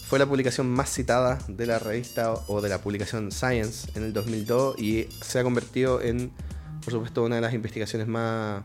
fue 0.07 0.19
la 0.19 0.27
publicación 0.27 0.69
más 0.71 0.93
citada 0.93 1.39
de 1.49 1.67
la 1.67 1.79
revista 1.79 2.35
o 2.47 2.61
de 2.61 2.69
la 2.69 2.79
publicación 2.79 3.33
Science 3.33 3.91
en 3.95 4.05
el 4.05 4.13
2002 4.13 4.79
y 4.79 5.09
se 5.23 5.39
ha 5.39 5.43
convertido 5.43 6.03
en, 6.03 6.31
por 6.85 6.93
supuesto, 6.93 7.25
una 7.25 7.37
de 7.37 7.41
las 7.41 7.55
investigaciones 7.55 8.07
más, 8.07 8.65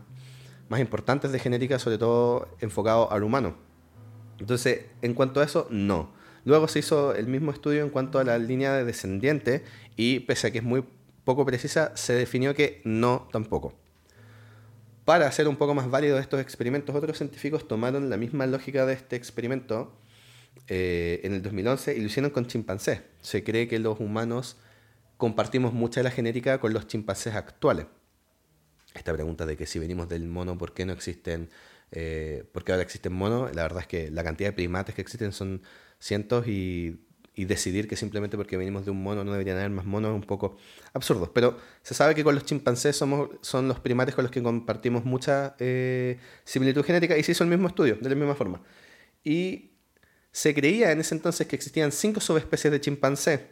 más 0.68 0.80
importantes 0.80 1.32
de 1.32 1.38
genética, 1.38 1.78
sobre 1.78 1.96
todo 1.96 2.48
enfocado 2.60 3.10
al 3.10 3.22
humano. 3.22 3.54
Entonces, 4.38 4.82
en 5.00 5.14
cuanto 5.14 5.40
a 5.40 5.44
eso, 5.44 5.66
no. 5.70 6.12
Luego 6.44 6.68
se 6.68 6.80
hizo 6.80 7.14
el 7.14 7.26
mismo 7.26 7.52
estudio 7.52 7.82
en 7.82 7.90
cuanto 7.90 8.18
a 8.18 8.24
la 8.24 8.38
línea 8.38 8.74
de 8.74 8.84
descendiente 8.84 9.64
y 9.96 10.20
pese 10.20 10.48
a 10.48 10.50
que 10.50 10.58
es 10.58 10.64
muy 10.64 10.84
poco 11.24 11.46
precisa, 11.46 11.92
se 11.96 12.12
definió 12.12 12.54
que 12.54 12.82
no 12.84 13.28
tampoco. 13.32 13.72
Para 15.06 15.26
hacer 15.26 15.48
un 15.48 15.56
poco 15.56 15.74
más 15.74 15.90
válido 15.90 16.18
estos 16.18 16.40
experimentos, 16.40 16.94
otros 16.94 17.16
científicos 17.16 17.66
tomaron 17.66 18.10
la 18.10 18.18
misma 18.18 18.46
lógica 18.46 18.84
de 18.84 18.92
este 18.92 19.16
experimento 19.16 19.92
eh, 20.68 21.20
en 21.24 21.34
el 21.34 21.42
2011 21.42 21.96
y 21.96 22.00
lo 22.00 22.06
hicieron 22.06 22.30
con 22.30 22.46
chimpancés. 22.46 23.02
Se 23.20 23.42
cree 23.42 23.66
que 23.66 23.78
los 23.78 23.98
humanos 23.98 24.56
compartimos 25.16 25.72
mucha 25.72 26.00
de 26.00 26.04
la 26.04 26.10
genética 26.10 26.58
con 26.60 26.72
los 26.72 26.86
chimpancés 26.86 27.34
actuales. 27.34 27.86
Esta 28.94 29.12
pregunta 29.12 29.46
de 29.46 29.56
que 29.56 29.66
si 29.66 29.78
venimos 29.78 30.08
del 30.08 30.26
mono, 30.26 30.58
¿por 30.58 30.74
qué 30.74 30.84
no 30.84 30.92
existen? 30.92 31.50
Eh, 31.92 32.44
¿Por 32.52 32.64
qué 32.64 32.72
ahora 32.72 32.82
existen 32.82 33.12
monos? 33.12 33.54
La 33.54 33.62
verdad 33.62 33.80
es 33.80 33.86
que 33.86 34.10
la 34.10 34.24
cantidad 34.24 34.50
de 34.50 34.52
primates 34.52 34.94
que 34.94 35.02
existen 35.02 35.32
son 35.32 35.62
cientos 35.98 36.46
y, 36.46 37.06
decidir 37.36 37.88
que 37.88 37.96
simplemente 37.96 38.36
porque 38.36 38.58
venimos 38.58 38.84
de 38.84 38.90
un 38.90 39.02
mono 39.02 39.24
no 39.24 39.32
deberían 39.32 39.56
haber 39.56 39.70
más 39.70 39.86
monos 39.86 40.10
es 40.10 40.14
un 40.14 40.26
poco 40.26 40.58
absurdo. 40.92 41.32
Pero 41.32 41.56
se 41.82 41.94
sabe 41.94 42.14
que 42.14 42.22
con 42.22 42.34
los 42.34 42.44
chimpancés 42.44 42.96
somos, 42.96 43.30
son 43.40 43.66
los 43.66 43.80
primates 43.80 44.14
con 44.14 44.24
los 44.24 44.30
que 44.30 44.42
compartimos 44.42 45.06
mucha 45.06 45.56
eh, 45.58 46.18
similitud 46.44 46.84
genética 46.84 47.16
y 47.16 47.22
se 47.22 47.32
hizo 47.32 47.42
el 47.42 47.48
mismo 47.48 47.68
estudio, 47.68 47.96
de 47.96 48.10
la 48.10 48.14
misma 48.14 48.34
forma. 48.34 48.60
Y 49.24 49.69
se 50.32 50.54
creía 50.54 50.92
en 50.92 51.00
ese 51.00 51.14
entonces 51.14 51.46
que 51.46 51.56
existían 51.56 51.92
cinco 51.92 52.20
subespecies 52.20 52.70
de 52.72 52.80
chimpancé. 52.80 53.46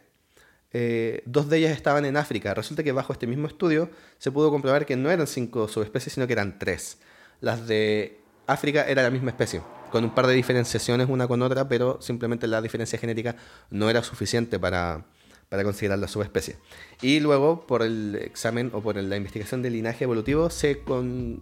Eh, 0.71 1.23
dos 1.25 1.49
de 1.49 1.57
ellas 1.57 1.71
estaban 1.71 2.05
en 2.05 2.17
África. 2.17 2.53
Resulta 2.53 2.83
que 2.83 2.91
bajo 2.91 3.13
este 3.13 3.27
mismo 3.27 3.47
estudio 3.47 3.89
se 4.17 4.31
pudo 4.31 4.51
comprobar 4.51 4.85
que 4.85 4.95
no 4.95 5.09
eran 5.09 5.27
cinco 5.27 5.67
subespecies, 5.67 6.13
sino 6.13 6.27
que 6.27 6.33
eran 6.33 6.59
tres. 6.59 6.97
Las 7.41 7.67
de 7.67 8.19
África 8.47 8.83
era 8.87 9.01
la 9.03 9.09
misma 9.09 9.31
especie 9.31 9.61
con 9.89 10.03
un 10.03 10.13
par 10.13 10.27
de 10.27 10.33
diferenciaciones 10.33 11.09
una 11.09 11.27
con 11.27 11.41
otra, 11.41 11.67
pero 11.67 12.01
simplemente 12.01 12.47
la 12.47 12.61
diferencia 12.61 12.99
genética 12.99 13.35
no 13.69 13.89
era 13.89 14.03
suficiente 14.03 14.59
para, 14.59 15.05
para 15.49 15.63
considerar 15.63 15.99
la 15.99 16.07
subespecie. 16.07 16.57
Y 17.01 17.19
luego, 17.19 17.65
por 17.67 17.81
el 17.81 18.15
examen 18.15 18.71
o 18.73 18.81
por 18.81 18.95
la 18.95 19.15
investigación 19.17 19.61
del 19.61 19.73
linaje 19.73 20.03
evolutivo, 20.03 20.49
se, 20.49 20.83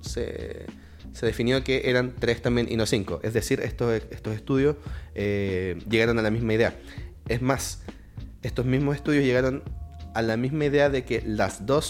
se, 0.02 0.66
definió 1.26 1.64
que 1.64 1.90
eran 1.90 2.14
tres 2.18 2.42
también 2.42 2.68
y 2.70 2.76
no 2.76 2.86
cinco. 2.86 3.20
Es 3.24 3.34
decir, 3.34 3.60
estos, 3.62 3.94
estos 4.12 4.36
estudios 4.36 4.76
eh, 5.16 5.80
llegaron 5.90 6.20
a 6.20 6.22
la 6.22 6.32
misma 6.32 6.54
idea. 6.54 6.76
Es 7.28 7.42
más, 7.42 7.82
estos 8.44 8.66
mismos 8.66 8.96
estudios 8.96 9.24
llegaron 9.24 9.64
a 10.14 10.22
la 10.22 10.38
misma 10.38 10.66
idea 10.66 10.90
de 10.90 11.04
que 11.04 11.22
las 11.26 11.66
dos 11.66 11.86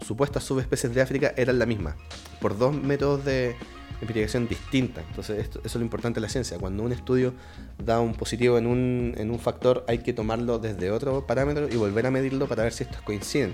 supuestas 0.00 0.44
subespecies 0.44 0.94
de 0.94 1.02
África 1.02 1.32
eran 1.36 1.58
la 1.58 1.66
misma, 1.66 1.96
por 2.40 2.58
dos 2.58 2.74
métodos 2.74 3.24
de, 3.24 3.56
investigación 4.02 4.48
distinta. 4.48 5.02
Entonces, 5.08 5.38
esto, 5.38 5.58
eso 5.60 5.68
es 5.68 5.74
lo 5.76 5.82
importante 5.82 6.20
de 6.20 6.22
la 6.22 6.28
ciencia. 6.28 6.58
Cuando 6.58 6.82
un 6.82 6.92
estudio 6.92 7.34
da 7.78 8.00
un 8.00 8.14
positivo 8.14 8.58
en 8.58 8.66
un, 8.66 9.14
en 9.16 9.30
un 9.30 9.38
factor, 9.38 9.84
hay 9.88 9.98
que 9.98 10.12
tomarlo 10.12 10.58
desde 10.58 10.90
otro 10.90 11.26
parámetro 11.26 11.68
y 11.70 11.76
volver 11.76 12.06
a 12.06 12.10
medirlo 12.10 12.48
para 12.48 12.62
ver 12.62 12.72
si 12.72 12.84
estos 12.84 13.02
coinciden. 13.02 13.52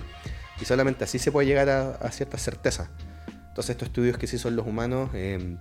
Y 0.61 0.65
solamente 0.65 1.05
así 1.05 1.19
se 1.19 1.33
puede 1.33 1.47
llegar 1.47 1.69
a, 1.69 2.11
cierta 2.11 2.39
certeza. 2.39 2.91
Entonces, 3.57 3.71
estos 3.71 3.89
estudios 3.89 4.19
que 4.19 4.27
se 4.27 4.37
hizo 4.37 4.49
en 4.49 4.57
los 4.57 4.67
humanos 4.67 5.09
eh, 5.15 5.57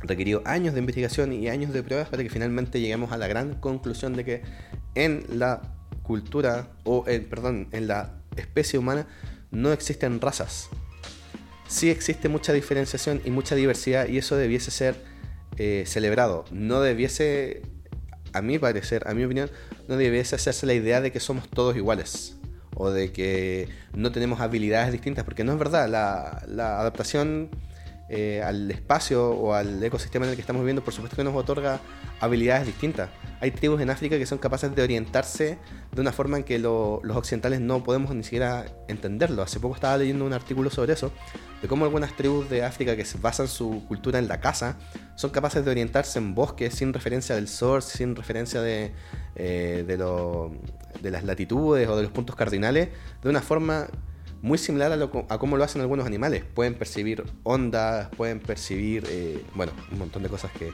requirió 0.00 0.42
años 0.44 0.74
de 0.74 0.80
investigación 0.80 1.32
y 1.32 1.48
años 1.48 1.72
de 1.72 1.84
pruebas 1.84 2.08
para 2.08 2.24
que 2.24 2.28
finalmente 2.28 2.80
lleguemos 2.80 3.12
a 3.12 3.16
la 3.16 3.28
gran 3.28 3.54
conclusión 3.54 4.14
de 4.14 4.24
que 4.24 4.42
en 4.96 5.24
la 5.28 5.62
cultura, 6.02 6.66
o 6.82 7.04
perdón, 7.04 7.68
en 7.70 7.86
la 7.86 8.10
especie 8.34 8.76
humana 8.76 9.06
no 9.52 9.72
existen 9.72 10.20
razas 10.20 10.68
sí 11.68 11.90
existe 11.90 12.28
mucha 12.28 12.52
diferenciación 12.52 13.22
y 13.24 13.30
mucha 13.30 13.54
diversidad 13.54 14.08
y 14.08 14.18
eso 14.18 14.36
debiese 14.36 14.72
ser 14.72 14.96
eh, 15.58 15.84
celebrado. 15.86 16.44
No 16.50 16.80
debiese, 16.80 17.62
a 18.32 18.42
mi 18.42 18.58
parecer, 18.58 19.08
a 19.08 19.14
mi 19.14 19.24
opinión, 19.24 19.48
no 19.86 19.96
debiese 19.96 20.34
hacerse 20.34 20.66
la 20.66 20.74
idea 20.74 21.00
de 21.00 21.12
que 21.12 21.20
somos 21.20 21.48
todos 21.48 21.76
iguales 21.76 22.36
o 22.74 22.90
de 22.90 23.12
que 23.12 23.68
no 23.94 24.12
tenemos 24.12 24.40
habilidades 24.40 24.92
distintas, 24.92 25.24
porque 25.24 25.44
no 25.44 25.52
es 25.52 25.58
verdad. 25.58 25.88
La, 25.88 26.42
la 26.48 26.80
adaptación 26.80 27.50
eh, 28.08 28.42
al 28.42 28.70
espacio 28.70 29.30
o 29.30 29.54
al 29.54 29.82
ecosistema 29.82 30.26
en 30.26 30.30
el 30.30 30.36
que 30.36 30.42
estamos 30.42 30.60
viviendo, 30.60 30.84
por 30.84 30.92
supuesto 30.92 31.16
que 31.16 31.24
nos 31.24 31.34
otorga 31.34 31.80
habilidades 32.20 32.66
distintas. 32.66 33.10
Hay 33.40 33.50
tribus 33.50 33.80
en 33.80 33.90
África 33.90 34.18
que 34.18 34.26
son 34.26 34.38
capaces 34.38 34.74
de 34.74 34.82
orientarse 34.82 35.58
de 35.90 36.00
una 36.00 36.12
forma 36.12 36.36
en 36.36 36.44
que 36.44 36.58
los 36.58 37.00
occidentales 37.16 37.60
no 37.60 37.82
podemos 37.82 38.14
ni 38.14 38.22
siquiera 38.22 38.66
entenderlo. 38.88 39.42
Hace 39.42 39.60
poco 39.60 39.74
estaba 39.74 39.96
leyendo 39.96 40.24
un 40.24 40.32
artículo 40.32 40.70
sobre 40.70 40.92
eso, 40.92 41.10
de 41.62 41.68
cómo 41.68 41.84
algunas 41.84 42.14
tribus 42.16 42.50
de 42.50 42.64
África 42.64 42.96
que 42.96 43.06
basan 43.20 43.48
su 43.48 43.84
cultura 43.88 44.18
en 44.18 44.28
la 44.28 44.40
caza 44.40 44.76
son 45.16 45.30
capaces 45.30 45.64
de 45.64 45.70
orientarse 45.70 46.18
en 46.18 46.34
bosques 46.34 46.74
sin 46.74 46.92
referencia 46.92 47.34
del 47.34 47.48
sol, 47.48 47.82
sin 47.82 48.14
referencia 48.14 48.60
de, 48.60 48.92
eh, 49.36 49.84
de 49.86 51.10
las 51.10 51.24
latitudes 51.24 51.88
o 51.88 51.96
de 51.96 52.02
los 52.02 52.12
puntos 52.12 52.36
cardinales, 52.36 52.90
de 53.22 53.30
una 53.30 53.40
forma 53.40 53.88
muy 54.42 54.58
similar 54.58 54.90
a, 54.92 54.96
lo, 54.96 55.26
a 55.28 55.38
cómo 55.38 55.56
lo 55.56 55.64
hacen 55.64 55.80
algunos 55.80 56.04
animales. 56.04 56.44
Pueden 56.44 56.74
percibir 56.74 57.24
ondas, 57.44 58.08
pueden 58.16 58.40
percibir, 58.40 59.04
eh, 59.08 59.42
bueno, 59.54 59.72
un 59.90 59.98
montón 60.00 60.22
de 60.24 60.28
cosas 60.28 60.50
que, 60.52 60.72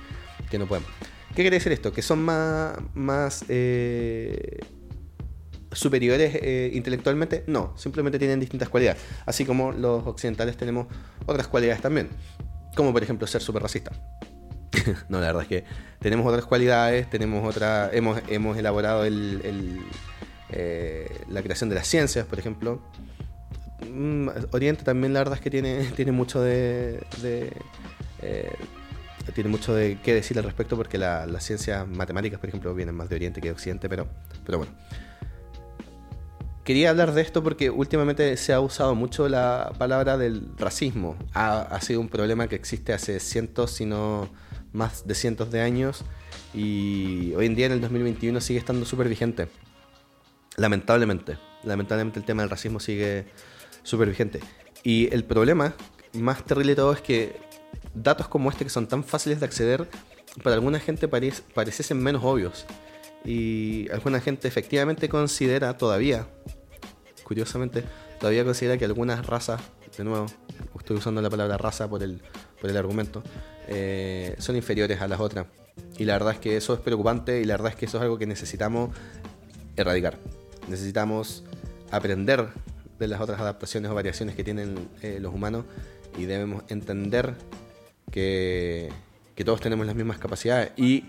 que, 0.50 0.58
no 0.58 0.66
pueden. 0.66 0.84
¿Qué 1.28 1.42
quiere 1.42 1.56
decir 1.56 1.70
esto? 1.72 1.92
Que 1.92 2.00
son 2.00 2.22
más, 2.22 2.78
más 2.94 3.44
eh, 3.48 4.60
superiores 5.70 6.34
eh, 6.34 6.70
intelectualmente. 6.72 7.44
No, 7.46 7.74
simplemente 7.76 8.18
tienen 8.18 8.40
distintas 8.40 8.70
cualidades. 8.70 9.02
Así 9.26 9.44
como 9.44 9.70
los 9.72 10.06
occidentales 10.06 10.56
tenemos 10.56 10.86
otras 11.26 11.46
cualidades 11.46 11.82
también. 11.82 12.08
Como 12.74 12.92
por 12.92 13.02
ejemplo 13.02 13.26
ser 13.26 13.42
súper 13.42 13.62
racista. 13.62 13.92
no, 15.10 15.20
la 15.20 15.26
verdad 15.26 15.42
es 15.42 15.48
que 15.48 15.64
tenemos 15.98 16.26
otras 16.26 16.46
cualidades, 16.46 17.10
tenemos 17.10 17.46
otra, 17.46 17.90
hemos, 17.92 18.18
hemos 18.28 18.56
elaborado 18.56 19.04
el, 19.04 19.42
el, 19.44 21.10
la 21.28 21.42
creación 21.42 21.68
de 21.68 21.74
las 21.74 21.86
ciencias, 21.86 22.24
por 22.24 22.38
ejemplo. 22.38 22.80
Mm, 23.86 24.28
Oriente 24.52 24.82
también 24.82 25.12
la 25.12 25.20
verdad 25.20 25.34
es 25.34 25.40
que 25.40 25.50
tiene, 25.50 25.84
tiene 25.96 26.12
mucho 26.12 26.40
de, 26.40 27.00
eh, 28.22 28.52
tiene 29.34 29.50
mucho 29.50 29.74
de 29.74 29.98
qué 30.02 30.14
decir 30.14 30.38
al 30.38 30.44
respecto 30.44 30.76
porque 30.76 30.98
las 30.98 31.44
ciencias 31.44 31.86
matemáticas, 31.86 32.40
por 32.40 32.48
ejemplo, 32.48 32.74
vienen 32.74 32.94
más 32.94 33.08
de 33.08 33.16
Oriente 33.16 33.40
que 33.40 33.48
de 33.48 33.52
Occidente, 33.52 33.88
pero, 33.88 34.08
pero 34.44 34.58
bueno. 34.58 34.72
Quería 36.64 36.90
hablar 36.90 37.12
de 37.12 37.22
esto 37.22 37.42
porque 37.42 37.70
últimamente 37.70 38.36
se 38.36 38.52
ha 38.52 38.60
usado 38.60 38.94
mucho 38.94 39.26
la 39.28 39.72
palabra 39.78 40.18
del 40.18 40.50
racismo. 40.58 41.16
Ha 41.32 41.80
sido 41.80 42.00
un 42.00 42.10
problema 42.10 42.46
que 42.46 42.56
existe 42.56 42.92
hace 42.92 43.20
cientos, 43.20 43.70
si 43.70 43.86
no 43.86 44.28
más 44.72 45.06
de 45.06 45.14
cientos 45.14 45.50
de 45.50 45.62
años 45.62 46.04
y 46.54 47.32
hoy 47.34 47.46
en 47.46 47.54
día 47.54 47.66
en 47.66 47.72
el 47.72 47.80
2021 47.80 48.40
sigue 48.40 48.58
estando 48.58 48.84
súper 48.86 49.08
vigente. 49.08 49.48
Lamentablemente. 50.56 51.38
Lamentablemente 51.64 52.18
el 52.18 52.24
tema 52.24 52.42
del 52.42 52.50
racismo 52.50 52.80
sigue 52.80 53.26
súper 53.88 54.08
vigente. 54.08 54.40
Y 54.82 55.12
el 55.12 55.24
problema 55.24 55.74
más 56.12 56.44
terrible 56.44 56.72
de 56.72 56.76
todo 56.76 56.92
es 56.92 57.00
que 57.00 57.36
datos 57.94 58.28
como 58.28 58.50
este 58.50 58.64
que 58.64 58.70
son 58.70 58.86
tan 58.86 59.02
fáciles 59.02 59.40
de 59.40 59.46
acceder, 59.46 59.88
para 60.42 60.54
alguna 60.54 60.78
gente 60.78 61.08
pareciesen 61.08 62.00
menos 62.02 62.22
obvios. 62.24 62.66
Y 63.24 63.90
alguna 63.90 64.20
gente 64.20 64.46
efectivamente 64.46 65.08
considera 65.08 65.76
todavía, 65.76 66.28
curiosamente, 67.24 67.82
todavía 68.20 68.44
considera 68.44 68.78
que 68.78 68.84
algunas 68.84 69.26
razas, 69.26 69.60
de 69.96 70.04
nuevo, 70.04 70.26
estoy 70.78 70.96
usando 70.96 71.20
la 71.20 71.30
palabra 71.30 71.58
raza 71.58 71.88
por 71.88 72.02
el, 72.02 72.22
por 72.60 72.70
el 72.70 72.76
argumento, 72.76 73.22
eh, 73.66 74.36
son 74.38 74.56
inferiores 74.56 75.00
a 75.00 75.08
las 75.08 75.18
otras. 75.18 75.46
Y 75.98 76.04
la 76.04 76.14
verdad 76.14 76.34
es 76.34 76.38
que 76.38 76.56
eso 76.56 76.74
es 76.74 76.80
preocupante 76.80 77.40
y 77.40 77.44
la 77.44 77.54
verdad 77.54 77.72
es 77.72 77.76
que 77.76 77.86
eso 77.86 77.98
es 77.98 78.02
algo 78.02 78.18
que 78.18 78.26
necesitamos 78.26 78.90
erradicar. 79.76 80.18
Necesitamos 80.68 81.44
aprender 81.90 82.48
de 82.98 83.08
las 83.08 83.20
otras 83.20 83.40
adaptaciones 83.40 83.90
o 83.90 83.94
variaciones 83.94 84.34
que 84.34 84.44
tienen 84.44 84.88
eh, 85.02 85.18
los 85.20 85.34
humanos 85.34 85.64
y 86.16 86.24
debemos 86.24 86.64
entender 86.68 87.34
que, 88.10 88.90
que 89.34 89.44
todos 89.44 89.60
tenemos 89.60 89.86
las 89.86 89.94
mismas 89.94 90.18
capacidades 90.18 90.72
y 90.76 91.04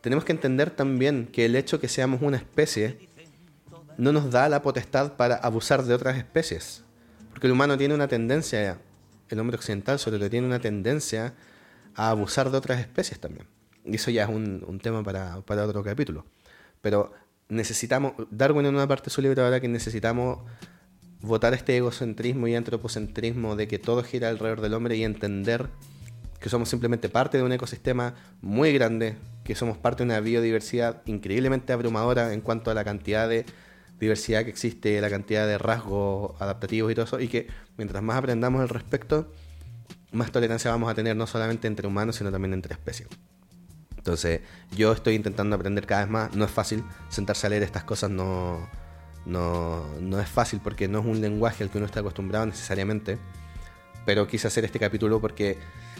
tenemos 0.00 0.24
que 0.24 0.32
entender 0.32 0.70
también 0.70 1.26
que 1.26 1.44
el 1.44 1.56
hecho 1.56 1.80
que 1.80 1.88
seamos 1.88 2.22
una 2.22 2.36
especie 2.36 3.08
no 3.98 4.12
nos 4.12 4.30
da 4.30 4.48
la 4.48 4.62
potestad 4.62 5.12
para 5.16 5.36
abusar 5.36 5.84
de 5.84 5.92
otras 5.92 6.16
especies. 6.16 6.84
Porque 7.30 7.46
el 7.46 7.52
humano 7.52 7.76
tiene 7.76 7.94
una 7.94 8.08
tendencia, 8.08 8.78
el 9.28 9.38
hombre 9.38 9.56
occidental 9.56 9.98
sobre 9.98 10.18
todo 10.18 10.30
tiene 10.30 10.46
una 10.46 10.58
tendencia 10.58 11.34
a 11.94 12.10
abusar 12.10 12.50
de 12.50 12.56
otras 12.56 12.80
especies 12.80 13.20
también. 13.20 13.46
Y 13.84 13.96
eso 13.96 14.10
ya 14.10 14.24
es 14.24 14.30
un, 14.30 14.64
un 14.66 14.80
tema 14.80 15.02
para, 15.02 15.40
para, 15.42 15.64
otro 15.66 15.82
capítulo. 15.82 16.24
Pero 16.80 17.12
necesitamos, 17.48 18.14
Darwin 18.30 18.66
en 18.66 18.74
una 18.74 18.88
parte 18.88 19.06
de 19.06 19.10
su 19.10 19.20
libro 19.20 19.60
que 19.60 19.68
necesitamos 19.68 20.38
votar 21.22 21.54
este 21.54 21.76
egocentrismo 21.76 22.48
y 22.48 22.54
antropocentrismo 22.54 23.56
de 23.56 23.68
que 23.68 23.78
todo 23.78 24.02
gira 24.02 24.28
alrededor 24.28 24.60
del 24.60 24.74
hombre 24.74 24.96
y 24.96 25.04
entender 25.04 25.68
que 26.40 26.48
somos 26.48 26.68
simplemente 26.68 27.08
parte 27.08 27.36
de 27.36 27.44
un 27.44 27.52
ecosistema 27.52 28.14
muy 28.40 28.72
grande, 28.72 29.16
que 29.44 29.54
somos 29.54 29.76
parte 29.76 30.02
de 30.02 30.10
una 30.10 30.20
biodiversidad 30.20 31.02
increíblemente 31.04 31.72
abrumadora 31.72 32.32
en 32.32 32.40
cuanto 32.40 32.70
a 32.70 32.74
la 32.74 32.82
cantidad 32.82 33.28
de 33.28 33.44
diversidad 34.00 34.44
que 34.44 34.50
existe, 34.50 34.98
la 35.02 35.10
cantidad 35.10 35.46
de 35.46 35.58
rasgos 35.58 36.40
adaptativos 36.40 36.90
y 36.90 36.94
todo 36.94 37.04
eso, 37.04 37.20
y 37.20 37.28
que 37.28 37.48
mientras 37.76 38.02
más 38.02 38.16
aprendamos 38.16 38.62
al 38.62 38.70
respecto, 38.70 39.30
más 40.12 40.32
tolerancia 40.32 40.70
vamos 40.70 40.90
a 40.90 40.94
tener 40.94 41.14
no 41.14 41.26
solamente 41.26 41.68
entre 41.68 41.86
humanos, 41.86 42.16
sino 42.16 42.32
también 42.32 42.54
entre 42.54 42.72
especies. 42.72 43.08
Entonces, 43.98 44.40
yo 44.74 44.92
estoy 44.92 45.14
intentando 45.14 45.56
aprender 45.56 45.86
cada 45.86 46.00
vez 46.00 46.10
más, 46.10 46.34
no 46.34 46.46
es 46.46 46.50
fácil, 46.50 46.82
sentarse 47.10 47.46
a 47.46 47.50
leer 47.50 47.62
estas 47.62 47.84
cosas 47.84 48.10
no, 48.10 48.66
no, 49.26 49.84
no 50.00 50.20
es 50.20 50.28
fácil 50.28 50.60
porque 50.62 50.88
no 50.88 51.00
es 51.00 51.06
un 51.06 51.20
lenguaje 51.20 51.64
al 51.64 51.70
que 51.70 51.78
uno 51.78 51.86
está 51.86 52.00
acostumbrado 52.00 52.46
necesariamente, 52.46 53.18
pero 54.06 54.26
quise 54.26 54.46
hacer 54.48 54.64
este 54.64 54.78
capítulo 54.78 55.20
porque 55.20 55.58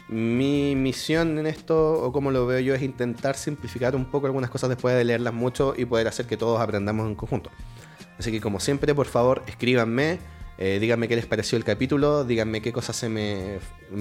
mi 0.09 0.75
misión 0.75 1.39
en 1.39 1.47
esto, 1.47 2.03
o 2.03 2.13
como 2.13 2.31
lo 2.33 2.47
veo 2.47 2.59
yo, 2.61 2.75
es 2.75 2.83
intentar 2.83 3.37
simplificar 3.37 3.95
un 3.95 4.07
poco 4.07 4.27
algunas 4.27 4.51
cosas 4.51 4.69
después 4.69 4.97
de 4.97 5.05
leerlas 5.05 5.33
mucho 5.33 5.75
y 5.77 5.85
poder 5.85 6.09
hacer 6.09 6.27
que 6.27 6.37
todos 6.37 6.61
aprendamos 6.61 7.07
en 7.07 7.15
conjunto. 7.15 7.51
Así 8.19 8.33
que 8.33 8.41
como 8.41 8.59
siempre, 8.59 8.95
por 8.95 9.07
favor, 9.07 9.43
escríbanme, 9.47 10.19
eh, 10.59 10.79
díganme 10.81 11.07
qué 11.09 11.17
les 11.17 11.27
pareció 11.27 11.57
el 11.57 11.65
capítulo, 11.65 12.25
díganme 12.25 12.61
qué 12.61 12.73
cosas 12.73 12.97
se 12.97 13.09
me, 13.09 13.61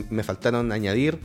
me 0.09 0.23
faltaron 0.23 0.71
añadir, 0.71 1.19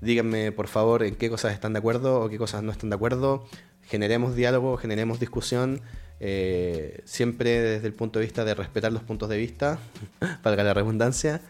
díganme 0.00 0.52
por 0.52 0.68
favor 0.68 1.02
en 1.02 1.16
qué 1.16 1.28
cosas 1.28 1.52
están 1.52 1.72
de 1.72 1.80
acuerdo 1.80 2.20
o 2.20 2.28
qué 2.28 2.38
cosas 2.38 2.62
no 2.62 2.70
están 2.70 2.90
de 2.90 2.96
acuerdo. 2.96 3.44
Generemos 3.82 4.36
diálogo, 4.36 4.76
generemos 4.76 5.18
discusión, 5.18 5.80
eh, 6.20 7.02
siempre 7.04 7.60
desde 7.60 7.86
el 7.86 7.94
punto 7.94 8.18
de 8.18 8.24
vista 8.24 8.44
de 8.44 8.54
respetar 8.54 8.92
los 8.92 9.02
puntos 9.02 9.28
de 9.28 9.36
vista, 9.36 9.78
valga 10.42 10.64
la 10.64 10.74
redundancia. 10.74 11.40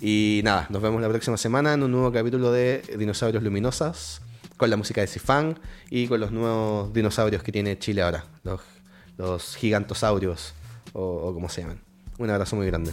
Y 0.00 0.40
nada, 0.44 0.66
nos 0.70 0.82
vemos 0.82 1.00
la 1.00 1.08
próxima 1.08 1.36
semana 1.36 1.72
en 1.72 1.82
un 1.82 1.92
nuevo 1.92 2.12
capítulo 2.12 2.52
de 2.52 2.82
Dinosaurios 2.98 3.42
Luminosas, 3.42 4.20
con 4.56 4.70
la 4.70 4.76
música 4.76 5.00
de 5.00 5.06
Sifan 5.06 5.58
y 5.90 6.08
con 6.08 6.20
los 6.20 6.30
nuevos 6.30 6.92
dinosaurios 6.92 7.42
que 7.42 7.52
tiene 7.52 7.78
Chile 7.78 8.02
ahora, 8.02 8.24
los, 8.42 9.56
gigantosaurios 9.56 10.54
o 10.92 11.32
como 11.32 11.48
se 11.48 11.62
llaman. 11.62 11.80
Un 12.18 12.30
abrazo 12.30 12.56
muy 12.56 12.66
grande. 12.66 12.92